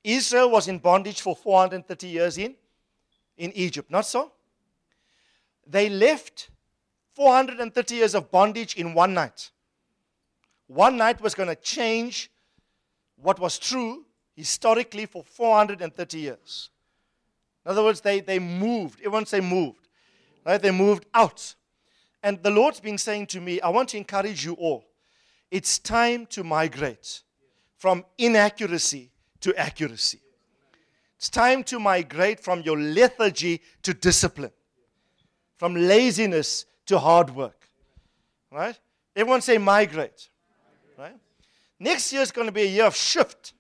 Israel 0.02 0.50
was 0.50 0.68
in 0.68 0.78
bondage 0.78 1.20
for 1.20 1.34
430 1.34 2.06
years 2.06 2.38
in, 2.38 2.54
in 3.36 3.52
Egypt, 3.52 3.90
not 3.90 4.06
so? 4.06 4.32
They 5.66 5.88
left 5.88 6.50
430 7.14 7.94
years 7.94 8.14
of 8.14 8.30
bondage 8.30 8.76
in 8.76 8.94
one 8.94 9.14
night. 9.14 9.50
One 10.66 10.96
night 10.96 11.20
was 11.20 11.34
going 11.34 11.48
to 11.48 11.54
change 11.54 12.30
what 13.16 13.38
was 13.38 13.58
true 13.58 14.04
historically 14.36 15.06
for 15.06 15.22
430 15.22 16.18
years. 16.18 16.70
In 17.64 17.70
other 17.70 17.82
words, 17.82 18.00
they, 18.00 18.20
they 18.20 18.38
moved. 18.38 19.00
Everyone 19.00 19.26
say 19.26 19.40
moved. 19.40 19.83
Right? 20.44 20.60
They 20.60 20.70
moved 20.70 21.06
out. 21.14 21.54
And 22.22 22.42
the 22.42 22.50
Lord's 22.50 22.80
been 22.80 22.98
saying 22.98 23.26
to 23.28 23.40
me, 23.40 23.60
I 23.60 23.68
want 23.68 23.90
to 23.90 23.96
encourage 23.96 24.44
you 24.44 24.54
all. 24.54 24.84
It's 25.50 25.78
time 25.78 26.26
to 26.26 26.42
migrate 26.42 27.22
from 27.76 28.04
inaccuracy 28.18 29.10
to 29.40 29.54
accuracy. 29.56 30.20
It's 31.16 31.28
time 31.28 31.62
to 31.64 31.78
migrate 31.78 32.40
from 32.40 32.62
your 32.62 32.78
lethargy 32.78 33.60
to 33.82 33.94
discipline, 33.94 34.52
from 35.56 35.74
laziness 35.74 36.66
to 36.86 36.98
hard 36.98 37.30
work. 37.30 37.68
Right? 38.50 38.78
Everyone 39.14 39.40
say 39.40 39.58
migrate. 39.58 40.28
Right? 40.98 41.16
Next 41.78 42.12
year 42.12 42.22
is 42.22 42.32
going 42.32 42.46
to 42.46 42.52
be 42.52 42.62
a 42.62 42.66
year 42.66 42.86
of 42.86 42.96
shift. 42.96 43.52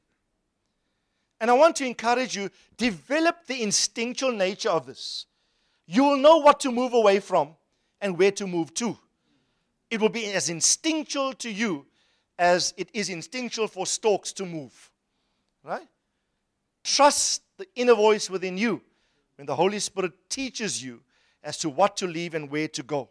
And 1.40 1.50
I 1.50 1.54
want 1.54 1.76
to 1.76 1.86
encourage 1.86 2.36
you 2.36 2.50
develop 2.76 3.46
the 3.46 3.62
instinctual 3.62 4.32
nature 4.32 4.70
of 4.70 4.86
this. 4.86 5.26
You 5.86 6.04
will 6.04 6.16
know 6.16 6.38
what 6.38 6.60
to 6.60 6.72
move 6.72 6.94
away 6.94 7.20
from 7.20 7.54
and 8.00 8.18
where 8.18 8.32
to 8.32 8.46
move 8.46 8.72
to. 8.74 8.96
It 9.90 10.00
will 10.00 10.08
be 10.08 10.32
as 10.32 10.48
instinctual 10.48 11.34
to 11.34 11.50
you 11.50 11.86
as 12.38 12.74
it 12.76 12.88
is 12.92 13.10
instinctual 13.10 13.68
for 13.68 13.86
storks 13.86 14.32
to 14.34 14.46
move. 14.46 14.90
Right? 15.62 15.86
Trust 16.82 17.42
the 17.56 17.66
inner 17.76 17.94
voice 17.94 18.28
within 18.28 18.58
you 18.58 18.82
when 19.36 19.46
the 19.46 19.54
Holy 19.54 19.78
Spirit 19.78 20.12
teaches 20.28 20.82
you 20.82 21.00
as 21.42 21.58
to 21.58 21.68
what 21.68 21.96
to 21.98 22.06
leave 22.06 22.34
and 22.34 22.50
where 22.50 22.68
to 22.68 22.82
go. 22.82 23.08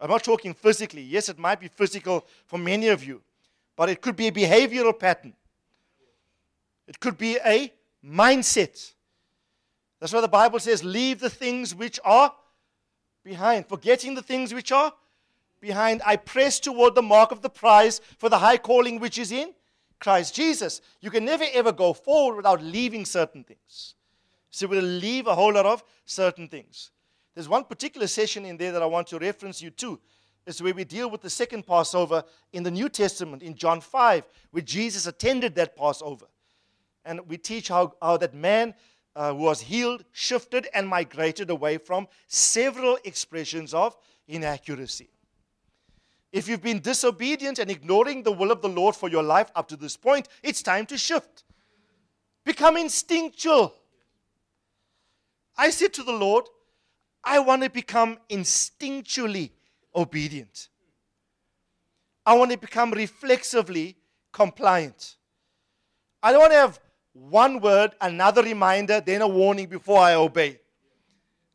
I'm 0.00 0.10
not 0.10 0.22
talking 0.22 0.54
physically. 0.54 1.02
Yes, 1.02 1.28
it 1.28 1.38
might 1.38 1.60
be 1.60 1.68
physical 1.68 2.24
for 2.46 2.58
many 2.58 2.88
of 2.88 3.02
you, 3.02 3.20
but 3.76 3.88
it 3.88 4.00
could 4.00 4.14
be 4.14 4.28
a 4.28 4.32
behavioral 4.32 4.96
pattern. 4.96 5.34
It 6.86 7.00
could 7.00 7.18
be 7.18 7.36
a 7.44 7.72
mindset. 8.04 8.92
That's 10.00 10.12
why 10.12 10.20
the 10.20 10.28
Bible 10.28 10.60
says, 10.60 10.84
Leave 10.84 11.20
the 11.20 11.30
things 11.30 11.74
which 11.74 11.98
are 12.04 12.32
behind, 13.24 13.66
forgetting 13.66 14.14
the 14.14 14.22
things 14.22 14.54
which 14.54 14.72
are 14.72 14.92
behind. 15.60 16.02
I 16.06 16.16
press 16.16 16.60
toward 16.60 16.94
the 16.94 17.02
mark 17.02 17.32
of 17.32 17.42
the 17.42 17.50
prize 17.50 18.00
for 18.16 18.28
the 18.28 18.38
high 18.38 18.58
calling 18.58 19.00
which 19.00 19.18
is 19.18 19.32
in 19.32 19.52
Christ 20.00 20.34
Jesus. 20.34 20.80
You 21.00 21.10
can 21.10 21.24
never 21.24 21.44
ever 21.52 21.72
go 21.72 21.92
forward 21.92 22.36
without 22.36 22.62
leaving 22.62 23.04
certain 23.04 23.44
things. 23.44 23.94
So 24.50 24.66
we'll 24.66 24.82
leave 24.82 25.26
a 25.26 25.34
whole 25.34 25.52
lot 25.52 25.66
of 25.66 25.84
certain 26.04 26.48
things. 26.48 26.90
There's 27.34 27.48
one 27.48 27.64
particular 27.64 28.06
session 28.06 28.44
in 28.44 28.56
there 28.56 28.72
that 28.72 28.82
I 28.82 28.86
want 28.86 29.08
to 29.08 29.18
reference 29.18 29.62
you 29.62 29.70
to. 29.70 30.00
It's 30.46 30.62
where 30.62 30.72
we 30.72 30.84
deal 30.84 31.10
with 31.10 31.20
the 31.20 31.30
second 31.30 31.66
Passover 31.66 32.24
in 32.52 32.62
the 32.62 32.70
New 32.70 32.88
Testament 32.88 33.42
in 33.42 33.54
John 33.54 33.82
5, 33.82 34.24
where 34.50 34.62
Jesus 34.62 35.06
attended 35.06 35.54
that 35.56 35.76
Passover. 35.76 36.26
And 37.04 37.20
we 37.28 37.36
teach 37.36 37.68
how, 37.68 37.94
how 38.00 38.16
that 38.16 38.34
man 38.34 38.74
uh, 39.18 39.34
was 39.34 39.60
healed 39.60 40.04
shifted 40.12 40.68
and 40.72 40.88
migrated 40.88 41.50
away 41.50 41.76
from 41.76 42.06
several 42.28 42.96
expressions 43.04 43.74
of 43.74 43.96
inaccuracy. 44.28 45.10
If 46.30 46.46
you've 46.46 46.62
been 46.62 46.80
disobedient 46.80 47.58
and 47.58 47.70
ignoring 47.70 48.22
the 48.22 48.30
will 48.30 48.52
of 48.52 48.62
the 48.62 48.68
Lord 48.68 48.94
for 48.94 49.08
your 49.08 49.24
life 49.24 49.50
up 49.56 49.66
to 49.68 49.76
this 49.76 49.96
point, 49.96 50.28
it's 50.42 50.62
time 50.62 50.86
to 50.86 50.96
shift. 50.96 51.42
Become 52.44 52.76
instinctual. 52.76 53.74
I 55.56 55.70
said 55.70 55.92
to 55.94 56.04
the 56.04 56.12
Lord, 56.12 56.44
I 57.24 57.40
want 57.40 57.64
to 57.64 57.70
become 57.70 58.18
instinctually 58.30 59.50
obedient. 59.96 60.68
I 62.24 62.34
want 62.34 62.52
to 62.52 62.58
become 62.58 62.92
reflexively 62.92 63.96
compliant. 64.32 65.16
I 66.22 66.30
don't 66.30 66.40
want 66.40 66.52
to 66.52 66.58
have 66.58 66.80
one 67.18 67.60
word, 67.60 67.92
another 68.00 68.42
reminder, 68.42 69.00
then 69.00 69.22
a 69.22 69.28
warning 69.28 69.66
before 69.66 70.00
I 70.00 70.14
obey. 70.14 70.60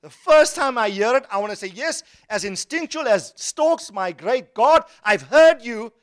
The 0.01 0.09
first 0.09 0.55
time 0.55 0.77
I 0.77 0.89
hear 0.89 1.15
it, 1.15 1.25
I 1.31 1.37
want 1.37 1.51
to 1.51 1.55
say, 1.55 1.67
Yes, 1.67 2.03
as 2.29 2.43
instinctual 2.43 3.07
as 3.07 3.33
storks, 3.37 3.91
my 3.91 4.11
great 4.11 4.53
God, 4.53 4.83
I've 5.03 5.21
heard 5.23 5.61
you. 5.61 5.93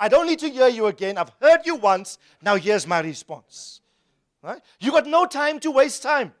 I 0.00 0.08
don't 0.08 0.26
need 0.26 0.40
to 0.40 0.50
hear 0.50 0.66
you 0.66 0.86
again. 0.86 1.16
I've 1.16 1.32
heard 1.40 1.60
you 1.64 1.76
once. 1.76 2.18
Now 2.42 2.56
here's 2.56 2.86
my 2.86 3.00
response. 3.00 3.80
Right? 4.42 4.60
You 4.80 4.90
got 4.90 5.06
no 5.06 5.24
time 5.24 5.60
to 5.60 5.70
waste 5.70 6.02
time. 6.02 6.34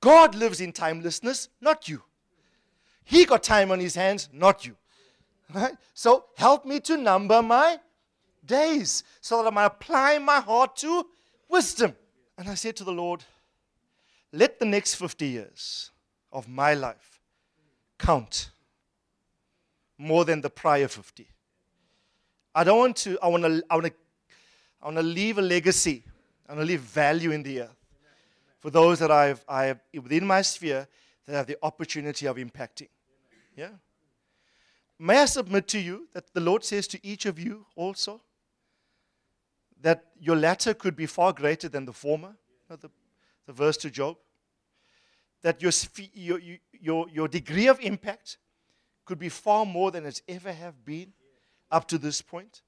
God 0.00 0.34
lives 0.34 0.60
in 0.60 0.72
timelessness, 0.72 1.48
not 1.60 1.88
you. 1.88 2.02
He 3.04 3.24
got 3.24 3.42
time 3.42 3.70
on 3.70 3.80
his 3.80 3.94
hands, 3.94 4.28
not 4.32 4.66
you. 4.66 4.76
Right? 5.52 5.74
So 5.94 6.26
help 6.36 6.66
me 6.66 6.80
to 6.80 6.96
number 6.96 7.40
my 7.42 7.78
days 8.44 9.02
so 9.20 9.42
that 9.42 9.48
I'm 9.48 9.58
applying 9.58 10.24
my 10.24 10.40
heart 10.40 10.76
to 10.76 11.06
wisdom. 11.52 11.94
And 12.36 12.48
I 12.48 12.54
said 12.54 12.74
to 12.76 12.84
the 12.84 12.92
Lord, 12.92 13.24
let 14.32 14.58
the 14.58 14.64
next 14.64 14.94
50 14.94 15.26
years 15.26 15.90
of 16.32 16.48
my 16.48 16.74
life 16.74 17.20
count 17.98 18.50
more 19.98 20.24
than 20.24 20.40
the 20.40 20.50
prior 20.50 20.88
50. 20.88 21.28
I 22.54 22.64
don't 22.64 22.78
want 22.78 22.96
to, 22.96 23.18
I 23.22 23.28
want 23.28 23.44
to, 23.44 23.62
I 23.70 23.74
want 23.74 23.86
to, 23.86 23.92
I 24.82 24.86
want 24.86 24.96
to 24.96 25.02
leave 25.02 25.38
a 25.38 25.42
legacy. 25.42 26.02
I 26.48 26.52
want 26.52 26.62
to 26.62 26.66
leave 26.66 26.80
value 26.80 27.30
in 27.30 27.42
the 27.42 27.62
earth 27.62 27.82
for 28.58 28.70
those 28.70 28.98
that 28.98 29.10
I've, 29.10 29.44
I 29.48 29.64
have 29.66 29.80
within 29.94 30.26
my 30.26 30.42
sphere 30.42 30.88
that 31.26 31.34
I 31.34 31.38
have 31.38 31.46
the 31.46 31.58
opportunity 31.62 32.26
of 32.26 32.36
impacting. 32.36 32.88
Yeah? 33.56 33.70
May 34.98 35.18
I 35.18 35.24
submit 35.26 35.68
to 35.68 35.78
you 35.78 36.08
that 36.12 36.32
the 36.32 36.40
Lord 36.40 36.64
says 36.64 36.86
to 36.88 37.06
each 37.06 37.26
of 37.26 37.38
you 37.38 37.66
also 37.76 38.20
that 39.82 40.06
your 40.18 40.36
latter 40.36 40.74
could 40.74 40.96
be 40.96 41.06
far 41.06 41.32
greater 41.32 41.68
than 41.68 41.84
the 41.84 41.92
former? 41.92 42.28
You 42.28 42.66
know, 42.70 42.76
the, 42.76 42.90
the 43.46 43.52
verse 43.52 43.76
to 43.78 43.90
Job 43.90 44.16
that 45.42 45.60
your, 45.60 45.72
your, 46.14 46.38
your, 46.80 47.06
your 47.10 47.28
degree 47.28 47.66
of 47.66 47.80
impact 47.80 48.38
could 49.04 49.18
be 49.18 49.28
far 49.28 49.66
more 49.66 49.90
than 49.90 50.06
it's 50.06 50.22
ever 50.28 50.52
have 50.52 50.84
been 50.84 51.12
up 51.70 51.86
to 51.88 51.98
this 51.98 52.22
point. 52.22 52.62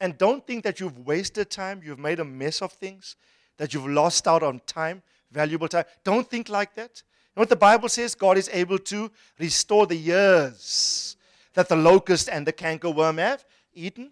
And 0.00 0.16
don't 0.16 0.46
think 0.46 0.64
that 0.64 0.80
you've 0.80 1.06
wasted 1.06 1.50
time, 1.50 1.82
you've 1.84 1.98
made 1.98 2.20
a 2.20 2.24
mess 2.24 2.62
of 2.62 2.72
things, 2.72 3.16
that 3.58 3.74
you've 3.74 3.86
lost 3.86 4.26
out 4.26 4.42
on 4.42 4.60
time, 4.66 5.02
valuable 5.30 5.68
time. 5.68 5.84
Don't 6.02 6.28
think 6.28 6.48
like 6.48 6.74
that. 6.74 7.02
You 7.02 7.36
know 7.36 7.42
what 7.42 7.50
the 7.50 7.56
Bible 7.56 7.88
says? 7.88 8.14
God 8.14 8.38
is 8.38 8.48
able 8.52 8.78
to 8.78 9.10
restore 9.38 9.86
the 9.86 9.96
years 9.96 11.16
that 11.52 11.68
the 11.68 11.76
locust 11.76 12.30
and 12.30 12.46
the 12.46 12.52
cankerworm 12.52 13.18
have 13.18 13.44
eaten. 13.74 14.10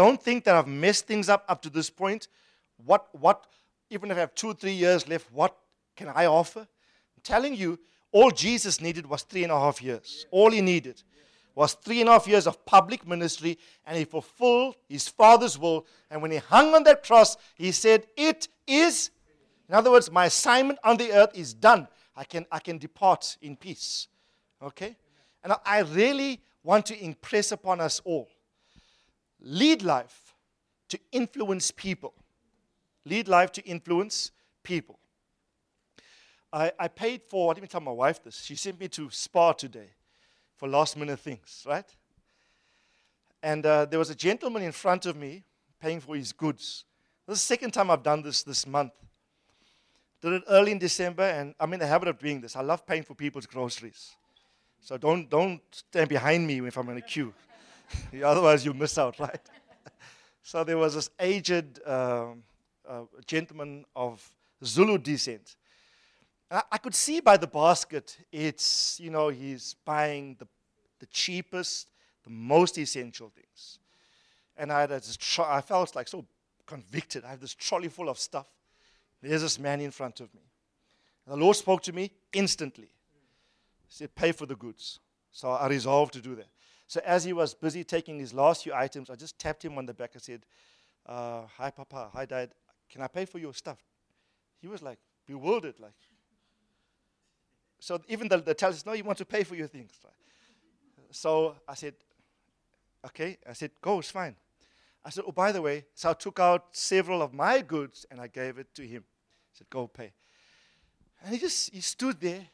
Don't 0.00 0.22
think 0.22 0.44
that 0.44 0.54
I've 0.54 0.66
messed 0.66 1.06
things 1.06 1.28
up 1.28 1.44
up 1.46 1.60
to 1.60 1.68
this 1.68 1.90
point. 1.90 2.28
What, 2.86 3.08
what, 3.12 3.44
even 3.90 4.10
if 4.10 4.16
I 4.16 4.20
have 4.20 4.34
two, 4.34 4.48
or 4.48 4.54
three 4.54 4.72
years 4.72 5.06
left, 5.06 5.30
what 5.30 5.54
can 5.94 6.08
I 6.08 6.24
offer? 6.24 6.60
I'm 6.60 7.22
telling 7.22 7.54
you, 7.54 7.78
all 8.10 8.30
Jesus 8.30 8.80
needed 8.80 9.04
was 9.04 9.24
three 9.24 9.42
and 9.42 9.52
a 9.52 9.60
half 9.60 9.82
years. 9.82 10.24
All 10.30 10.50
he 10.52 10.62
needed 10.62 11.02
was 11.54 11.74
three 11.74 12.00
and 12.00 12.08
a 12.08 12.12
half 12.12 12.26
years 12.26 12.46
of 12.46 12.64
public 12.64 13.06
ministry, 13.06 13.58
and 13.84 13.98
he 13.98 14.06
fulfilled 14.06 14.76
his 14.88 15.06
Father's 15.06 15.58
will. 15.58 15.84
And 16.10 16.22
when 16.22 16.30
he 16.30 16.38
hung 16.38 16.74
on 16.74 16.82
that 16.84 17.02
cross, 17.02 17.36
he 17.54 17.70
said, 17.70 18.06
It 18.16 18.48
is. 18.66 19.10
In 19.68 19.74
other 19.74 19.90
words, 19.90 20.10
my 20.10 20.24
assignment 20.24 20.78
on 20.82 20.96
the 20.96 21.12
earth 21.12 21.32
is 21.34 21.52
done. 21.52 21.86
I 22.16 22.24
can, 22.24 22.46
I 22.50 22.60
can 22.60 22.78
depart 22.78 23.36
in 23.42 23.54
peace. 23.54 24.08
Okay? 24.62 24.96
And 25.44 25.52
I 25.66 25.80
really 25.80 26.40
want 26.62 26.86
to 26.86 26.98
impress 27.04 27.52
upon 27.52 27.82
us 27.82 28.00
all 28.02 28.30
lead 29.42 29.82
life 29.82 30.34
to 30.88 30.98
influence 31.12 31.70
people. 31.70 32.14
Lead 33.04 33.28
life 33.28 33.52
to 33.52 33.64
influence 33.64 34.30
people. 34.62 34.98
I, 36.52 36.72
I 36.78 36.88
paid 36.88 37.22
for, 37.22 37.50
I 37.50 37.54
didn't 37.54 37.70
tell 37.70 37.80
my 37.80 37.92
wife 37.92 38.22
this. 38.22 38.42
She 38.42 38.56
sent 38.56 38.80
me 38.80 38.88
to 38.88 39.08
Spar 39.10 39.54
today 39.54 39.90
for 40.56 40.68
last 40.68 40.96
minute 40.96 41.20
things, 41.20 41.64
right? 41.66 41.86
And 43.42 43.64
uh, 43.64 43.86
there 43.86 43.98
was 43.98 44.10
a 44.10 44.14
gentleman 44.14 44.62
in 44.62 44.72
front 44.72 45.06
of 45.06 45.16
me 45.16 45.44
paying 45.80 46.00
for 46.00 46.16
his 46.16 46.32
goods. 46.32 46.84
This 47.26 47.38
is 47.38 47.42
the 47.42 47.46
second 47.46 47.70
time 47.70 47.90
I've 47.90 48.02
done 48.02 48.22
this 48.22 48.42
this 48.42 48.66
month. 48.66 48.92
Did 50.20 50.34
it 50.34 50.42
early 50.48 50.72
in 50.72 50.78
December, 50.78 51.22
and 51.22 51.54
I'm 51.58 51.72
in 51.72 51.80
the 51.80 51.86
habit 51.86 52.08
of 52.08 52.18
doing 52.18 52.42
this. 52.42 52.54
I 52.54 52.60
love 52.60 52.84
paying 52.84 53.04
for 53.04 53.14
people's 53.14 53.46
groceries. 53.46 54.14
So 54.82 54.98
don't, 54.98 55.30
don't 55.30 55.60
stand 55.70 56.08
behind 56.10 56.46
me 56.46 56.60
if 56.66 56.76
I'm 56.76 56.88
in 56.90 56.98
a 56.98 57.02
queue. 57.02 57.32
Otherwise, 58.24 58.64
you'll 58.64 58.76
miss 58.76 58.96
out, 58.98 59.18
right? 59.18 59.40
so 60.42 60.64
there 60.64 60.78
was 60.78 60.94
this 60.94 61.10
aged 61.18 61.80
uh, 61.86 62.28
uh, 62.88 63.02
gentleman 63.26 63.84
of 63.94 64.28
Zulu 64.64 64.98
descent 64.98 65.56
I 66.50 66.78
could 66.78 66.96
see 66.96 67.20
by 67.20 67.36
the 67.36 67.46
basket, 67.46 68.18
it's, 68.32 68.98
you 68.98 69.10
know, 69.10 69.28
he's 69.28 69.76
buying 69.84 70.34
the, 70.36 70.48
the 70.98 71.06
cheapest, 71.06 71.86
the 72.24 72.30
most 72.30 72.76
essential 72.76 73.30
things. 73.30 73.78
And 74.56 74.72
I, 74.72 74.80
had 74.80 74.90
this 74.90 75.16
tro- 75.16 75.46
I 75.48 75.60
felt 75.60 75.94
like 75.94 76.08
so 76.08 76.26
convicted. 76.66 77.24
I 77.24 77.30
have 77.30 77.40
this 77.40 77.54
trolley 77.54 77.86
full 77.86 78.08
of 78.08 78.18
stuff. 78.18 78.48
There's 79.22 79.42
this 79.42 79.60
man 79.60 79.80
in 79.80 79.92
front 79.92 80.18
of 80.18 80.34
me. 80.34 80.40
And 81.24 81.36
the 81.36 81.44
Lord 81.44 81.54
spoke 81.54 81.82
to 81.82 81.92
me 81.92 82.10
instantly. 82.32 82.88
He 83.86 83.94
said, 83.94 84.14
Pay 84.16 84.32
for 84.32 84.46
the 84.46 84.56
goods. 84.56 84.98
So 85.30 85.50
I 85.50 85.68
resolved 85.68 86.14
to 86.14 86.20
do 86.20 86.34
that. 86.34 86.48
So 86.90 87.00
as 87.04 87.22
he 87.22 87.32
was 87.32 87.54
busy 87.54 87.84
taking 87.84 88.18
his 88.18 88.34
last 88.34 88.64
few 88.64 88.74
items, 88.74 89.10
I 89.10 89.14
just 89.14 89.38
tapped 89.38 89.64
him 89.64 89.78
on 89.78 89.86
the 89.86 89.94
back. 89.94 90.10
I 90.16 90.18
said, 90.18 90.44
uh, 91.06 91.42
Hi, 91.56 91.70
Papa. 91.70 92.10
Hi, 92.12 92.26
Dad. 92.26 92.50
Can 92.90 93.00
I 93.00 93.06
pay 93.06 93.26
for 93.26 93.38
your 93.38 93.54
stuff? 93.54 93.78
He 94.60 94.66
was 94.66 94.82
like 94.82 94.98
bewildered, 95.24 95.78
like, 95.78 95.92
so 97.78 98.00
even 98.08 98.26
the, 98.26 98.38
the 98.38 98.54
teller 98.54 98.72
says, 98.72 98.84
no, 98.84 98.92
you 98.92 99.04
want 99.04 99.18
to 99.18 99.24
pay 99.24 99.44
for 99.44 99.54
your 99.54 99.68
things. 99.68 99.92
So 101.12 101.54
I 101.68 101.74
said, 101.74 101.94
okay. 103.06 103.38
I 103.48 103.52
said, 103.52 103.70
go, 103.80 104.00
it's 104.00 104.10
fine. 104.10 104.34
I 105.04 105.10
said, 105.10 105.22
oh, 105.28 105.32
by 105.32 105.52
the 105.52 105.62
way, 105.62 105.84
so 105.94 106.10
I 106.10 106.14
took 106.14 106.40
out 106.40 106.70
several 106.72 107.22
of 107.22 107.32
my 107.32 107.60
goods 107.60 108.04
and 108.10 108.20
I 108.20 108.26
gave 108.26 108.58
it 108.58 108.74
to 108.74 108.82
him. 108.82 109.04
I 109.06 109.58
said, 109.58 109.70
go 109.70 109.86
pay. 109.86 110.12
And 111.22 111.32
he 111.32 111.38
just, 111.38 111.72
he 111.72 111.82
stood 111.82 112.20
there. 112.20 112.48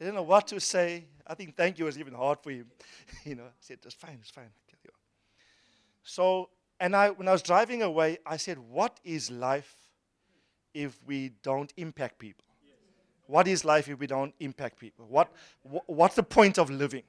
He 0.00 0.06
didn't 0.06 0.16
know 0.16 0.22
what 0.22 0.48
to 0.48 0.58
say. 0.58 1.04
I 1.26 1.34
think 1.34 1.54
thank 1.54 1.78
you 1.78 1.84
was 1.84 1.98
even 1.98 2.14
hard 2.14 2.38
for 2.42 2.50
him. 2.50 2.66
you 3.24 3.34
know, 3.34 3.44
I 3.44 3.60
said, 3.60 3.78
it's 3.84 3.94
fine, 3.94 4.18
it's 4.20 4.30
fine. 4.30 4.48
So, 6.02 6.48
and 6.80 6.96
I, 6.96 7.10
when 7.10 7.28
I 7.28 7.32
was 7.32 7.42
driving 7.42 7.82
away, 7.82 8.18
I 8.24 8.38
said, 8.38 8.58
what 8.58 8.98
is 9.04 9.30
life 9.30 9.76
if 10.72 10.98
we 11.06 11.32
don't 11.42 11.70
impact 11.76 12.18
people? 12.18 12.46
What 13.26 13.46
is 13.46 13.62
life 13.62 13.88
if 13.88 13.98
we 13.98 14.06
don't 14.06 14.34
impact 14.40 14.80
people? 14.80 15.06
What, 15.06 15.30
wh- 15.62 15.88
what's 15.88 16.16
the 16.16 16.22
point 16.22 16.58
of 16.58 16.70
living 16.70 17.02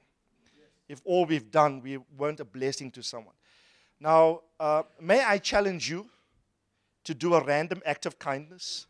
if 0.88 1.00
all 1.04 1.24
we've 1.24 1.50
done, 1.50 1.80
we 1.80 1.98
weren't 2.18 2.40
a 2.40 2.44
blessing 2.44 2.90
to 2.92 3.02
someone? 3.02 3.34
Now, 3.98 4.42
uh, 4.60 4.82
may 5.00 5.24
I 5.24 5.38
challenge 5.38 5.88
you 5.88 6.06
to 7.04 7.14
do 7.14 7.34
a 7.34 7.42
random 7.42 7.80
act 7.86 8.04
of 8.04 8.18
kindness 8.18 8.86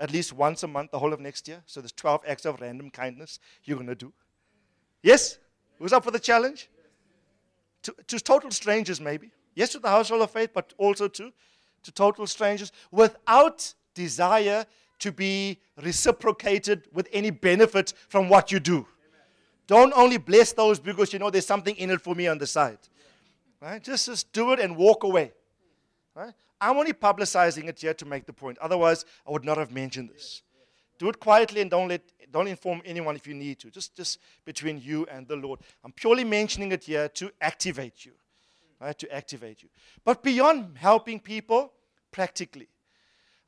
at 0.00 0.10
least 0.10 0.32
once 0.32 0.62
a 0.62 0.66
month, 0.66 0.90
the 0.90 0.98
whole 0.98 1.12
of 1.12 1.20
next 1.20 1.46
year? 1.46 1.62
So 1.66 1.80
there's 1.80 1.92
12 1.92 2.22
acts 2.26 2.46
of 2.46 2.60
random 2.60 2.90
kindness 2.90 3.38
you're 3.64 3.76
going 3.76 3.86
to 3.86 3.94
do. 3.94 4.12
Yes? 5.02 5.38
Who's 5.78 5.92
up 5.92 6.02
for 6.02 6.10
the 6.10 6.18
challenge? 6.18 6.68
To, 7.82 7.94
to 8.08 8.18
total 8.18 8.50
strangers, 8.50 9.00
maybe. 9.00 9.30
Yes, 9.54 9.70
to 9.72 9.78
the 9.78 9.88
household 9.88 10.22
of 10.22 10.30
faith, 10.30 10.50
but 10.54 10.72
also 10.78 11.06
to, 11.08 11.32
to 11.82 11.92
total 11.92 12.26
strangers 12.26 12.72
without 12.90 13.72
desire 13.94 14.66
to 15.00 15.12
be 15.12 15.58
reciprocated 15.82 16.86
with 16.92 17.08
any 17.12 17.30
benefit 17.30 17.94
from 18.08 18.28
what 18.28 18.52
you 18.52 18.60
do. 18.60 18.86
Don't 19.66 19.92
only 19.94 20.18
bless 20.18 20.52
those 20.52 20.78
because 20.78 21.12
you 21.12 21.18
know 21.18 21.30
there's 21.30 21.46
something 21.46 21.76
in 21.76 21.90
it 21.90 22.00
for 22.00 22.14
me 22.14 22.26
on 22.26 22.38
the 22.38 22.46
side. 22.46 22.78
Right? 23.60 23.82
Just, 23.82 24.06
just 24.06 24.32
do 24.32 24.52
it 24.52 24.60
and 24.60 24.76
walk 24.76 25.04
away. 25.04 25.32
Right? 26.14 26.34
I'm 26.60 26.76
only 26.76 26.92
publicizing 26.92 27.68
it 27.68 27.80
here 27.80 27.94
to 27.94 28.04
make 28.04 28.26
the 28.26 28.32
point. 28.32 28.58
Otherwise, 28.58 29.04
I 29.26 29.30
would 29.30 29.44
not 29.44 29.56
have 29.56 29.72
mentioned 29.72 30.10
this. 30.10 30.42
Do 30.98 31.08
it 31.08 31.18
quietly 31.18 31.62
and 31.62 31.70
don't 31.70 31.88
let 31.88 32.02
don't 32.30 32.46
inform 32.46 32.80
anyone 32.84 33.16
if 33.16 33.26
you 33.26 33.34
need 33.34 33.58
to. 33.60 33.70
Just 33.70 33.96
just 33.96 34.18
between 34.44 34.78
you 34.78 35.06
and 35.06 35.26
the 35.26 35.36
Lord. 35.36 35.60
I'm 35.82 35.92
purely 35.92 36.24
mentioning 36.24 36.72
it 36.72 36.84
here 36.84 37.08
to 37.08 37.32
activate 37.40 38.04
you. 38.04 38.12
Right? 38.80 38.98
To 38.98 39.14
activate 39.14 39.62
you. 39.62 39.68
But 40.04 40.22
beyond 40.22 40.76
helping 40.78 41.20
people 41.20 41.72
practically, 42.12 42.68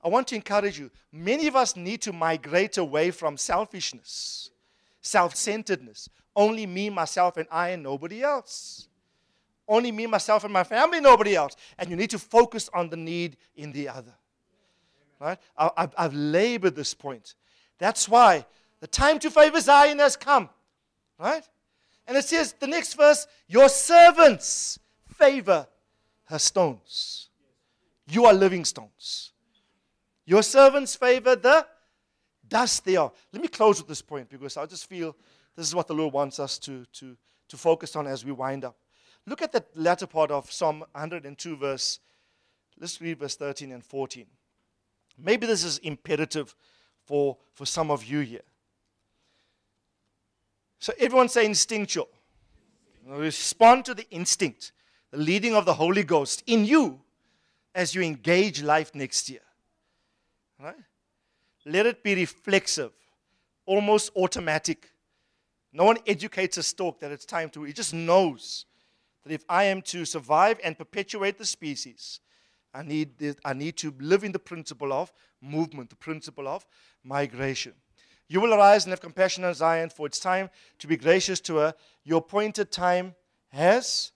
I 0.03 0.09
want 0.09 0.29
to 0.29 0.35
encourage 0.35 0.79
you. 0.79 0.91
Many 1.13 1.47
of 1.47 1.57
us 1.57 1.77
need 1.77 2.03
to 2.03 2.13
migrate 2.13 2.77
away 2.77 3.11
from 3.11 3.37
selfishness, 3.37 4.51
self-centeredness. 5.01 6.09
Only 6.35 6.67
me, 6.67 6.91
myself, 6.91 7.37
and 7.37 7.47
I, 7.51 7.71
and 7.71 7.83
nobody 7.83 8.23
else 8.23 8.89
only 9.69 9.93
me, 9.93 10.07
myself, 10.07 10.45
and 10.45 10.53
my 10.53 10.65
family, 10.65 11.01
nobody 11.01 11.35
else. 11.35 11.57
And 11.79 11.89
you 11.91 11.97
need 11.97 12.11
to 12.11 12.19
focus 12.19 12.69
on 12.75 12.91
the 12.91 12.97
need 12.97 13.37
in 13.57 13.73
the 13.73 13.89
other. 13.89 14.15
Right? 15.21 15.39
I've, 15.57 15.95
I've 15.97 16.15
labored 16.15 16.75
this 16.75 16.95
point. 16.95 17.35
That's 17.79 18.09
why 18.09 18.45
the 18.81 18.87
time 18.87 19.19
to 19.21 19.31
favor 19.31 19.61
Zion 19.61 19.99
has 20.01 20.17
come. 20.17 20.49
Right? 21.19 21.49
And 22.07 22.17
it 22.17 22.25
says, 22.25 22.55
the 22.59 22.67
next 22.67 22.95
verse, 22.95 23.27
your 23.47 23.69
servants 23.69 24.79
favor 25.17 25.67
her 26.25 26.39
stones. 26.39 27.29
You 28.09 28.27
are 28.27 28.33
living 28.33 28.65
stones. 28.65 29.33
Your 30.27 30.43
servants 30.43 30.97
favor 30.97 31.37
the 31.37 31.67
dust 32.49 32.85
they 32.85 32.97
are. 32.97 33.13
Let 33.33 33.43
me 33.43 33.49
close 33.49 33.79
with 33.79 33.89
this 33.89 34.03
point 34.03 34.29
because 34.29 34.57
I 34.57 34.67
just 34.67 34.89
feel 34.89 35.17
this 35.57 35.67
is 35.67 35.75
what 35.75 35.87
the 35.87 35.95
Lord 35.95 36.13
wants 36.13 36.39
us 36.41 36.59
to, 36.61 36.85
to, 36.95 37.17
to 37.49 37.57
focus 37.57 37.97
on 37.97 38.07
as 38.07 38.25
we 38.25 38.33
wind 38.33 38.65
up. 38.65 38.77
Look 39.27 39.43
at 39.43 39.53
the 39.53 39.64
latter 39.75 40.07
part 40.07 40.31
of 40.31 40.51
Psalm 40.51 40.81
102, 40.93 41.57
verse. 41.57 42.01
Let's 42.79 43.01
read 43.01 43.18
verse 43.18 43.37
13 43.37 43.73
and 43.73 43.85
14. 43.85 44.27
Maybe 45.18 45.47
this 45.47 45.62
is 45.62 45.79
imperative 45.79 46.55
for, 47.05 47.37
for 47.53 47.66
some 47.66 47.91
of 47.91 48.05
you 48.05 48.20
here. 48.20 48.43
So 50.79 50.93
everyone 50.99 51.29
say 51.29 51.47
instinctual. 51.47 52.09
Respond 53.07 53.85
to 53.85 53.95
the 53.95 54.09
instinct, 54.11 54.73
the 55.11 55.18
leading 55.18 55.55
of 55.55 55.64
the 55.64 55.75
Holy 55.75 56.03
Ghost 56.03 56.43
in 56.47 56.64
you 56.64 57.01
as 57.75 57.95
you 57.95 58.03
engage 58.03 58.62
life 58.62 58.95
next 58.95 59.29
year. 59.29 59.41
Right? 60.61 60.77
Let 61.64 61.87
it 61.87 62.03
be 62.03 62.14
reflexive, 62.14 62.93
almost 63.66 64.11
automatic. 64.16 64.91
No 65.73 65.85
one 65.85 65.99
educates 66.07 66.57
a 66.57 66.62
stork 66.62 66.99
that 67.01 67.12
it's 67.12 67.25
time 67.25 67.51
to, 67.51 67.62
he 67.64 67.73
just 67.73 67.95
knows 67.95 68.66
that 69.25 69.33
if 69.33 69.45
I 69.49 69.64
am 69.64 69.83
to 69.83 70.05
survive 70.05 70.59
and 70.62 70.77
perpetuate 70.77 71.39
the 71.39 71.45
species, 71.45 72.20
I 72.75 72.83
need, 72.83 73.18
this, 73.18 73.37
I 73.45 73.53
need 73.53 73.77
to 73.79 73.95
live 73.99 74.25
in 74.25 74.33
the 74.33 74.39
principle 74.39 74.93
of 74.93 75.12
movement, 75.41 75.91
the 75.91 75.97
principle 75.97 76.49
of 76.49 76.66
migration. 77.05 77.75
You 78.29 78.41
will 78.41 78.55
arise 78.55 78.85
and 78.85 78.93
have 78.93 79.01
compassion 79.01 79.45
on 79.45 79.53
Zion, 79.55 79.91
for 79.91 80.07
it's 80.07 80.18
time 80.18 80.49
to 80.79 80.87
be 80.87 80.97
gracious 80.97 81.39
to 81.41 81.57
her. 81.57 81.75
Your 82.05 82.18
appointed 82.18 82.73
time 82.73 83.14
has, 83.49 84.12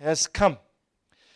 has 0.00 0.26
come. 0.26 0.56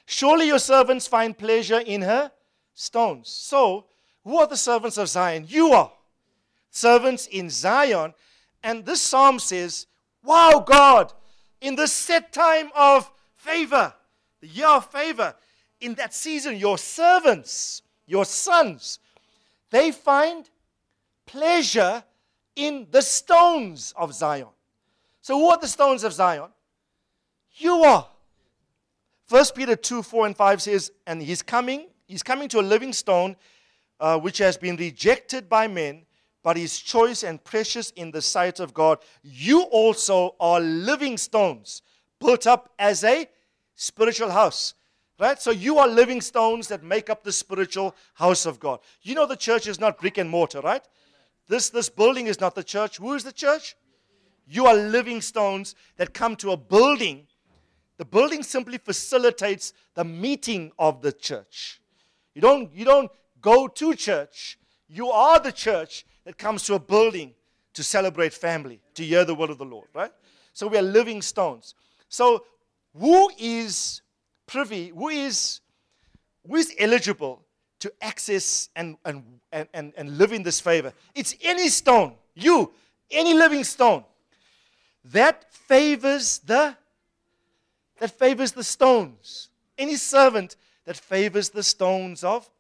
Surely 0.07 0.47
your 0.47 0.59
servants 0.59 1.07
find 1.07 1.37
pleasure 1.37 1.81
in 1.81 2.03
her 2.03 2.33
stones. 2.75 3.29
So, 3.29 3.87
who 4.25 4.39
are 4.39 4.47
the 4.47 4.57
servants 4.57 4.97
of 4.97 5.09
Zion? 5.09 5.45
You 5.49 5.73
are 5.73 5.93
servants 6.71 7.27
in 7.27 7.51
Zion. 7.51 8.15
And 8.63 8.85
this 8.85 9.01
psalm 9.01 9.39
says, 9.39 9.87
Wow, 10.25 10.65
God, 10.67 11.13
in 11.63 11.77
the 11.77 11.87
set 11.87 12.33
time 12.33 12.71
of 12.75 13.11
favor, 13.37 13.95
the 14.41 14.49
year 14.49 14.69
of 14.69 14.91
favor, 14.91 15.35
in 15.81 15.95
that 15.95 16.13
season, 16.13 16.57
your 16.57 16.77
servants, 16.77 17.83
your 18.07 18.25
sons, 18.25 18.99
they 19.71 19.91
find 19.91 20.51
pleasure 21.25 22.05
in 22.55 22.87
the 22.91 23.01
stones 23.01 23.95
of 23.97 24.13
Zion. 24.13 24.49
So, 25.23 25.39
what 25.39 25.59
are 25.59 25.63
the 25.63 25.69
stones 25.69 26.05
of 26.05 26.13
Zion? 26.13 26.51
You 27.55 27.83
are. 27.85 28.09
1 29.29 29.45
Peter 29.55 29.77
2 29.77 30.03
4 30.03 30.27
and 30.27 30.37
5 30.37 30.63
says, 30.63 30.93
And 31.07 31.23
he's 31.23 31.43
coming, 31.43 31.87
he's 32.07 32.23
coming 32.23 32.49
to 32.49 32.61
a 32.61 32.63
living 32.63 32.93
stone 32.93 33.37
uh, 34.01 34.19
which 34.19 34.39
has 34.39 34.57
been 34.57 34.77
rejected 34.77 35.49
by 35.49 35.69
men, 35.69 36.03
but 36.43 36.59
is 36.59 36.79
choice 36.79 37.23
and 37.23 37.43
precious 37.43 37.91
in 37.93 38.11
the 38.11 38.23
sight 38.23 38.61
of 38.61 38.75
God. 38.75 38.99
You 39.23 39.63
also 39.63 40.35
are 40.41 40.61
living 40.61 41.17
stones 41.17 41.83
built 42.21 42.47
up 42.47 42.73
as 42.79 43.05
a 43.05 43.29
spiritual 43.75 44.31
house. 44.31 44.75
Right? 45.19 45.41
So 45.41 45.53
you 45.53 45.79
are 45.79 45.87
living 45.87 46.21
stones 46.21 46.67
that 46.69 46.83
make 46.83 47.09
up 47.09 47.23
the 47.23 47.31
spiritual 47.31 47.95
house 48.15 48.45
of 48.45 48.59
God. 48.59 48.81
You 49.03 49.15
know 49.15 49.27
the 49.27 49.37
church 49.37 49.69
is 49.69 49.79
not 49.79 50.01
brick 50.01 50.19
and 50.19 50.29
mortar, 50.29 50.61
right? 50.61 50.83
This, 51.47 51.71
this 51.71 51.89
building 51.89 52.27
is 52.27 52.41
not 52.41 52.55
the 52.55 52.65
church. 52.65 52.97
Who 52.97 53.15
is 53.15 53.23
the 53.23 53.33
church? 53.33 53.77
You 54.49 54.67
are 54.67 54.75
living 54.75 55.21
stones 55.21 55.77
that 55.97 56.13
come 56.13 56.35
to 56.37 56.51
a 56.53 56.57
building. 56.57 57.27
The 57.99 58.05
building 58.05 58.43
simply 58.43 58.79
facilitates 58.79 59.73
the 59.95 60.05
meeting 60.05 60.73
of 60.79 61.03
the 61.03 61.13
church. 61.13 61.81
You 62.35 62.41
don't, 62.41 62.75
you 62.75 62.85
don't 62.85 63.11
go 63.41 63.69
to 63.69 63.95
church. 63.95 64.59
You 64.89 65.11
are 65.11 65.39
the 65.39 65.53
church 65.53 66.05
that 66.25 66.39
comes 66.39 66.65
to 66.65 66.75
a 66.75 66.79
building 66.79 67.35
to 67.75 67.83
celebrate 67.83 68.33
family, 68.33 68.81
to 68.95 69.05
hear 69.05 69.25
the 69.25 69.35
word 69.35 69.51
of 69.51 69.59
the 69.59 69.65
Lord, 69.65 69.89
right? 69.95 70.13
So 70.53 70.67
we 70.67 70.79
are 70.79 70.83
living 70.83 71.23
stones. 71.23 71.75
So 72.09 72.45
who 72.99 73.31
is 73.39 74.03
privy, 74.47 74.89
who 74.89 75.09
is 75.09 75.61
who 76.47 76.57
is 76.57 76.75
eligible 76.79 77.41
to 77.79 77.93
access 78.03 78.69
and, 78.75 78.97
and, 79.05 79.23
and, 79.53 79.93
and 79.97 80.19
live 80.19 80.33
in 80.33 80.43
this 80.43 80.61
favor? 80.61 80.93
It's 81.15 81.37
any 81.41 81.69
stone, 81.69 82.15
you, 82.35 82.73
any 83.11 83.33
living 83.33 83.65
stone. 83.65 84.05
That 85.05 85.53
favors 85.53 86.39
the 86.41 86.77
that 87.99 88.19
favors 88.19 88.53
the 88.53 88.65
stones. 88.65 89.49
Any 89.79 89.95
servant 89.95 90.57
that 90.85 90.97
favors 90.97 91.51
the 91.51 91.63
stones 91.63 92.25
of, 92.25 92.51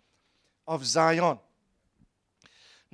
of 0.68 0.86
Zion. 0.86 1.38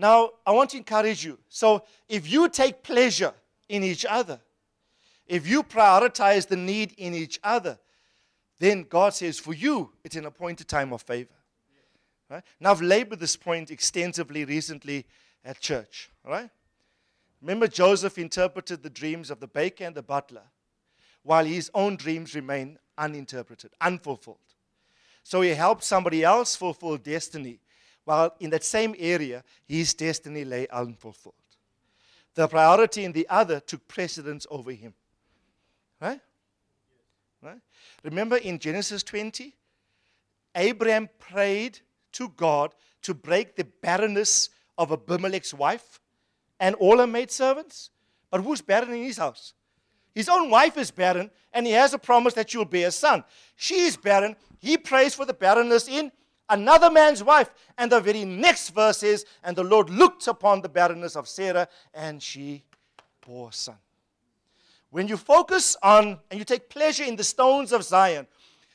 Now, 0.00 0.30
I 0.46 0.52
want 0.52 0.70
to 0.70 0.76
encourage 0.76 1.24
you. 1.24 1.38
So, 1.48 1.82
if 2.08 2.30
you 2.30 2.48
take 2.48 2.84
pleasure 2.84 3.34
in 3.68 3.82
each 3.82 4.06
other, 4.08 4.38
if 5.26 5.46
you 5.46 5.64
prioritize 5.64 6.46
the 6.46 6.56
need 6.56 6.94
in 6.96 7.14
each 7.14 7.40
other, 7.42 7.76
then 8.60 8.84
God 8.84 9.12
says, 9.12 9.40
for 9.40 9.52
you, 9.52 9.90
it's 10.04 10.14
an 10.14 10.24
appointed 10.24 10.68
time 10.68 10.92
of 10.92 11.02
favor. 11.02 11.34
Right? 12.30 12.44
Now, 12.60 12.70
I've 12.70 12.80
labored 12.80 13.18
this 13.18 13.36
point 13.36 13.72
extensively 13.72 14.44
recently 14.44 15.04
at 15.44 15.58
church. 15.58 16.10
Right? 16.24 16.48
Remember, 17.42 17.66
Joseph 17.66 18.18
interpreted 18.18 18.84
the 18.84 18.90
dreams 18.90 19.32
of 19.32 19.40
the 19.40 19.48
baker 19.48 19.82
and 19.82 19.96
the 19.96 20.02
butler, 20.02 20.42
while 21.24 21.44
his 21.44 21.72
own 21.74 21.96
dreams 21.96 22.36
remain 22.36 22.78
uninterpreted, 22.96 23.72
unfulfilled. 23.80 24.38
So 25.24 25.40
he 25.40 25.50
helped 25.50 25.82
somebody 25.82 26.22
else 26.22 26.54
fulfill 26.54 26.96
destiny 26.98 27.58
while 28.08 28.34
in 28.40 28.48
that 28.48 28.64
same 28.64 28.94
area, 28.98 29.44
his 29.66 29.92
destiny 29.92 30.42
lay 30.42 30.66
unfulfilled. 30.68 31.34
The 32.34 32.48
priority 32.48 33.04
in 33.04 33.12
the 33.12 33.28
other 33.28 33.60
took 33.60 33.86
precedence 33.86 34.46
over 34.50 34.70
him. 34.70 34.94
Right? 36.00 36.18
Right? 37.42 37.60
Remember 38.02 38.38
in 38.38 38.58
Genesis 38.58 39.02
20? 39.02 39.54
Abraham 40.54 41.10
prayed 41.18 41.80
to 42.12 42.30
God 42.30 42.72
to 43.02 43.12
break 43.12 43.56
the 43.56 43.64
barrenness 43.64 44.48
of 44.78 44.90
Abimelech's 44.90 45.52
wife 45.52 46.00
and 46.58 46.76
all 46.76 47.00
her 47.00 47.06
maidservants. 47.06 47.90
But 48.30 48.40
who's 48.40 48.62
barren 48.62 48.94
in 48.94 49.02
his 49.02 49.18
house? 49.18 49.52
His 50.14 50.30
own 50.30 50.48
wife 50.48 50.78
is 50.78 50.90
barren, 50.90 51.30
and 51.52 51.66
he 51.66 51.72
has 51.72 51.92
a 51.92 51.98
promise 51.98 52.32
that 52.34 52.48
she 52.48 52.56
will 52.56 52.64
bear 52.64 52.88
a 52.88 52.90
son. 52.90 53.22
She 53.54 53.80
is 53.80 53.98
barren. 53.98 54.34
He 54.60 54.78
prays 54.78 55.14
for 55.14 55.26
the 55.26 55.34
barrenness 55.34 55.88
in 55.88 56.10
another 56.48 56.90
man's 56.90 57.22
wife. 57.22 57.50
And 57.76 57.92
the 57.92 58.00
very 58.00 58.24
next 58.24 58.70
verse 58.70 59.02
is, 59.02 59.24
And 59.44 59.56
the 59.56 59.64
Lord 59.64 59.90
looked 59.90 60.26
upon 60.26 60.60
the 60.60 60.68
barrenness 60.68 61.16
of 61.16 61.28
Sarah, 61.28 61.68
and 61.94 62.22
she 62.22 62.64
bore 63.26 63.50
a 63.50 63.52
son. 63.52 63.76
When 64.90 65.06
you 65.06 65.16
focus 65.16 65.76
on 65.82 66.18
and 66.30 66.38
you 66.38 66.44
take 66.44 66.70
pleasure 66.70 67.04
in 67.04 67.16
the 67.16 67.24
stones 67.24 67.72
of 67.72 67.84
Zion, 67.84 68.26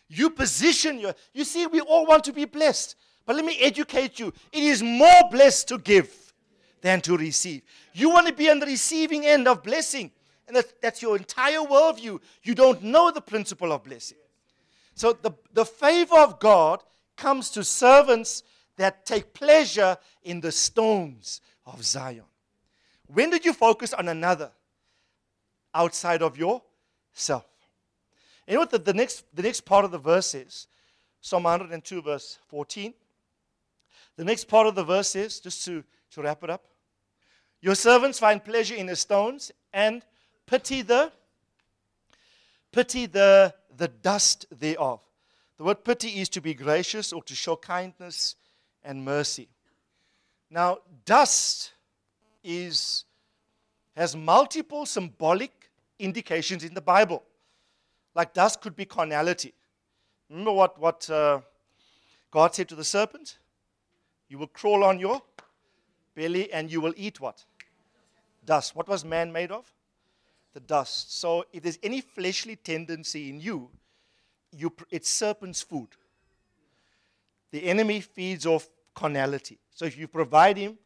you 0.07 0.30
position 0.30 0.99
your. 0.99 1.15
You 1.34 1.43
see, 1.43 1.65
we 1.65 1.82
all 1.82 2.05
want 2.05 2.24
to 2.26 2.34
be 2.34 2.45
blessed. 2.45 2.95
But 3.26 3.36
let 3.36 3.45
me 3.45 3.57
educate 3.59 4.19
you. 4.19 4.34
It 4.51 4.63
is 4.63 4.84
more 4.84 5.21
blessed 5.32 5.69
to 5.69 5.78
give 5.78 6.34
than 6.82 7.01
to 7.01 7.17
receive. 7.17 7.63
You 7.93 8.09
want 8.09 8.28
to 8.28 8.34
be 8.34 8.49
on 8.49 8.59
the 8.59 8.65
receiving 8.65 9.26
end 9.26 9.47
of 9.47 9.63
blessing. 9.63 10.11
and 10.47 10.55
that's, 10.55 10.74
that's 10.82 11.01
your 11.01 11.15
entire 11.15 11.59
worldview, 11.59 12.19
you 12.43 12.53
don't 12.53 12.84
know 12.84 13.09
the 13.09 13.21
principle 13.21 13.71
of 13.71 13.84
blessing. 13.84 14.17
So 14.93 15.13
the, 15.13 15.32
the 15.53 15.65
favor 15.65 16.17
of 16.17 16.39
God 16.39 16.84
comes 17.16 17.49
to 17.51 17.64
servants 17.64 18.43
that 18.78 19.05
take 19.05 19.34
pleasure 19.34 19.97
in 20.24 20.41
the 20.41 20.51
stones 20.51 21.41
of 21.66 21.84
Zion. 21.84 22.24
When 23.07 23.30
did 23.30 23.45
you 23.45 23.53
focus 23.53 23.93
on 23.93 24.07
another 24.07 24.51
outside 25.74 26.22
of 26.22 26.38
yourself? 26.38 27.45
You 28.47 28.55
know 28.55 28.61
what 28.61 28.72
the, 28.72 28.80
the, 28.80 28.93
next, 28.93 29.24
the 29.34 29.43
next 29.43 29.61
part 29.61 29.86
of 29.86 29.91
the 29.91 29.99
verse 29.99 30.34
is? 30.34 30.68
Psalm 31.22 31.43
102, 31.43 32.01
verse 32.01 32.39
14. 32.47 32.93
The 34.16 34.24
next 34.24 34.45
part 34.45 34.68
of 34.68 34.76
the 34.76 34.84
verse 34.84 35.16
is, 35.16 35.39
just 35.39 35.64
to, 35.66 35.84
to 36.11 36.22
wrap 36.22 36.43
it 36.43 36.49
up, 36.49 36.66
your 37.61 37.76
servants 37.76 38.20
find 38.20 38.43
pleasure 38.43 38.76
in 38.76 38.88
the 38.88 38.95
stones 38.95 39.51
and 39.72 40.03
pity 40.45 40.82
the 40.82 41.11
pity 42.74 43.05
the 43.05 43.53
the 43.78 43.88
dust 43.88 44.45
thereof. 44.51 44.99
The 45.58 45.64
word 45.64 45.84
pity 45.84 46.20
is 46.20 46.30
to 46.30 46.41
be 46.41 46.54
gracious 46.54 47.14
or 47.14 47.22
to 47.24 47.36
show 47.36 47.56
kindness 47.56 48.36
and 48.84 49.04
mercy. 49.06 49.49
Now, 50.49 50.80
dust 51.06 51.74
is 52.43 53.06
has 53.95 54.16
multiple 54.16 54.86
symbolic 54.86 55.70
indications 55.99 56.64
in 56.64 56.74
the 56.74 56.82
Bible. 56.82 57.24
Like 58.16 58.34
dust 58.34 58.62
could 58.62 58.76
be 58.76 58.86
carnality. 58.86 59.54
Remember 60.30 60.51
what, 60.51 60.80
what 60.80 61.10
uh, 61.10 61.41
God 62.32 62.56
said 62.56 62.70
to 62.70 62.76
the 62.76 62.84
serpent? 62.84 63.38
You 64.30 64.39
will 64.39 64.47
crawl 64.47 64.84
on 64.84 64.99
your 64.99 65.22
belly 66.16 66.51
and 66.51 66.72
you 66.72 66.82
will 66.82 66.93
eat 66.97 67.20
what? 67.20 67.45
Dust. 68.45 68.76
What 68.76 68.88
was 68.88 69.06
man 69.06 69.32
made 69.32 69.51
of? 69.51 69.72
The 70.54 70.60
dust. 70.60 71.20
So 71.20 71.45
if 71.54 71.64
there's 71.64 71.80
any 71.84 72.01
fleshly 72.01 72.56
tendency 72.56 73.30
in 73.30 73.39
you, 73.39 73.70
you 74.56 74.74
it's 74.89 75.10
serpent's 75.10 75.62
food. 75.62 75.89
The 77.51 77.64
enemy 77.66 78.01
feeds 78.01 78.45
off 78.45 78.68
carnality. 78.93 79.60
So 79.72 79.86
if 79.86 79.97
you 79.97 80.08
provide 80.08 80.58
him 80.58 80.78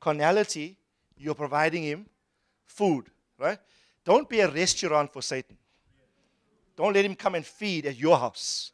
carnality, 0.00 0.76
you're 1.16 1.34
providing 1.34 1.82
him 1.82 2.06
food, 2.66 3.06
right? 3.38 3.58
Don't 4.04 4.28
be 4.28 4.40
a 4.40 4.50
restaurant 4.50 5.12
for 5.12 5.22
Satan. 5.22 5.56
Don't 6.76 6.92
let 6.92 7.04
him 7.04 7.14
come 7.14 7.34
and 7.34 7.46
feed 7.46 7.86
at 7.86 7.96
your 7.96 8.18
house. 8.18 8.72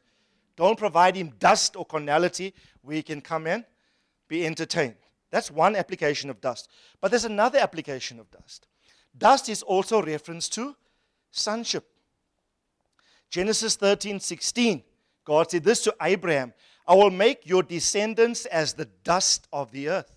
Don't 0.57 0.79
provide 0.79 1.17
him 1.17 1.33
dust 1.39 1.77
or 1.77 1.85
carnality 1.85 2.53
where 2.83 2.97
he 2.97 3.03
can 3.03 3.21
come 3.21 3.47
and 3.47 3.65
be 4.29 4.45
entertained. 4.45 4.97
That's 5.31 5.51
one 5.51 5.77
application 5.77 6.29
of 6.29 6.41
dust. 6.41 6.69
But 7.01 7.11
there's 7.11 7.25
another 7.25 7.59
application 7.59 8.19
of 8.21 8.31
dust. 8.31 8.67
Dust 9.17 9.49
is 9.49 9.63
also 9.63 10.03
reference 10.03 10.49
to 10.51 10.77
sonship. 11.31 11.89
Genesis 13.33 13.77
13 13.77 14.21
16, 14.21 14.83
God 15.25 15.51
said 15.51 15.65
this 15.65 15.83
to 15.85 15.97
Abraham 16.03 16.53
I 16.87 16.95
will 16.95 17.11
make 17.11 17.47
your 17.47 17.63
descendants 17.63 18.45
as 18.47 18.75
the 18.75 18.85
dust 19.05 19.49
of 19.53 19.73
the 19.73 19.89
earth. 19.89 20.15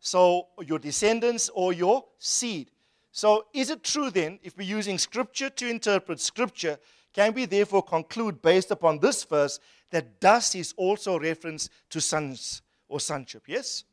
So, 0.00 0.48
your 0.62 0.78
descendants 0.78 1.48
or 1.54 1.72
your 1.72 2.04
seed. 2.18 2.70
So, 3.10 3.46
is 3.54 3.70
it 3.70 3.82
true 3.82 4.10
then, 4.10 4.38
if 4.42 4.54
we're 4.58 4.68
using 4.68 4.98
scripture 4.98 5.48
to 5.48 5.68
interpret 5.68 6.20
scripture, 6.20 6.78
can 7.14 7.32
we 7.32 7.46
therefore 7.46 7.82
conclude 7.82 8.42
based 8.42 8.70
upon 8.70 8.98
this 8.98 9.24
verse 9.24 9.58
that 9.90 10.20
dust 10.20 10.54
is 10.54 10.74
also 10.76 11.16
a 11.16 11.20
reference 11.20 11.70
to 11.88 12.02
sons 12.02 12.60
or 12.86 13.00
sonship? 13.00 13.44
Yes? 13.46 13.84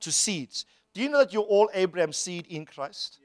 To 0.00 0.12
seeds. 0.12 0.66
Do 0.94 1.02
you 1.02 1.08
know 1.08 1.18
that 1.18 1.32
you're 1.32 1.42
all 1.42 1.68
Abraham's 1.74 2.16
seed 2.16 2.46
in 2.48 2.64
Christ? 2.64 3.18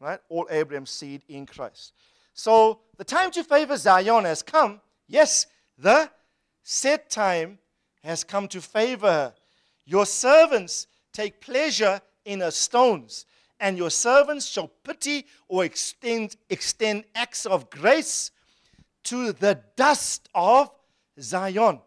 Right? 0.00 0.20
All 0.30 0.46
Abraham's 0.50 0.90
seed 0.90 1.22
in 1.28 1.44
Christ. 1.44 1.92
So 2.32 2.80
the 3.00 3.04
time 3.04 3.30
to 3.30 3.42
favor 3.42 3.78
Zion 3.78 4.26
has 4.26 4.42
come. 4.42 4.78
Yes, 5.08 5.46
the 5.78 6.10
set 6.62 7.08
time 7.08 7.58
has 8.04 8.24
come 8.24 8.46
to 8.48 8.60
favor 8.60 9.10
her. 9.10 9.34
Your 9.86 10.04
servants 10.04 10.86
take 11.10 11.40
pleasure 11.40 12.02
in 12.26 12.40
her 12.40 12.50
stones, 12.50 13.24
and 13.58 13.78
your 13.78 13.88
servants 13.88 14.44
shall 14.44 14.68
pity 14.84 15.24
or 15.48 15.64
extend, 15.64 16.36
extend 16.50 17.04
acts 17.14 17.46
of 17.46 17.70
grace 17.70 18.32
to 19.04 19.32
the 19.32 19.58
dust 19.76 20.28
of 20.34 20.70
Zion. 21.18 21.80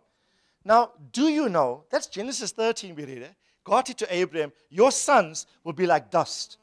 Now, 0.66 0.94
do 1.12 1.28
you 1.28 1.48
know, 1.48 1.84
that's 1.92 2.08
Genesis 2.08 2.54
13, 2.54 2.96
we 2.96 3.06
read 3.06 3.20
it. 3.20 3.36
God 3.64 3.86
said 3.86 4.00
to 4.00 4.16
Abraham, 4.16 4.52
Your 4.72 4.92
sons 4.92 5.46
will 5.64 5.74
be 5.74 5.86
like 5.86 6.10
dust. 6.10 6.58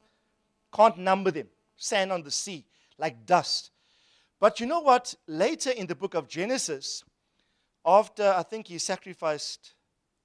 Can't 0.75 0.99
number 0.99 1.31
them. 1.31 1.47
Sand 1.77 2.11
on 2.11 2.25
the 2.25 2.33
sea, 2.33 2.65
like 2.99 3.25
dust. 3.25 3.71
But 4.41 4.59
you 4.59 4.67
know 4.67 4.81
what? 4.81 5.15
Later 5.27 5.71
in 5.71 5.87
the 5.87 5.95
book 5.95 6.15
of 6.15 6.27
Genesis, 6.27 7.05
after 7.85 8.35
I 8.37 8.43
think 8.43 8.67
he 8.67 8.79
sacrificed 8.79 9.75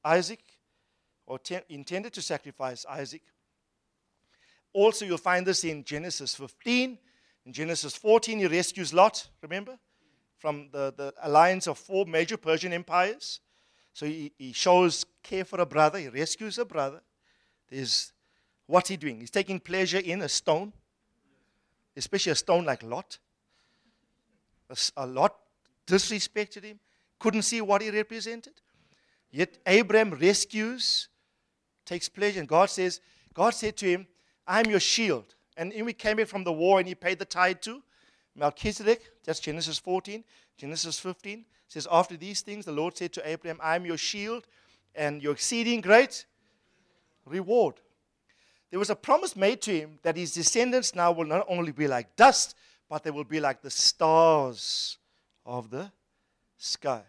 Isaac, 0.04 0.42
or 1.28 1.38
te- 1.38 1.60
intended 1.70 2.14
to 2.14 2.22
sacrifice 2.22 2.86
Isaac, 2.90 3.22
also 4.74 5.06
you'll 5.06 5.18
find 5.18 5.46
this 5.46 5.64
in 5.64 5.84
Genesis 5.84 6.34
15. 6.36 6.98
In 7.46 7.54
Genesis 7.54 7.96
14, 7.96 8.40
he 8.40 8.48
rescues 8.48 8.94
Lot, 8.94 9.28
remember? 9.42 9.78
from 10.46 10.70
the, 10.72 10.94
the 10.96 11.14
alliance 11.24 11.68
of 11.68 11.76
four 11.78 12.06
major 12.06 12.38
Persian 12.38 12.72
empires. 12.72 13.40
So 13.94 14.06
he, 14.06 14.32
he 14.38 14.52
shows 14.52 15.06
care 15.24 15.46
for 15.46 15.60
a 15.60 15.66
brother, 15.66 15.98
he 15.98 16.10
rescues 16.10 16.60
a 16.60 16.66
brother. 16.66 17.02
There's 17.68 18.14
what's 18.68 18.90
he 18.90 18.96
doing? 18.96 19.20
He's 19.22 19.32
taking 19.32 19.60
pleasure 19.60 19.98
in 19.98 20.22
a 20.22 20.30
stone, 20.30 20.72
especially 21.98 22.34
a 22.34 22.36
stone 22.36 22.64
like 22.64 22.84
Lot. 22.84 23.18
A, 24.98 25.06
Lot 25.06 25.36
disrespected 25.86 26.64
him, 26.64 26.80
couldn't 27.20 27.44
see 27.44 27.62
what 27.62 27.82
he 27.82 27.90
represented. 27.90 28.54
Yet 29.32 29.58
Abraham 29.66 30.12
rescues, 30.12 31.10
takes 31.86 32.10
pleasure, 32.10 32.40
and 32.40 32.48
God 32.48 32.70
says, 32.70 33.02
God 33.34 33.54
said 33.54 33.78
to 33.78 33.86
him, 33.86 34.08
I'm 34.48 34.66
your 34.66 34.80
shield. 34.80 35.36
And 35.58 35.72
when 35.74 35.86
we 35.86 35.94
came 35.94 36.18
back 36.18 36.28
from 36.28 36.44
the 36.44 36.52
war 36.52 36.80
and 36.80 36.88
he 36.88 36.96
paid 36.96 37.20
the 37.20 37.26
tithe 37.26 37.62
to 37.62 37.82
Melchizedek, 38.36 39.02
that's 39.24 39.40
Genesis 39.40 39.78
14. 39.78 40.24
Genesis 40.58 41.00
15 41.00 41.46
says, 41.68 41.88
After 41.92 42.18
these 42.18 42.42
things, 42.42 42.66
the 42.66 42.72
Lord 42.72 42.98
said 42.98 43.14
to 43.14 43.28
Abraham, 43.28 43.60
I 43.62 43.76
am 43.76 43.86
your 43.86 43.98
shield 43.98 44.48
and 44.96 45.22
your 45.22 45.34
exceeding 45.34 45.82
great 45.82 46.26
reward. 47.26 47.76
There 48.70 48.80
was 48.80 48.90
a 48.90 48.96
promise 48.96 49.36
made 49.36 49.62
to 49.64 49.72
him 49.72 50.00
that 50.04 50.18
his 50.18 50.34
descendants 50.34 50.96
now 50.96 51.12
will 51.12 51.26
not 51.26 51.46
only 51.48 51.72
be 51.72 51.88
like 51.88 52.16
dust, 52.16 52.56
but 52.96 53.04
they 53.04 53.12
will 53.12 53.26
be 53.26 53.42
like 53.42 53.62
the 53.62 53.70
stars 53.70 55.00
of 55.46 55.70
the 55.70 55.92
sky. 56.56 57.02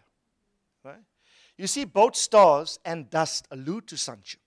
Right? 0.83 0.99
You 1.57 1.65
see, 1.65 1.85
both 1.85 2.17
stars 2.17 2.77
and 2.83 3.09
dust 3.09 3.47
allude 3.51 3.87
to 3.87 3.95
sonship. 3.95 4.41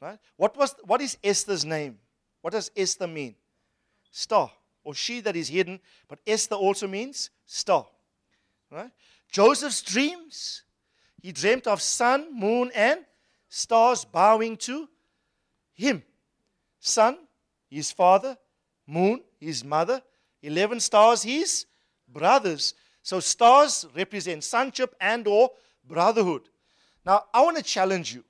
Right? 0.00 0.18
What, 0.38 0.56
was, 0.56 0.74
what 0.84 1.02
is 1.02 1.18
Esther's 1.22 1.66
name? 1.66 1.98
What 2.40 2.54
does 2.54 2.70
Esther 2.74 3.06
mean? 3.06 3.34
Star 4.12 4.50
or 4.82 4.94
she 4.94 5.20
that 5.20 5.36
is 5.36 5.48
hidden, 5.48 5.78
but 6.08 6.20
Esther 6.26 6.54
also 6.54 6.88
means 6.88 7.28
star. 7.44 7.86
Right? 8.70 8.92
Joseph's 9.30 9.82
dreams, 9.82 10.62
he 11.20 11.32
dreamt 11.32 11.66
of 11.66 11.82
sun, 11.82 12.28
moon, 12.32 12.70
and 12.74 13.00
stars 13.50 14.06
bowing 14.06 14.56
to 14.56 14.88
him. 15.74 16.02
Sun, 16.80 17.18
his 17.68 17.92
father, 17.92 18.38
moon, 18.86 19.20
his 19.38 19.62
mother, 19.62 20.00
11 20.46 20.80
stars, 20.80 21.22
his 21.22 21.66
brothers. 22.08 22.74
So 23.02 23.20
stars 23.20 23.86
represent 23.94 24.44
sonship 24.44 24.94
and 25.00 25.26
or 25.26 25.50
brotherhood. 25.86 26.42
Now, 27.04 27.24
I 27.32 27.42
want 27.42 27.56
to 27.56 27.62
challenge 27.62 28.14
you. 28.14 28.24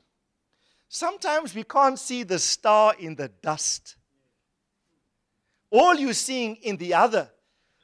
Sometimes 0.89 1.55
we 1.55 1.65
can't 1.65 1.99
see 1.99 2.23
the 2.23 2.39
star 2.39 2.95
in 2.99 3.15
the 3.15 3.29
dust. 3.43 3.97
All 5.71 5.95
you're 5.95 6.13
seeing 6.13 6.57
in 6.57 6.77
the 6.77 6.95
other 6.95 7.31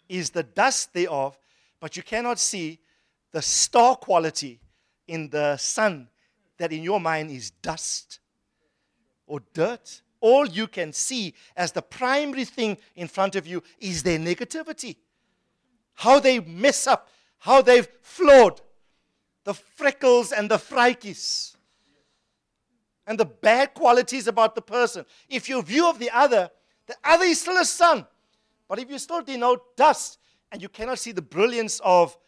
is 0.08 0.30
the 0.30 0.42
dust 0.42 0.92
thereof, 0.92 1.38
but 1.80 1.96
you 1.96 2.02
cannot 2.02 2.38
see 2.38 2.78
the 3.32 3.42
star 3.42 3.96
quality 3.96 4.60
in 5.06 5.28
the 5.28 5.56
son 5.56 6.08
that 6.58 6.72
in 6.72 6.82
your 6.82 7.00
mind 7.00 7.30
is 7.30 7.50
dust 7.50 8.20
or 9.26 9.40
dirt. 9.54 10.02
All 10.20 10.46
you 10.46 10.66
can 10.66 10.92
see 10.92 11.34
as 11.56 11.72
the 11.72 11.82
primary 11.82 12.44
thing 12.44 12.76
in 12.94 13.08
front 13.08 13.36
of 13.36 13.46
you 13.46 13.62
is 13.78 14.02
their 14.02 14.18
negativity. 14.18 14.96
How 15.94 16.20
they 16.20 16.40
mess 16.40 16.86
up, 16.86 17.08
how 17.38 17.62
they've 17.62 17.88
flawed, 18.02 18.60
the 19.44 19.54
freckles 19.54 20.32
and 20.32 20.50
the 20.50 20.58
frikes, 20.58 21.56
and 23.06 23.18
the 23.18 23.24
bad 23.24 23.74
qualities 23.74 24.26
about 24.26 24.54
the 24.54 24.62
person. 24.62 25.04
If 25.28 25.48
your 25.48 25.62
view 25.62 25.88
of 25.88 25.98
the 25.98 26.10
other 26.10 26.50
the 26.90 26.96
other 27.04 27.24
is 27.24 27.40
still 27.40 27.56
a 27.56 27.64
son. 27.64 28.04
But 28.68 28.80
if 28.80 28.90
you 28.90 28.98
still 28.98 29.22
denote 29.22 29.76
dust 29.76 30.18
and 30.50 30.60
you 30.60 30.68
cannot 30.68 30.98
see 30.98 31.12
the 31.12 31.22
brilliance 31.22 31.80
of 31.84 32.18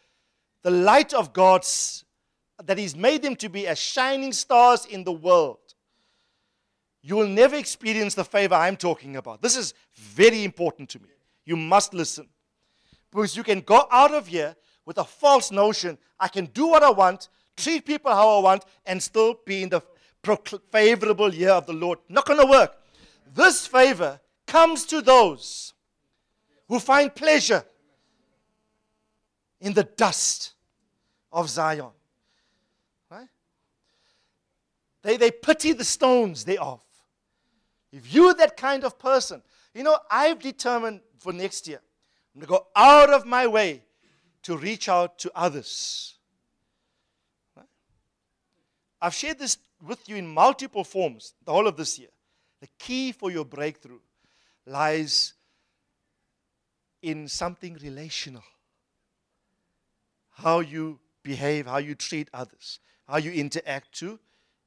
the 0.61 0.71
light 0.71 1.13
of 1.13 1.33
God's, 1.33 2.05
that 2.63 2.77
He's 2.77 2.95
made 2.95 3.23
them 3.23 3.35
to 3.35 3.49
be 3.49 3.67
as 3.67 3.77
shining 3.77 4.31
stars 4.31 4.85
in 4.85 5.03
the 5.03 5.11
world, 5.11 5.57
you 7.03 7.17
will 7.17 7.27
never 7.27 7.57
experience 7.57 8.15
the 8.15 8.23
favor 8.23 8.55
I'm 8.55 8.77
talking 8.77 9.17
about. 9.17 9.41
This 9.41 9.57
is 9.57 9.73
very 9.95 10.45
important 10.45 10.89
to 10.89 10.99
me. 10.99 11.09
You 11.45 11.57
must 11.57 11.93
listen. 11.93 12.27
Because 13.11 13.35
you 13.35 13.43
can 13.43 13.59
go 13.59 13.85
out 13.91 14.13
of 14.13 14.25
here 14.27 14.55
with 14.85 14.97
a 14.97 15.03
false 15.03 15.51
notion 15.51 15.97
I 16.19 16.29
can 16.29 16.45
do 16.45 16.67
what 16.67 16.83
I 16.83 16.89
want, 16.89 17.27
treat 17.57 17.85
people 17.85 18.11
how 18.11 18.39
I 18.39 18.41
want, 18.41 18.63
and 18.85 19.03
still 19.03 19.35
be 19.45 19.63
in 19.63 19.69
the 19.69 19.81
favorable 20.71 21.33
year 21.33 21.49
of 21.49 21.65
the 21.65 21.73
Lord. 21.73 21.99
Not 22.07 22.25
going 22.25 22.39
to 22.39 22.45
work. 22.45 22.77
This 23.35 23.67
favor 23.67 24.21
comes 24.47 24.85
to 24.85 25.01
those 25.01 25.73
who 26.69 26.79
find 26.79 27.13
pleasure 27.13 27.65
in 29.59 29.73
the 29.73 29.83
dust 29.83 30.53
of 31.29 31.49
Zion. 31.49 31.91
Right? 33.11 33.27
They, 35.01 35.17
they 35.17 35.31
pity 35.31 35.73
the 35.73 35.83
stones 35.83 36.45
thereof. 36.45 36.81
If 37.93 38.11
you're 38.11 38.33
that 38.33 38.57
kind 38.57 38.83
of 38.83 38.97
person, 38.97 39.43
you 39.75 39.83
know, 39.83 39.97
I've 40.09 40.39
determined 40.39 41.01
for 41.19 41.31
next 41.31 41.67
year, 41.67 41.79
I'm 42.33 42.41
going 42.41 42.47
to 42.47 42.59
go 42.59 42.67
out 42.75 43.11
of 43.11 43.25
my 43.27 43.45
way 43.45 43.83
to 44.41 44.57
reach 44.57 44.89
out 44.89 45.19
to 45.19 45.31
others. 45.35 46.15
Right? 47.55 47.67
I've 48.99 49.13
shared 49.13 49.37
this 49.37 49.59
with 49.79 50.09
you 50.09 50.15
in 50.15 50.27
multiple 50.27 50.83
forms 50.83 51.35
the 51.45 51.53
whole 51.53 51.67
of 51.67 51.77
this 51.77 51.99
year. 51.99 52.09
The 52.61 52.67
key 52.79 53.11
for 53.11 53.29
your 53.29 53.45
breakthrough 53.45 53.99
lies 54.65 55.33
in 57.03 57.27
something 57.27 57.77
relational. 57.83 58.43
How 60.31 60.61
you 60.61 60.99
behave, 61.21 61.67
how 61.67 61.77
you 61.77 61.93
treat 61.93 62.27
others, 62.33 62.79
how 63.07 63.17
you 63.17 63.31
interact 63.31 63.91
to, 63.99 64.19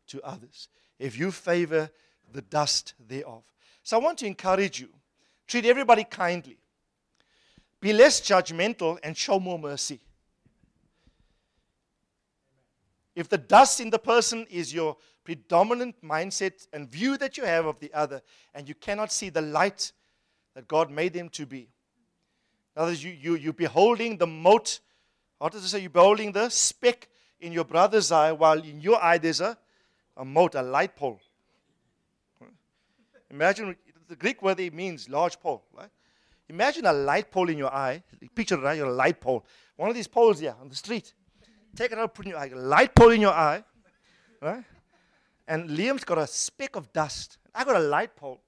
to 0.09 0.23
others. 0.23 0.69
If 1.01 1.19
you 1.19 1.33
favor 1.33 1.91
the 2.33 2.43
dust 2.43 2.95
thereof. 3.09 3.43
So 3.83 3.99
I 3.99 4.01
want 4.01 4.19
to 4.19 4.27
encourage 4.27 4.81
you 4.81 4.89
treat 5.47 5.65
everybody 5.65 6.05
kindly, 6.05 6.59
be 7.81 7.93
less 7.93 8.21
judgmental, 8.21 8.99
and 9.03 9.17
show 9.17 9.39
more 9.39 9.59
mercy. 9.59 10.01
If 13.15 13.29
the 13.29 13.39
dust 13.39 13.81
in 13.81 13.91
the 13.91 13.99
person 13.99 14.47
is 14.51 14.75
your 14.75 14.97
predominant 15.25 16.03
mindset 16.03 16.67
and 16.73 16.91
view 16.91 17.17
that 17.19 17.37
you 17.37 17.45
have 17.45 17.67
of 17.67 17.79
the 17.81 17.93
other, 17.95 18.23
and 18.55 18.69
you 18.69 18.75
cannot 18.75 19.11
see 19.11 19.31
the 19.31 19.41
light 19.41 19.93
that 20.55 20.69
God 20.69 20.91
made 20.91 21.13
them 21.13 21.29
to 21.31 21.47
be, 21.47 21.69
in 22.77 22.83
other 22.83 22.91
words, 22.91 23.03
you, 23.03 23.13
you, 23.13 23.37
you're 23.37 23.53
beholding 23.55 24.19
the 24.19 24.27
mote, 24.27 24.81
What 25.39 25.53
does 25.53 25.65
it 25.65 25.69
say? 25.69 25.81
You're 25.81 25.91
beholding 25.91 26.33
the 26.33 26.51
speck 26.51 27.09
in 27.41 27.53
your 27.53 27.65
brother's 27.65 28.13
eye, 28.13 28.33
while 28.33 28.59
in 28.59 28.81
your 28.81 29.03
eye 29.03 29.19
there's 29.19 29.41
a, 29.41 29.57
a 30.17 30.25
mote, 30.25 30.55
a 30.55 30.63
light 30.63 30.95
pole. 30.95 31.21
Imagine 33.31 33.77
the 34.09 34.17
Greek 34.17 34.43
word 34.43 34.61
it 34.61 34.73
means 34.73 35.09
large 35.09 35.39
pole, 35.41 35.65
right? 35.73 35.91
Imagine 36.49 36.87
a 36.87 36.93
light 36.93 37.31
pole 37.31 37.49
in 37.49 37.59
your 37.59 37.75
eye. 37.75 38.03
Picture 38.35 38.55
it, 38.55 38.63
right? 38.63 38.77
You're 38.77 38.89
a 38.89 38.93
light 38.93 39.21
pole. 39.21 39.45
One 39.77 39.89
of 39.89 39.95
these 39.95 40.07
poles 40.07 40.39
here 40.39 40.55
on 40.61 40.69
the 40.69 40.77
street. 40.77 41.13
Take 41.75 41.93
it 41.93 41.99
out, 41.99 42.15
put 42.15 42.25
in 42.25 42.31
your 42.31 42.39
eye. 42.39 42.47
A 42.47 42.57
light 42.57 42.95
pole 42.95 43.11
in 43.11 43.21
your 43.21 43.33
eye, 43.33 43.65
right? 44.41 44.65
And 45.49 45.71
Liam's 45.71 46.05
got 46.05 46.19
a 46.19 46.27
speck 46.27 46.77
of 46.77 46.93
dust. 46.93 47.39
I 47.55 47.65
got 47.65 47.77
a 47.77 47.81
light 47.81 48.15
pole, 48.17 48.41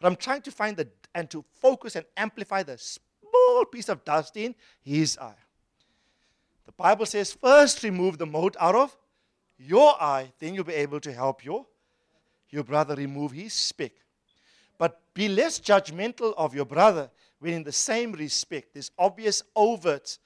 but 0.00 0.06
I'm 0.08 0.16
trying 0.16 0.42
to 0.42 0.50
find 0.50 0.76
the 0.76 0.88
and 1.14 1.28
to 1.30 1.44
focus 1.60 1.96
and 1.96 2.04
amplify 2.16 2.62
the 2.62 2.78
small 2.78 3.64
piece 3.64 3.88
of 3.88 4.04
dust 4.04 4.36
in 4.36 4.54
his 4.82 5.18
eye. 5.18 5.34
The 6.66 6.72
Bible 6.72 7.06
says, 7.06 7.32
first 7.32 7.82
remove 7.82 8.18
the 8.18 8.26
mote 8.26 8.56
out 8.60 8.74
of 8.74 8.96
your 9.58 10.00
eye, 10.00 10.32
then 10.38 10.54
you'll 10.54 10.64
be 10.64 10.74
able 10.74 11.00
to 11.00 11.12
help 11.12 11.44
your, 11.44 11.66
your 12.50 12.62
brother 12.62 12.94
remove 12.94 13.32
his 13.32 13.52
speck. 13.52 13.92
Be 15.18 15.26
less 15.26 15.58
judgmental 15.58 16.32
of 16.36 16.54
your 16.54 16.64
brother 16.64 17.10
when, 17.40 17.52
in 17.52 17.64
the 17.64 17.72
same 17.72 18.12
respect, 18.12 18.74
there's 18.74 18.92
obvious, 18.96 19.42
overt 19.56 20.16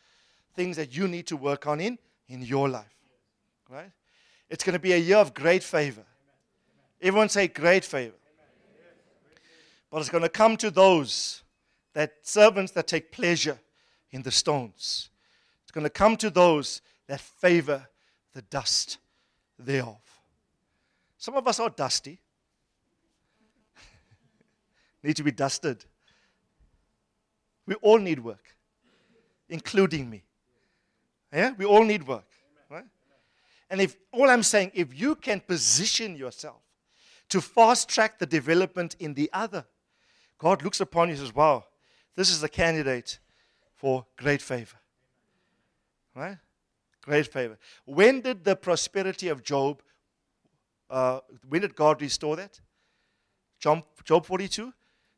things 0.55 0.77
that 0.77 0.95
you 0.95 1.09
need 1.09 1.27
to 1.29 1.37
work 1.39 1.67
on 1.67 1.81
in 1.81 1.99
in 2.29 2.43
your 2.43 2.69
life. 2.69 2.95
Right? 3.71 3.91
It's 4.51 4.63
going 4.63 4.75
to 4.75 4.79
be 4.79 4.93
a 4.93 4.99
year 4.99 5.17
of 5.17 5.33
great 5.33 5.63
favor. 5.63 6.05
Everyone 7.01 7.31
say 7.31 7.49
great 7.49 7.87
favor. 7.87 8.19
But 9.91 10.01
it's 10.01 10.11
going 10.11 10.25
to 10.25 10.29
come 10.29 10.59
to 10.59 10.71
those 10.71 11.43
that 11.95 12.13
servants 12.21 12.73
that 12.73 12.87
take 12.87 13.11
pleasure 13.13 13.59
in 14.11 14.21
the 14.21 14.31
stones. 14.31 15.09
It's 15.63 15.73
going 15.73 15.85
to 15.85 15.91
come 15.91 16.19
to 16.19 16.29
those 16.29 16.83
that 17.07 17.23
favor 17.23 17.89
the 18.35 18.43
dust 18.43 18.99
thereof. 19.59 20.03
Some 21.17 21.35
of 21.35 21.49
us 21.49 21.61
are 21.61 21.71
dusty, 21.71 22.21
need 25.03 25.17
to 25.17 25.25
be 25.25 25.33
dusted. 25.33 25.85
We 27.67 27.75
all 27.77 27.99
need 27.99 28.19
work, 28.19 28.57
including 29.49 30.11
me. 30.11 30.25
Yeah, 31.33 31.53
we 31.57 31.65
all 31.65 31.85
need 31.85 32.07
work, 32.07 32.27
right? 32.69 32.85
And 33.71 33.81
if 33.81 33.97
all 34.13 34.29
I'm 34.29 34.43
saying, 34.43 34.73
if 34.75 34.99
you 34.99 35.15
can 35.15 35.41
position 35.41 36.17
yourself 36.17 36.61
to 37.31 37.41
fast 37.41 37.89
track 37.89 38.19
the 38.19 38.27
development 38.27 38.97
in 38.99 39.15
the 39.15 39.31
other, 39.33 39.65
God 40.39 40.63
looks 40.63 40.81
upon 40.81 41.09
you 41.09 41.15
and 41.15 41.21
says, 41.21 41.35
Wow, 41.35 41.65
this 42.17 42.31
is 42.31 42.41
the 42.41 42.49
candidate 42.49 43.19
for 43.75 44.05
great 44.17 44.43
favor. 44.43 44.77
Right? 46.15 46.37
Great 47.03 47.27
favor. 47.33 47.59
When 47.85 48.21
did 48.21 48.45
the 48.45 48.55
prosperity 48.55 49.29
of 49.29 49.43
Job, 49.43 49.83
uh, 50.91 51.21
when 51.49 51.63
did 51.63 51.75
God 51.75 52.03
restore 52.03 52.37
that? 52.37 52.61
Job, 53.59 53.85
Job 54.05 54.27
42? 54.27 54.73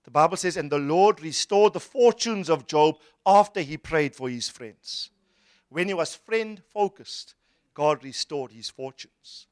The 0.04 0.10
Bible 0.10 0.36
says, 0.36 0.56
And 0.56 0.70
the 0.70 0.78
Lord 0.78 1.22
restored 1.22 1.72
the 1.72 1.80
fortunes 1.80 2.48
of 2.48 2.66
Job 2.66 2.96
after 3.26 3.60
he 3.60 3.76
prayed 3.76 4.14
for 4.14 4.28
his 4.28 4.48
friends. 4.48 5.10
When 5.70 5.88
he 5.88 5.94
was 5.94 6.14
friend 6.14 6.62
focused, 6.72 7.34
God 7.72 8.04
restored 8.04 8.52
his 8.52 8.70
fortunes. 8.70 9.46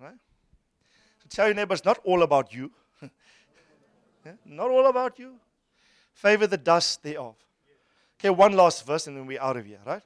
Right? 0.00 0.14
So 1.18 1.26
tell 1.28 1.46
your 1.46 1.54
neighbor, 1.54 1.74
it's 1.74 1.84
not 1.84 1.98
all 2.04 2.22
about 2.22 2.54
you. 2.54 2.70
yeah? 3.02 4.32
Not 4.44 4.70
all 4.70 4.86
about 4.86 5.18
you. 5.18 5.34
Favor 6.14 6.46
the 6.46 6.56
dust 6.56 7.02
thereof. 7.02 7.36
Okay, 8.18 8.30
one 8.30 8.52
last 8.52 8.86
verse 8.86 9.06
and 9.06 9.16
then 9.16 9.26
we're 9.26 9.40
out 9.40 9.58
of 9.58 9.66
here, 9.66 9.80
right? 9.84 10.02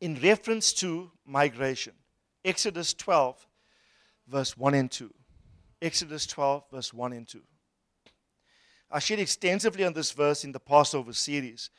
In 0.00 0.14
reference 0.22 0.72
to 0.74 1.10
migration, 1.26 1.92
Exodus 2.44 2.94
12, 2.94 3.46
verse 4.30 4.56
1 4.56 4.74
and 4.74 4.90
2. 4.90 5.12
Exodus 5.82 6.26
12, 6.26 6.64
verse 6.70 6.94
1 6.94 7.12
and 7.12 7.26
2. 7.26 7.40
I 8.90 8.98
shared 8.98 9.20
extensively 9.20 9.84
on 9.84 9.92
this 9.92 10.12
verse 10.12 10.44
in 10.44 10.52
the 10.52 10.60
Passover 10.60 11.12
series. 11.12 11.70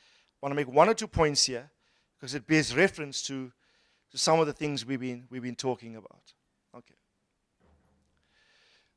I 0.42 0.46
want 0.46 0.52
to 0.52 0.56
make 0.56 0.72
one 0.72 0.88
or 0.88 0.94
two 0.94 1.06
points 1.06 1.44
here 1.44 1.70
because 2.18 2.34
it 2.34 2.46
bears 2.46 2.74
reference 2.74 3.22
to, 3.22 3.52
to 4.10 4.18
some 4.18 4.40
of 4.40 4.46
the 4.46 4.52
things 4.52 4.86
we've 4.86 5.00
been, 5.00 5.24
we've 5.30 5.42
been 5.42 5.54
talking 5.54 5.96
about. 5.96 6.32
Okay. 6.74 6.94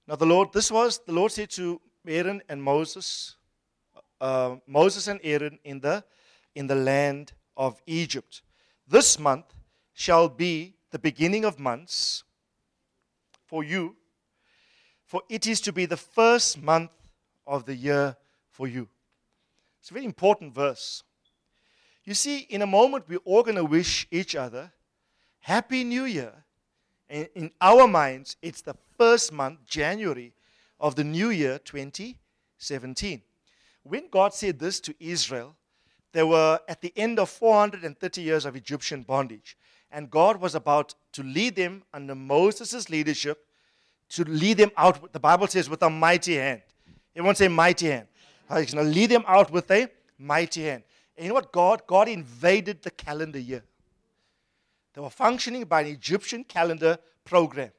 Now, 0.07 0.15
the 0.15 0.25
Lord, 0.25 0.53
this 0.53 0.71
was, 0.71 0.99
the 1.05 1.11
Lord 1.11 1.31
said 1.31 1.49
to 1.51 1.81
Aaron 2.07 2.41
and 2.47 2.61
Moses, 2.61 3.35
uh, 4.21 4.55
Moses 4.65 5.07
and 5.07 5.19
Aaron 5.23 5.59
in 5.63 5.79
the, 5.79 6.03
in 6.55 6.67
the 6.67 6.75
land 6.75 7.33
of 7.57 7.81
Egypt. 7.85 8.41
This 8.87 9.19
month 9.19 9.53
shall 9.93 10.29
be 10.29 10.75
the 10.91 10.99
beginning 10.99 11.43
of 11.43 11.59
months 11.59 12.23
for 13.45 13.63
you, 13.63 13.95
for 15.05 15.21
it 15.29 15.47
is 15.47 15.61
to 15.61 15.73
be 15.73 15.85
the 15.85 15.97
first 15.97 16.61
month 16.61 16.91
of 17.45 17.65
the 17.65 17.75
year 17.75 18.17
for 18.49 18.67
you. 18.67 18.87
It's 19.79 19.91
a 19.91 19.93
very 19.93 20.05
important 20.05 20.53
verse. 20.53 21.03
You 22.03 22.13
see, 22.13 22.39
in 22.39 22.61
a 22.61 22.67
moment, 22.67 23.05
we're 23.07 23.19
all 23.25 23.43
going 23.43 23.57
to 23.57 23.65
wish 23.65 24.07
each 24.11 24.35
other 24.35 24.71
Happy 25.39 25.83
New 25.83 26.05
Year. 26.05 26.33
And 27.07 27.29
in 27.35 27.51
our 27.61 27.87
minds, 27.87 28.35
it's 28.41 28.61
the 28.61 28.75
first 28.97 29.31
month, 29.31 29.59
January, 29.67 30.33
of 30.79 30.95
the 30.95 31.03
new 31.03 31.29
year 31.29 31.59
2017. 31.59 33.21
When 33.83 34.09
God 34.09 34.33
said 34.33 34.57
this 34.57 34.79
to 34.81 34.95
Israel, 34.99 35.55
they 36.13 36.23
were 36.23 36.59
at 36.67 36.81
the 36.81 36.93
end 36.95 37.19
of 37.19 37.29
430 37.29 38.21
years 38.21 38.45
of 38.45 38.55
Egyptian 38.55 39.03
bondage. 39.03 39.55
And 39.91 40.09
God 40.09 40.41
was 40.41 40.55
about 40.55 40.95
to 41.13 41.23
lead 41.23 41.55
them 41.55 41.83
under 41.93 42.15
Moses' 42.15 42.89
leadership 42.89 43.45
to 44.09 44.23
lead 44.23 44.57
them 44.57 44.71
out, 44.77 45.11
the 45.13 45.19
Bible 45.19 45.47
says, 45.47 45.69
with 45.69 45.81
a 45.83 45.89
mighty 45.89 46.35
hand. 46.35 46.61
Everyone 47.15 47.35
say 47.35 47.47
mighty 47.47 47.87
hand. 47.87 48.07
Uh, 48.49 48.59
he's 48.59 48.73
going 48.73 48.85
to 48.85 48.91
lead 48.91 49.09
them 49.09 49.23
out 49.27 49.51
with 49.51 49.69
a 49.71 49.89
mighty 50.17 50.63
hand. 50.63 50.83
And 51.17 51.25
you 51.25 51.29
know 51.29 51.35
what? 51.35 51.51
God, 51.51 51.81
God 51.87 52.07
invaded 52.07 52.81
the 52.81 52.91
calendar 52.91 53.39
year. 53.39 53.63
They 54.93 55.01
were 55.01 55.09
functioning 55.09 55.63
by 55.63 55.81
an 55.81 55.87
Egyptian 55.87 56.43
calendar 56.43 56.97
program. 57.23 57.71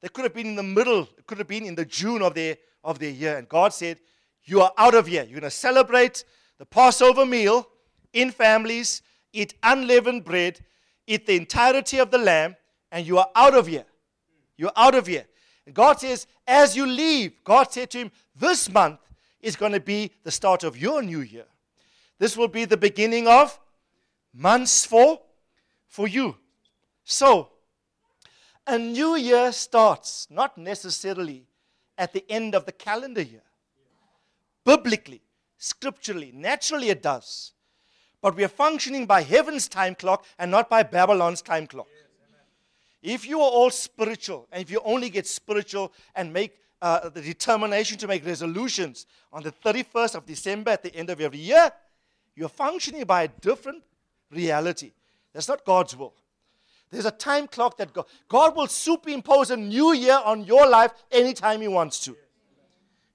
They 0.00 0.08
could 0.08 0.24
have 0.24 0.34
been 0.34 0.46
in 0.46 0.56
the 0.56 0.62
middle, 0.62 1.02
it 1.16 1.26
could 1.26 1.38
have 1.38 1.48
been 1.48 1.64
in 1.64 1.74
the 1.74 1.84
June 1.84 2.22
of 2.22 2.34
their, 2.34 2.56
of 2.84 2.98
their 2.98 3.10
year. 3.10 3.36
And 3.36 3.48
God 3.48 3.72
said, 3.72 3.98
You 4.44 4.62
are 4.62 4.72
out 4.76 4.94
of 4.94 5.06
here. 5.06 5.22
You're 5.22 5.40
going 5.40 5.42
to 5.42 5.50
celebrate 5.50 6.24
the 6.58 6.66
Passover 6.66 7.26
meal 7.26 7.68
in 8.12 8.30
families, 8.30 9.02
eat 9.32 9.54
unleavened 9.62 10.24
bread, 10.24 10.60
eat 11.06 11.26
the 11.26 11.36
entirety 11.36 11.98
of 11.98 12.10
the 12.10 12.18
lamb, 12.18 12.56
and 12.90 13.06
you 13.06 13.18
are 13.18 13.28
out 13.34 13.54
of 13.54 13.66
here. 13.66 13.86
You're 14.56 14.72
out 14.76 14.94
of 14.94 15.06
here. 15.06 15.26
And 15.66 15.74
God 15.74 16.00
says, 16.00 16.26
as 16.46 16.76
you 16.76 16.86
leave, 16.86 17.32
God 17.44 17.72
said 17.72 17.90
to 17.90 17.98
him, 17.98 18.12
This 18.34 18.70
month 18.70 19.00
is 19.40 19.56
going 19.56 19.72
to 19.72 19.80
be 19.80 20.12
the 20.22 20.30
start 20.30 20.64
of 20.64 20.76
your 20.76 21.02
new 21.02 21.20
year. 21.20 21.46
This 22.18 22.36
will 22.36 22.48
be 22.48 22.64
the 22.64 22.76
beginning 22.76 23.28
of 23.28 23.58
months 24.32 24.84
for, 24.84 25.20
for 25.88 26.08
you. 26.08 26.36
So, 27.04 27.50
a 28.66 28.78
new 28.78 29.16
year 29.16 29.52
starts 29.52 30.26
not 30.30 30.58
necessarily 30.58 31.46
at 31.96 32.12
the 32.12 32.24
end 32.28 32.54
of 32.54 32.66
the 32.66 32.72
calendar 32.72 33.22
year. 33.22 33.42
Biblically, 34.64 35.22
scripturally, 35.56 36.32
naturally 36.34 36.90
it 36.90 37.02
does. 37.02 37.52
But 38.22 38.36
we 38.36 38.44
are 38.44 38.48
functioning 38.48 39.06
by 39.06 39.22
heaven's 39.22 39.68
time 39.68 39.94
clock 39.94 40.24
and 40.38 40.50
not 40.50 40.68
by 40.68 40.82
Babylon's 40.82 41.42
time 41.42 41.66
clock. 41.66 41.86
If 43.02 43.26
you 43.26 43.40
are 43.40 43.50
all 43.50 43.70
spiritual, 43.70 44.48
and 44.50 44.62
if 44.62 44.70
you 44.70 44.80
only 44.84 45.10
get 45.10 45.26
spiritual 45.26 45.92
and 46.14 46.32
make 46.32 46.58
uh, 46.82 47.08
the 47.08 47.20
determination 47.20 47.98
to 47.98 48.08
make 48.08 48.26
resolutions 48.26 49.06
on 49.32 49.42
the 49.42 49.52
31st 49.52 50.16
of 50.16 50.26
December 50.26 50.70
at 50.72 50.82
the 50.82 50.94
end 50.94 51.10
of 51.10 51.20
every 51.20 51.38
year, 51.38 51.70
you're 52.34 52.48
functioning 52.48 53.04
by 53.04 53.24
a 53.24 53.28
different 53.28 53.82
reality. 54.30 54.92
That's 55.32 55.48
not 55.48 55.64
God's 55.64 55.96
will. 55.96 56.14
There's 56.90 57.06
a 57.06 57.10
time 57.10 57.46
clock 57.46 57.76
that 57.78 57.92
God, 57.92 58.06
God 58.28 58.56
will 58.56 58.68
superimpose 58.68 59.50
a 59.50 59.56
new 59.56 59.92
year 59.92 60.20
on 60.24 60.44
your 60.44 60.68
life 60.68 60.92
anytime 61.10 61.60
He 61.60 61.68
wants 61.68 62.00
to. 62.04 62.16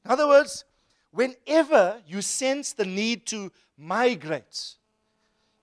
In 0.05 0.11
other 0.11 0.27
words, 0.27 0.65
whenever 1.11 2.01
you 2.07 2.21
sense 2.21 2.73
the 2.73 2.85
need 2.85 3.25
to 3.27 3.51
migrate 3.77 4.75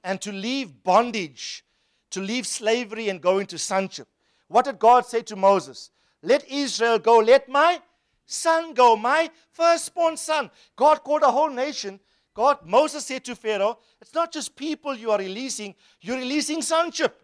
and 0.09 0.23
to 0.23 0.33
leave 0.33 0.83
bondage, 0.83 1.63
to 2.09 2.21
leave 2.21 2.47
slavery 2.47 3.11
and 3.11 3.21
go 3.21 3.41
into 3.41 3.59
sonship, 3.59 4.09
what 4.49 4.65
did 4.65 4.79
God 4.79 5.05
say 5.05 5.21
to 5.21 5.37
Moses? 5.37 5.91
Let 6.23 6.51
Israel 6.51 6.99
go, 6.99 7.19
let 7.19 7.47
my 7.47 7.83
son 8.25 8.73
go, 8.73 8.97
my 8.97 9.31
firstborn 9.53 10.17
son. 10.17 10.51
God 10.77 11.05
called 11.05 11.25
a 11.25 11.31
whole 11.31 11.51
nation. 11.51 12.01
God, 12.33 12.65
Moses 12.65 13.05
said 13.05 13.23
to 13.27 13.37
Pharaoh, 13.37 13.81
it's 14.01 14.15
not 14.15 14.33
just 14.33 14.57
people 14.57 14.95
you 14.95 15.11
are 15.11 15.19
releasing, 15.19 15.75
you're 16.01 16.17
releasing 16.17 16.63
sonship. 16.63 17.21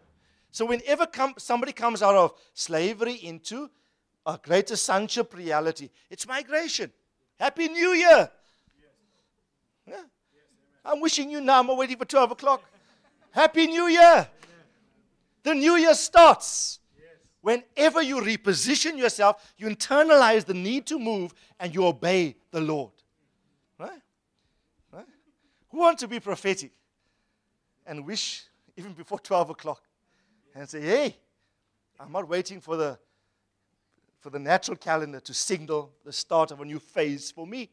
So 0.51 0.67
whenever 0.67 1.07
somebody 1.39 1.71
comes 1.71 2.03
out 2.03 2.13
of 2.13 2.33
slavery 2.53 3.15
into 3.15 3.67
a 4.27 4.39
greater 4.39 4.75
sonship 4.75 5.33
reality, 5.35 5.89
it's 6.11 6.27
migration. 6.27 6.91
Happy 7.39 7.67
New 7.67 7.93
Year. 7.93 8.29
Yeah. 9.87 10.03
I'm 10.85 11.01
wishing 11.01 11.31
you 11.31 11.41
now. 11.41 11.61
I'm 11.61 11.75
waiting 11.75 11.97
for 11.97 12.05
12 12.05 12.29
o'clock. 12.29 12.63
Happy 13.35 13.67
New 13.67 13.87
Year. 13.87 14.29
The 15.43 15.53
new 15.53 15.75
year 15.75 15.93
starts. 15.93 16.79
Whenever 17.41 18.01
you 18.01 18.21
reposition 18.21 18.97
yourself, 18.97 19.53
you 19.57 19.67
internalize 19.67 20.45
the 20.45 20.53
need 20.53 20.85
to 20.87 20.97
move 20.97 21.33
and 21.59 21.75
you 21.75 21.85
obey 21.85 22.37
the 22.51 22.61
Lord. 22.61 22.93
Right? 23.77 24.01
Right? 24.89 25.05
Who 25.67 25.79
wants 25.79 26.01
to 26.01 26.07
be 26.07 26.21
prophetic 26.21 26.71
and 27.85 28.05
wish 28.05 28.45
even 28.77 28.93
before 28.93 29.19
12 29.19 29.49
o'clock 29.49 29.83
and 30.55 30.67
say, 30.69 30.79
hey, 30.79 31.17
I'm 31.99 32.13
not 32.13 32.29
waiting 32.29 32.61
for 32.61 32.77
the, 32.77 32.97
for 34.21 34.29
the 34.29 34.39
natural 34.39 34.77
calendar 34.77 35.19
to 35.19 35.33
signal 35.33 35.91
the 36.05 36.13
start 36.13 36.51
of 36.51 36.61
a 36.61 36.65
new 36.65 36.79
phase 36.79 37.31
for 37.31 37.45
me. 37.45 37.69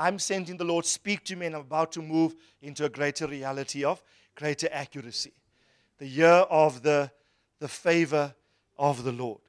I'm 0.00 0.18
sending 0.18 0.56
the 0.56 0.64
Lord 0.64 0.86
speak 0.86 1.24
to 1.24 1.36
me 1.36 1.46
and 1.46 1.54
I'm 1.54 1.60
about 1.60 1.92
to 1.92 2.02
move 2.02 2.34
into 2.62 2.86
a 2.86 2.88
greater 2.88 3.26
reality 3.26 3.84
of 3.84 4.02
greater 4.34 4.68
accuracy. 4.72 5.34
The 5.98 6.06
year 6.06 6.28
of 6.28 6.82
the 6.82 7.10
the 7.58 7.68
favor 7.68 8.34
of 8.78 9.04
the 9.04 9.12
Lord. 9.12 9.40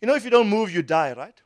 You 0.00 0.08
know, 0.08 0.14
if 0.14 0.24
you 0.24 0.30
don't 0.30 0.48
move, 0.48 0.72
you 0.72 0.82
die, 0.82 1.12
right? 1.12 1.38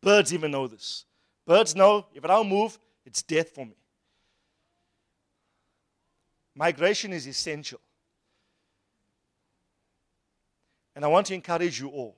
Birds 0.00 0.32
even 0.32 0.52
know 0.52 0.68
this. 0.68 1.04
Birds 1.44 1.74
know 1.74 2.06
if 2.14 2.24
I 2.24 2.28
don't 2.28 2.48
move, 2.48 2.78
it's 3.04 3.22
death 3.22 3.50
for 3.50 3.66
me. 3.66 3.76
Migration 6.54 7.12
is 7.12 7.26
essential. 7.26 7.80
And 10.94 11.04
I 11.04 11.08
want 11.08 11.26
to 11.26 11.34
encourage 11.34 11.80
you 11.80 11.88
all. 11.88 12.16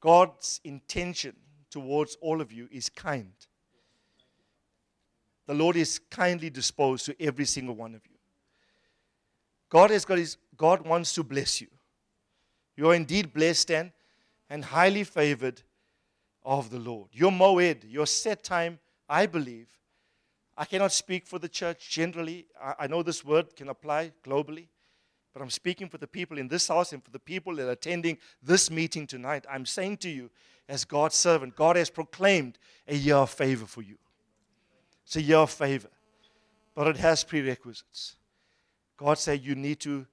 God's 0.00 0.60
intention 0.64 1.34
towards 1.70 2.16
all 2.20 2.42
of 2.42 2.52
you 2.52 2.68
is 2.70 2.90
kind. 2.90 3.32
The 5.52 5.58
Lord 5.58 5.76
is 5.76 5.98
kindly 5.98 6.48
disposed 6.48 7.04
to 7.04 7.22
every 7.22 7.44
single 7.44 7.74
one 7.74 7.94
of 7.94 8.00
you. 8.06 8.16
God 9.68 9.90
has 9.90 10.06
got 10.06 10.16
his 10.16 10.38
God 10.56 10.80
wants 10.86 11.12
to 11.12 11.22
bless 11.22 11.60
you. 11.60 11.66
You 12.74 12.88
are 12.88 12.94
indeed 12.94 13.34
blessed 13.34 13.70
and, 13.70 13.92
and 14.48 14.64
highly 14.64 15.04
favored 15.04 15.60
of 16.42 16.70
the 16.70 16.78
Lord. 16.78 17.10
Your 17.12 17.30
moed, 17.30 17.80
your 17.86 18.06
set 18.06 18.42
time, 18.42 18.78
I 19.10 19.26
believe. 19.26 19.66
I 20.56 20.64
cannot 20.64 20.90
speak 20.90 21.26
for 21.26 21.38
the 21.38 21.50
church 21.50 21.90
generally. 21.90 22.46
I, 22.58 22.74
I 22.80 22.86
know 22.86 23.02
this 23.02 23.22
word 23.22 23.54
can 23.54 23.68
apply 23.68 24.12
globally, 24.24 24.68
but 25.34 25.42
I'm 25.42 25.50
speaking 25.50 25.90
for 25.90 25.98
the 25.98 26.06
people 26.06 26.38
in 26.38 26.48
this 26.48 26.68
house 26.68 26.94
and 26.94 27.04
for 27.04 27.10
the 27.10 27.18
people 27.18 27.56
that 27.56 27.68
are 27.68 27.72
attending 27.72 28.16
this 28.42 28.70
meeting 28.70 29.06
tonight. 29.06 29.44
I'm 29.50 29.66
saying 29.66 29.98
to 29.98 30.08
you, 30.08 30.30
as 30.66 30.86
God's 30.86 31.16
servant, 31.16 31.56
God 31.56 31.76
has 31.76 31.90
proclaimed 31.90 32.58
a 32.88 32.96
year 32.96 33.16
of 33.16 33.28
favor 33.28 33.66
for 33.66 33.82
you. 33.82 33.98
It's 35.04 35.16
a 35.16 35.22
year 35.22 35.38
of 35.38 35.50
favor, 35.50 35.88
but 36.74 36.86
it 36.86 36.96
has 36.96 37.24
prerequisites. 37.24 38.16
God 38.96 39.18
said 39.18 39.42
you 39.42 39.54
need 39.54 39.80
to 39.80 40.06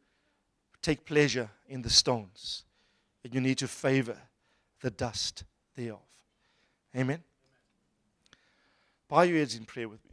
take 0.82 1.06
pleasure 1.06 1.50
in 1.68 1.82
the 1.82 1.90
stones, 1.90 2.64
and 3.24 3.34
you 3.34 3.42
need 3.42 3.58
to 3.60 3.68
favor 3.68 4.18
the 4.82 4.92
dust 4.92 5.44
thereof. 5.76 6.00
Amen. 6.96 7.24
Bow 9.08 9.22
your 9.22 9.38
heads 9.38 9.56
in 9.56 9.66
prayer 9.66 9.90
with 9.90 10.04
me. 10.06 10.12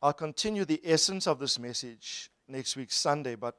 I'll 0.00 0.12
continue 0.12 0.64
the 0.64 0.80
essence 0.84 1.26
of 1.26 1.40
this 1.40 1.58
message 1.58 2.30
next 2.46 2.76
week, 2.76 2.92
Sunday, 2.92 3.34
but 3.34 3.56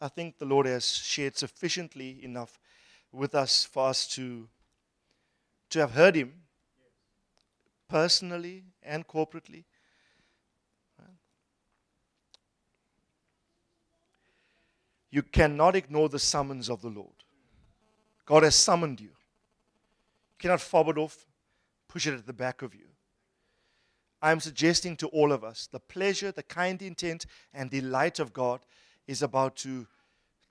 I 0.00 0.08
think 0.08 0.38
the 0.38 0.44
Lord 0.44 0.66
has 0.66 0.86
shared 0.86 1.38
sufficiently 1.38 2.22
enough 2.22 2.58
with 3.10 3.34
us 3.34 3.64
for 3.64 3.88
us 3.88 4.06
to, 4.08 4.48
to 5.72 5.80
have 5.80 5.92
heard 5.92 6.14
Him 6.14 6.32
personally 7.88 8.64
and 8.82 9.06
corporately 9.06 9.64
You 15.12 15.22
cannot 15.22 15.76
ignore 15.76 16.08
the 16.08 16.18
summons 16.18 16.70
of 16.70 16.80
the 16.80 16.88
Lord. 16.88 17.12
God 18.24 18.42
has 18.42 18.54
summoned 18.54 18.98
you. 18.98 19.08
You 19.08 20.38
cannot 20.38 20.62
fob 20.62 20.88
it 20.88 20.96
off, 20.96 21.26
push 21.86 22.06
it 22.06 22.14
at 22.14 22.26
the 22.26 22.32
back 22.32 22.62
of 22.62 22.74
you. 22.74 22.86
I 24.22 24.32
am 24.32 24.40
suggesting 24.40 24.96
to 24.96 25.08
all 25.08 25.30
of 25.30 25.44
us 25.44 25.68
the 25.70 25.80
pleasure, 25.80 26.32
the 26.32 26.42
kind 26.42 26.80
intent, 26.80 27.26
and 27.52 27.70
delight 27.70 28.20
of 28.20 28.32
God 28.32 28.60
is 29.06 29.20
about 29.20 29.56
to, 29.56 29.86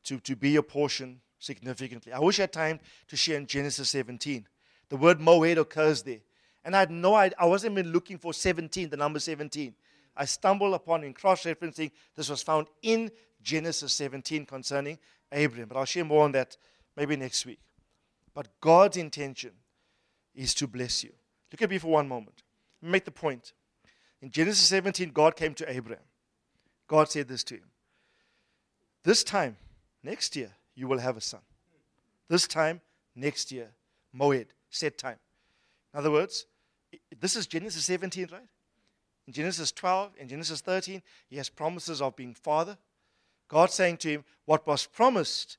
to, 0.03 0.19
to 0.19 0.35
be 0.35 0.57
a 0.57 0.64
portion 0.64 1.22
significantly. 1.39 2.14
I 2.14 2.19
wish 2.19 2.38
I 2.38 2.43
had 2.43 2.53
time 2.53 2.80
to 3.07 3.18
share 3.18 3.38
in 3.38 3.48
Genesis 3.48 3.89
17. 3.89 4.45
The 4.91 4.97
word 4.97 5.19
moed 5.19 5.57
occurs 5.57 6.03
there. 6.03 6.19
And 6.65 6.76
I 6.76 6.80
had 6.80 6.91
no 6.91 7.15
idea, 7.15 7.38
I 7.39 7.45
wasn't 7.45 7.80
even 7.80 7.93
looking 7.93 8.18
for 8.18 8.34
17, 8.34 8.89
the 8.89 8.97
number 8.97 9.19
17. 9.19 9.73
I 10.18 10.26
stumbled 10.26 10.73
upon 10.73 11.05
in 11.05 11.13
cross 11.13 11.45
referencing, 11.45 11.91
this 12.13 12.30
was 12.30 12.43
found 12.43 12.68
in 12.81 13.09
Genesis 13.41 13.93
17 13.93 14.45
concerning 14.45 14.99
Abraham. 15.31 15.69
But 15.69 15.77
I'll 15.77 15.85
share 15.85 16.03
more 16.03 16.26
on 16.26 16.34
that 16.34 16.57
maybe 16.97 17.15
next 17.15 17.45
week. 17.45 17.61
But 18.34 18.49
God's 18.59 18.97
intention 18.97 19.51
is 20.35 20.53
to 20.55 20.68
bless 20.68 21.05
you. 21.05 21.11
Look 21.53 21.61
at 21.61 21.69
me 21.69 21.77
for 21.77 21.88
one 21.88 22.09
moment. 22.09 22.43
Make 22.81 23.05
the 23.05 23.11
point. 23.11 23.53
In 24.22 24.30
Genesis 24.30 24.68
17, 24.68 25.11
God 25.11 25.38
came 25.38 25.53
to 25.53 25.72
Abraham. 25.72 26.03
God 26.88 27.09
said 27.09 27.30
this 27.30 27.45
to 27.45 27.53
him 27.53 27.69
This 29.03 29.23
time, 29.23 29.55
next 30.03 30.35
year, 30.35 30.51
you 30.76 30.89
will 30.89 30.99
have 30.99 31.15
a 31.15 31.22
son. 31.22 31.39
This 32.27 32.45
time, 32.45 32.81
next 33.15 33.53
year, 33.53 33.69
Moed, 34.13 34.47
set 34.72 34.98
time. 34.98 35.18
In 35.93 35.99
other 35.99 36.11
words, 36.11 36.48
this 37.19 37.35
is 37.35 37.45
Genesis 37.45 37.85
17, 37.85 38.30
right? 38.31 38.41
In 39.27 39.34
Genesis 39.34 39.72
12, 39.72 40.14
in 40.19 40.27
Genesis 40.27 40.61
13, 40.61 41.02
he 41.30 41.38
has 41.38 41.49
promises 41.49 42.02
of 42.02 42.15
being 42.15 42.34
father, 42.34 42.77
God 43.48 43.69
saying 43.69 43.98
to 43.98 44.10
him, 44.10 44.23
What 44.45 44.65
was 44.65 44.85
promised 44.85 45.57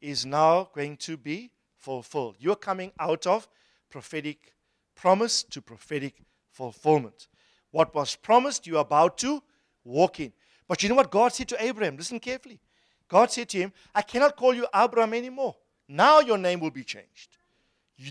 is 0.00 0.24
now 0.24 0.68
going 0.74 0.96
to 0.98 1.16
be 1.16 1.50
fulfilled. 1.76 2.36
You're 2.38 2.56
coming 2.56 2.92
out 3.00 3.26
of 3.26 3.48
prophetic 3.90 4.54
promise 4.94 5.42
to 5.44 5.60
prophetic 5.60 6.22
fulfillment. 6.50 7.28
What 7.70 7.94
was 7.94 8.14
promised, 8.16 8.66
you're 8.66 8.80
about 8.80 9.18
to 9.18 9.42
walk 9.84 10.20
in. 10.20 10.32
But 10.68 10.82
you 10.82 10.88
know 10.88 10.94
what 10.94 11.10
God 11.10 11.32
said 11.32 11.48
to 11.48 11.62
Abraham? 11.62 11.96
Listen 11.96 12.20
carefully. 12.20 12.60
God 13.08 13.30
said 13.30 13.48
to 13.50 13.58
him, 13.58 13.72
I 13.94 14.02
cannot 14.02 14.36
call 14.36 14.54
you 14.54 14.66
Abram 14.72 15.14
anymore. 15.14 15.56
Now 15.88 16.20
your 16.20 16.38
name 16.38 16.60
will 16.60 16.70
be 16.70 16.82
changed. 16.82 17.35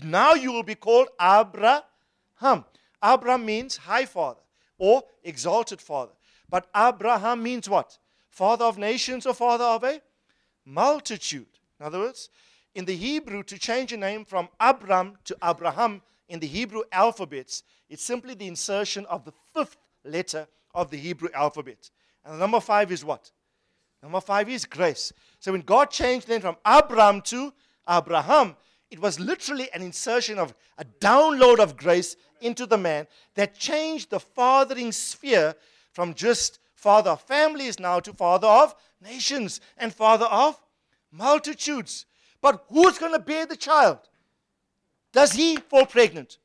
Now 0.02 0.34
you 0.34 0.52
will 0.52 0.62
be 0.62 0.74
called 0.74 1.08
Abraham. 1.20 2.64
Abram 3.02 3.44
means 3.44 3.76
high 3.76 4.06
father 4.06 4.40
or 4.78 5.02
exalted 5.22 5.80
father. 5.80 6.12
But 6.48 6.68
Abraham 6.76 7.42
means 7.42 7.68
what? 7.68 7.98
Father 8.28 8.64
of 8.64 8.78
nations 8.78 9.26
or 9.26 9.34
father 9.34 9.64
of 9.64 9.84
a 9.84 10.00
multitude. 10.64 11.46
In 11.78 11.86
other 11.86 11.98
words, 11.98 12.30
in 12.74 12.84
the 12.84 12.96
Hebrew, 12.96 13.42
to 13.44 13.58
change 13.58 13.92
a 13.92 13.96
name 13.96 14.24
from 14.24 14.48
Abram 14.60 15.16
to 15.24 15.36
Abraham 15.42 16.02
in 16.28 16.40
the 16.40 16.46
Hebrew 16.46 16.82
alphabets, 16.92 17.62
it's 17.88 18.02
simply 18.02 18.34
the 18.34 18.48
insertion 18.48 19.06
of 19.06 19.24
the 19.24 19.32
fifth 19.54 19.76
letter 20.04 20.46
of 20.74 20.90
the 20.90 20.98
Hebrew 20.98 21.30
alphabet. 21.32 21.90
And 22.24 22.34
the 22.34 22.38
number 22.38 22.60
five 22.60 22.92
is 22.92 23.04
what? 23.04 23.30
Number 24.02 24.20
five 24.20 24.48
is 24.48 24.64
grace. 24.64 25.12
So 25.38 25.52
when 25.52 25.62
God 25.62 25.90
changed 25.90 26.26
the 26.26 26.32
name 26.32 26.42
from 26.42 26.56
Abram 26.64 27.22
to 27.22 27.52
Abraham, 27.88 28.56
it 28.90 29.00
was 29.00 29.18
literally 29.18 29.68
an 29.72 29.82
insertion 29.82 30.38
of 30.38 30.54
a 30.78 30.84
download 31.00 31.58
of 31.58 31.76
grace 31.76 32.16
into 32.40 32.66
the 32.66 32.78
man 32.78 33.06
that 33.34 33.58
changed 33.58 34.10
the 34.10 34.20
fathering 34.20 34.92
sphere 34.92 35.54
from 35.92 36.14
just 36.14 36.58
father 36.74 37.10
of 37.10 37.22
families 37.22 37.80
now 37.80 37.98
to 38.00 38.12
father 38.12 38.46
of 38.46 38.74
nations 39.00 39.60
and 39.76 39.92
father 39.92 40.26
of 40.26 40.60
multitudes. 41.10 42.06
But 42.40 42.64
who's 42.68 42.98
going 42.98 43.12
to 43.12 43.18
bear 43.18 43.46
the 43.46 43.56
child? 43.56 43.98
Does 45.12 45.32
he 45.32 45.56
fall 45.56 45.86
pregnant? 45.86 46.38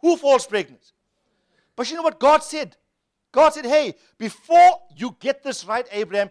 Who 0.00 0.16
falls 0.16 0.46
pregnant? 0.46 0.92
But 1.76 1.90
you 1.90 1.96
know 1.96 2.02
what 2.02 2.20
God 2.20 2.42
said? 2.42 2.76
God 3.32 3.54
said, 3.54 3.64
Hey, 3.64 3.94
before 4.18 4.80
you 4.96 5.16
get 5.18 5.42
this 5.42 5.64
right, 5.64 5.86
Abraham, 5.90 6.30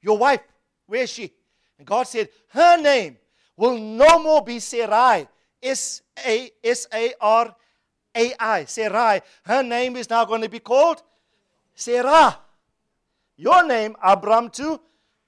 your 0.00 0.16
wife, 0.16 0.40
where 0.86 1.02
is 1.02 1.10
she? 1.10 1.32
And 1.78 1.86
God 1.86 2.04
said, 2.04 2.28
Her 2.48 2.76
name 2.80 3.18
will 3.60 3.76
no 3.76 4.18
more 4.18 4.42
be 4.42 4.58
Sarai. 4.58 5.28
S 5.62 6.00
A 6.26 6.50
S 6.64 6.86
A 6.92 7.12
R 7.20 7.54
A 8.16 8.32
I. 8.40 8.64
Sarai. 8.64 9.20
Her 9.44 9.62
name 9.62 9.96
is 9.96 10.08
now 10.08 10.24
going 10.24 10.40
to 10.40 10.48
be 10.48 10.60
called 10.60 11.02
Sarah. 11.74 12.38
Your 13.36 13.66
name, 13.66 13.96
Abram 14.02 14.48
to 14.50 14.80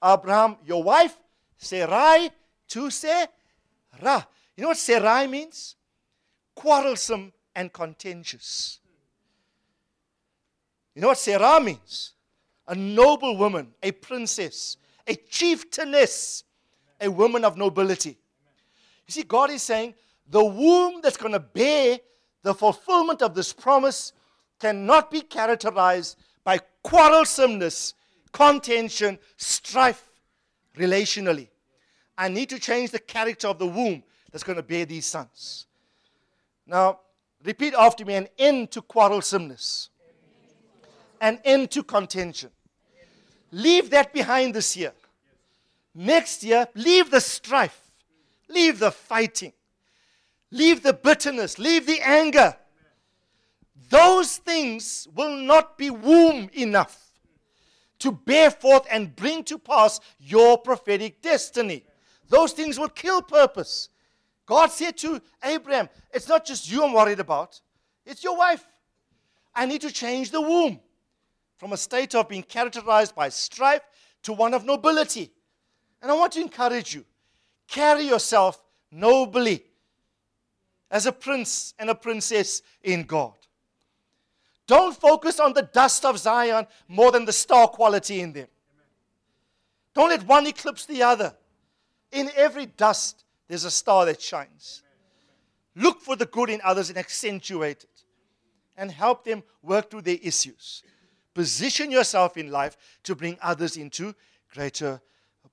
Abraham, 0.03 0.57
your 0.65 0.81
wife, 0.81 1.17
Sarai 1.57 2.31
to 2.69 2.89
Sarah. 2.89 3.27
You 4.55 4.63
know 4.63 4.69
what 4.69 4.77
Sarai 4.77 5.27
means? 5.27 5.75
Quarrelsome 6.55 7.31
and 7.55 7.71
contentious. 7.71 8.79
You 10.95 11.03
know 11.03 11.09
what 11.09 11.19
Sarah 11.19 11.59
means? 11.61 12.13
A 12.67 12.73
noble 12.73 13.37
woman, 13.37 13.73
a 13.83 13.91
princess, 13.91 14.77
a 15.07 15.15
chieftainess, 15.15 16.43
a 16.99 17.11
woman 17.11 17.45
of 17.45 17.57
nobility. 17.57 18.17
You 19.07 19.11
see, 19.11 19.23
God 19.23 19.49
is 19.49 19.63
saying 19.63 19.95
the 20.29 20.43
womb 20.43 21.01
that's 21.01 21.17
going 21.17 21.33
to 21.33 21.39
bear 21.39 21.99
the 22.43 22.53
fulfillment 22.53 23.21
of 23.21 23.33
this 23.33 23.53
promise 23.53 24.13
cannot 24.59 25.11
be 25.11 25.21
characterized 25.21 26.17
by 26.43 26.59
quarrelsomeness, 26.83 27.93
contention, 28.31 29.19
strife 29.37 30.09
relationally. 30.77 31.49
I 32.17 32.29
need 32.29 32.49
to 32.49 32.59
change 32.59 32.91
the 32.91 32.99
character 32.99 33.47
of 33.47 33.59
the 33.59 33.65
womb 33.67 34.03
that's 34.31 34.43
going 34.43 34.57
to 34.57 34.63
bear 34.63 34.85
these 34.85 35.05
sons. 35.05 35.67
Now, 36.65 36.99
repeat 37.43 37.73
after 37.73 38.05
me 38.05 38.15
an 38.15 38.27
end 38.37 38.71
to 38.71 38.81
quarrelsomeness, 38.81 39.89
an 41.19 41.39
end 41.43 41.71
to 41.71 41.83
contention. 41.83 42.49
Leave 43.51 43.89
that 43.91 44.13
behind 44.13 44.53
this 44.53 44.75
year. 44.75 44.93
Next 45.93 46.43
year, 46.43 46.67
leave 46.73 47.11
the 47.11 47.21
strife 47.21 47.82
Leave 48.49 48.79
the 48.79 48.91
fighting. 48.91 49.53
Leave 50.51 50.83
the 50.83 50.93
bitterness. 50.93 51.57
Leave 51.57 51.85
the 51.85 51.99
anger. 52.01 52.55
Those 53.89 54.37
things 54.37 55.07
will 55.13 55.35
not 55.35 55.77
be 55.77 55.89
womb 55.89 56.49
enough 56.53 57.11
to 57.99 58.11
bear 58.11 58.51
forth 58.51 58.85
and 58.91 59.15
bring 59.15 59.43
to 59.45 59.57
pass 59.57 59.99
your 60.19 60.57
prophetic 60.57 61.21
destiny. 61.21 61.85
Those 62.27 62.51
things 62.51 62.79
will 62.79 62.89
kill 62.89 63.21
purpose. 63.21 63.89
God 64.45 64.71
said 64.71 64.97
to 64.97 65.21
Abraham, 65.43 65.89
It's 66.13 66.27
not 66.27 66.45
just 66.45 66.69
you 66.71 66.83
I'm 66.83 66.93
worried 66.93 67.19
about, 67.19 67.61
it's 68.05 68.23
your 68.23 68.37
wife. 68.37 68.65
I 69.55 69.65
need 69.65 69.81
to 69.81 69.91
change 69.91 70.31
the 70.31 70.41
womb 70.41 70.79
from 71.57 71.73
a 71.73 71.77
state 71.77 72.15
of 72.15 72.27
being 72.27 72.43
characterized 72.43 73.15
by 73.15 73.29
strife 73.29 73.83
to 74.23 74.33
one 74.33 74.53
of 74.53 74.65
nobility. 74.65 75.31
And 76.01 76.11
I 76.11 76.15
want 76.15 76.33
to 76.33 76.41
encourage 76.41 76.93
you 76.93 77.05
Carry 77.67 78.03
yourself 78.03 78.61
nobly 78.91 79.63
as 80.89 81.05
a 81.05 81.11
prince 81.11 81.73
and 81.79 81.89
a 81.89 81.95
princess 81.95 82.61
in 82.83 83.03
God. 83.03 83.33
Don't 84.67 84.95
focus 84.95 85.39
on 85.39 85.53
the 85.53 85.63
dust 85.63 86.05
of 86.05 86.17
Zion 86.17 86.67
more 86.87 87.11
than 87.11 87.25
the 87.25 87.33
star 87.33 87.67
quality 87.67 88.21
in 88.21 88.31
them. 88.31 88.47
Don't 89.93 90.09
let 90.09 90.25
one 90.25 90.47
eclipse 90.47 90.85
the 90.85 91.03
other. 91.03 91.35
In 92.11 92.29
every 92.35 92.67
dust, 92.67 93.25
there's 93.47 93.65
a 93.65 93.71
star 93.71 94.05
that 94.05 94.21
shines. 94.21 94.83
Look 95.75 96.01
for 96.01 96.15
the 96.15 96.25
good 96.25 96.49
in 96.49 96.61
others 96.63 96.89
and 96.89 96.97
accentuate 96.97 97.83
it 97.83 98.03
and 98.77 98.91
help 98.91 99.23
them 99.23 99.43
work 99.61 99.89
through 99.89 100.03
their 100.03 100.19
issues. 100.21 100.83
Position 101.33 101.91
yourself 101.91 102.37
in 102.37 102.51
life 102.51 102.77
to 103.03 103.15
bring 103.15 103.37
others 103.41 103.75
into 103.75 104.13
greater 104.53 105.01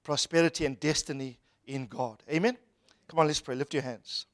prosperity 0.03 0.67
and 0.67 0.79
destiny 0.79 1.40
in 1.71 1.87
God. 1.87 2.23
Amen? 2.31 2.57
Come 3.09 3.21
on, 3.21 3.27
let's 3.27 3.41
pray. 3.41 3.55
Lift 3.55 3.75
your 3.75 3.83
hands. 3.83 4.27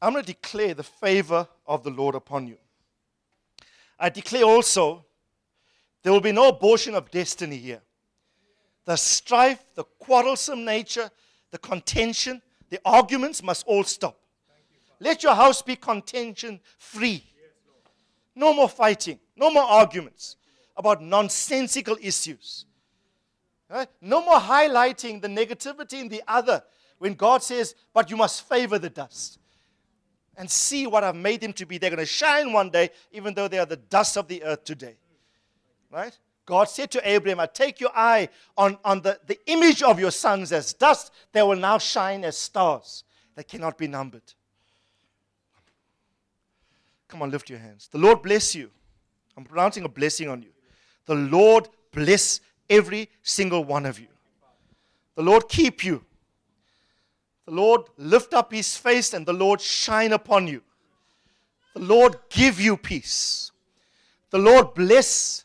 I'm 0.00 0.12
going 0.12 0.24
to 0.24 0.32
declare 0.32 0.74
the 0.74 0.82
favor 0.82 1.48
of 1.66 1.82
the 1.82 1.90
Lord 1.90 2.14
upon 2.14 2.46
you. 2.46 2.56
I 3.98 4.08
declare 4.08 4.44
also 4.44 5.04
there 6.02 6.12
will 6.12 6.20
be 6.20 6.32
no 6.32 6.48
abortion 6.48 6.94
of 6.94 7.10
destiny 7.10 7.56
here. 7.56 7.82
The 8.84 8.96
strife, 8.96 9.64
the 9.74 9.84
quarrelsome 9.98 10.64
nature, 10.64 11.10
the 11.50 11.58
contention, 11.58 12.40
the 12.70 12.80
arguments 12.84 13.42
must 13.42 13.66
all 13.66 13.84
stop. 13.84 14.18
Let 15.00 15.22
your 15.22 15.34
house 15.34 15.62
be 15.62 15.76
contention 15.76 16.60
free. 16.78 17.24
No 18.34 18.54
more 18.54 18.68
fighting, 18.68 19.18
no 19.36 19.50
more 19.50 19.64
arguments 19.64 20.36
about 20.76 21.02
nonsensical 21.02 21.96
issues. 22.00 22.66
No 24.00 24.24
more 24.24 24.38
highlighting 24.38 25.20
the 25.20 25.28
negativity 25.28 26.00
in 26.00 26.08
the 26.08 26.22
other 26.26 26.62
when 26.98 27.14
God 27.14 27.42
says, 27.42 27.74
but 27.92 28.10
you 28.10 28.16
must 28.16 28.48
favor 28.48 28.78
the 28.78 28.90
dust 28.90 29.38
and 30.36 30.50
see 30.50 30.86
what 30.86 31.04
I've 31.04 31.16
made 31.16 31.40
them 31.40 31.52
to 31.54 31.66
be. 31.66 31.78
They're 31.78 31.90
going 31.90 31.98
to 31.98 32.06
shine 32.06 32.52
one 32.52 32.70
day, 32.70 32.90
even 33.12 33.34
though 33.34 33.48
they 33.48 33.58
are 33.58 33.66
the 33.66 33.76
dust 33.76 34.16
of 34.16 34.28
the 34.28 34.42
earth 34.44 34.64
today. 34.64 34.96
Right? 35.90 36.16
God 36.46 36.68
said 36.68 36.90
to 36.92 37.08
Abraham, 37.08 37.40
I 37.40 37.46
take 37.46 37.80
your 37.80 37.90
eye 37.94 38.30
on, 38.56 38.78
on 38.84 39.02
the, 39.02 39.18
the 39.26 39.38
image 39.46 39.82
of 39.82 40.00
your 40.00 40.10
sons 40.10 40.50
as 40.52 40.72
dust, 40.72 41.12
they 41.32 41.42
will 41.42 41.56
now 41.56 41.76
shine 41.76 42.24
as 42.24 42.38
stars 42.38 43.04
that 43.34 43.48
cannot 43.48 43.76
be 43.76 43.86
numbered. 43.86 44.22
Come 47.08 47.22
on, 47.22 47.30
lift 47.30 47.50
your 47.50 47.58
hands. 47.58 47.88
The 47.88 47.98
Lord 47.98 48.22
bless 48.22 48.54
you. 48.54 48.70
I'm 49.36 49.44
pronouncing 49.44 49.84
a 49.84 49.88
blessing 49.88 50.28
on 50.28 50.42
you. 50.42 50.50
The 51.06 51.14
Lord 51.14 51.68
bless 51.92 52.40
every 52.68 53.08
single 53.22 53.64
one 53.64 53.86
of 53.86 53.98
you. 53.98 54.08
The 55.16 55.22
Lord 55.22 55.48
keep 55.48 55.84
you. 55.84 56.04
The 57.46 57.54
Lord 57.54 57.82
lift 57.96 58.34
up 58.34 58.52
his 58.52 58.76
face 58.76 59.14
and 59.14 59.24
the 59.24 59.32
Lord 59.32 59.60
shine 59.60 60.12
upon 60.12 60.46
you. 60.46 60.62
The 61.74 61.80
Lord 61.80 62.16
give 62.28 62.60
you 62.60 62.76
peace. 62.76 63.50
The 64.30 64.38
Lord 64.38 64.74
bless 64.74 65.44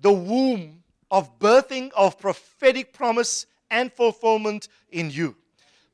the 0.00 0.12
womb 0.12 0.82
of 1.10 1.38
birthing 1.38 1.90
of 1.96 2.18
prophetic 2.18 2.92
promise 2.92 3.46
and 3.70 3.92
fulfillment 3.92 4.68
in 4.90 5.10
you. 5.10 5.36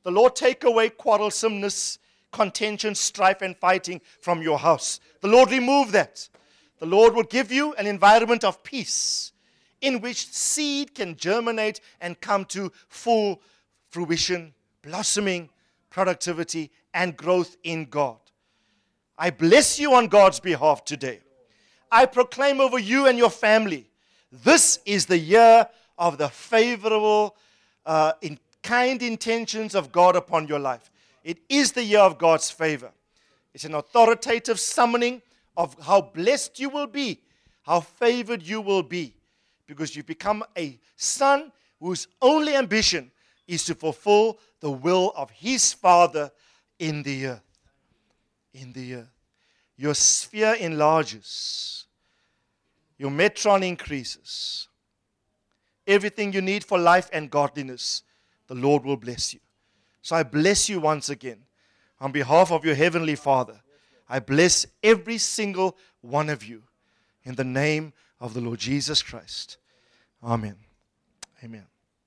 The 0.03 0.11
Lord 0.11 0.35
take 0.35 0.63
away 0.63 0.89
quarrelsomeness, 0.89 1.99
contention, 2.31 2.95
strife, 2.95 3.41
and 3.41 3.55
fighting 3.55 4.01
from 4.19 4.41
your 4.41 4.59
house. 4.59 4.99
The 5.21 5.27
Lord 5.27 5.51
remove 5.51 5.91
that. 5.93 6.27
The 6.79 6.87
Lord 6.87 7.13
will 7.13 7.23
give 7.23 7.51
you 7.51 7.73
an 7.75 7.87
environment 7.87 8.43
of 8.43 8.63
peace 8.63 9.30
in 9.81 10.01
which 10.01 10.27
seed 10.31 10.95
can 10.95 11.15
germinate 11.15 11.81
and 11.99 12.19
come 12.21 12.45
to 12.45 12.71
full 12.87 13.41
fruition, 13.89 14.53
blossoming, 14.81 15.49
productivity, 15.89 16.71
and 16.93 17.17
growth 17.17 17.57
in 17.63 17.85
God. 17.85 18.17
I 19.17 19.29
bless 19.29 19.79
you 19.79 19.93
on 19.93 20.07
God's 20.07 20.39
behalf 20.39 20.85
today. 20.85 21.19
I 21.91 22.05
proclaim 22.05 22.61
over 22.61 22.79
you 22.79 23.07
and 23.07 23.17
your 23.17 23.29
family 23.29 23.91
this 24.31 24.79
is 24.85 25.07
the 25.07 25.17
year 25.17 25.67
of 25.97 26.17
the 26.17 26.29
favorable, 26.29 27.35
uh, 27.85 28.13
in 28.21 28.39
kind 28.63 29.03
intentions 29.03 29.75
of 29.75 29.91
God 29.91 30.15
upon 30.15 30.47
your 30.47 30.59
life. 30.59 30.89
It 31.23 31.39
is 31.49 31.73
the 31.73 31.83
year 31.83 31.99
of 31.99 32.17
God's 32.17 32.49
favor. 32.49 32.91
It's 33.53 33.65
an 33.65 33.75
authoritative 33.75 34.59
summoning 34.59 35.21
of 35.57 35.75
how 35.81 36.01
blessed 36.01 36.59
you 36.59 36.69
will 36.69 36.87
be, 36.87 37.19
how 37.63 37.81
favored 37.81 38.41
you 38.41 38.61
will 38.61 38.83
be 38.83 39.15
because 39.71 39.95
you 39.95 40.03
become 40.03 40.43
a 40.57 40.77
son 40.97 41.49
whose 41.79 42.09
only 42.21 42.57
ambition 42.57 43.09
is 43.47 43.63
to 43.63 43.73
fulfill 43.73 44.37
the 44.59 44.69
will 44.69 45.13
of 45.15 45.31
his 45.31 45.71
Father 45.71 46.29
in 46.77 47.03
the 47.03 47.27
earth. 47.27 47.59
In 48.53 48.73
the 48.73 48.95
earth. 48.95 49.13
Your 49.77 49.93
sphere 49.93 50.55
enlarges. 50.55 51.85
your 52.97 53.11
metron 53.11 53.65
increases. 53.65 54.67
Everything 55.87 56.33
you 56.33 56.41
need 56.41 56.65
for 56.65 56.77
life 56.77 57.09
and 57.13 57.31
godliness, 57.31 58.03
the 58.47 58.55
Lord 58.55 58.83
will 58.83 58.97
bless 58.97 59.33
you. 59.33 59.39
So 60.01 60.17
I 60.17 60.23
bless 60.23 60.67
you 60.67 60.81
once 60.81 61.07
again 61.09 61.39
on 62.01 62.11
behalf 62.11 62.51
of 62.51 62.65
your 62.65 62.75
Heavenly 62.75 63.15
Father. 63.15 63.61
I 64.09 64.19
bless 64.19 64.67
every 64.83 65.17
single 65.17 65.77
one 66.01 66.29
of 66.29 66.43
you 66.43 66.63
in 67.23 67.35
the 67.35 67.45
name 67.45 67.93
of 68.21 68.33
the 68.33 68.39
Lord 68.39 68.59
Jesus 68.59 69.01
Christ. 69.01 69.57
Amen. 70.23 70.55
Amen. 71.43 71.70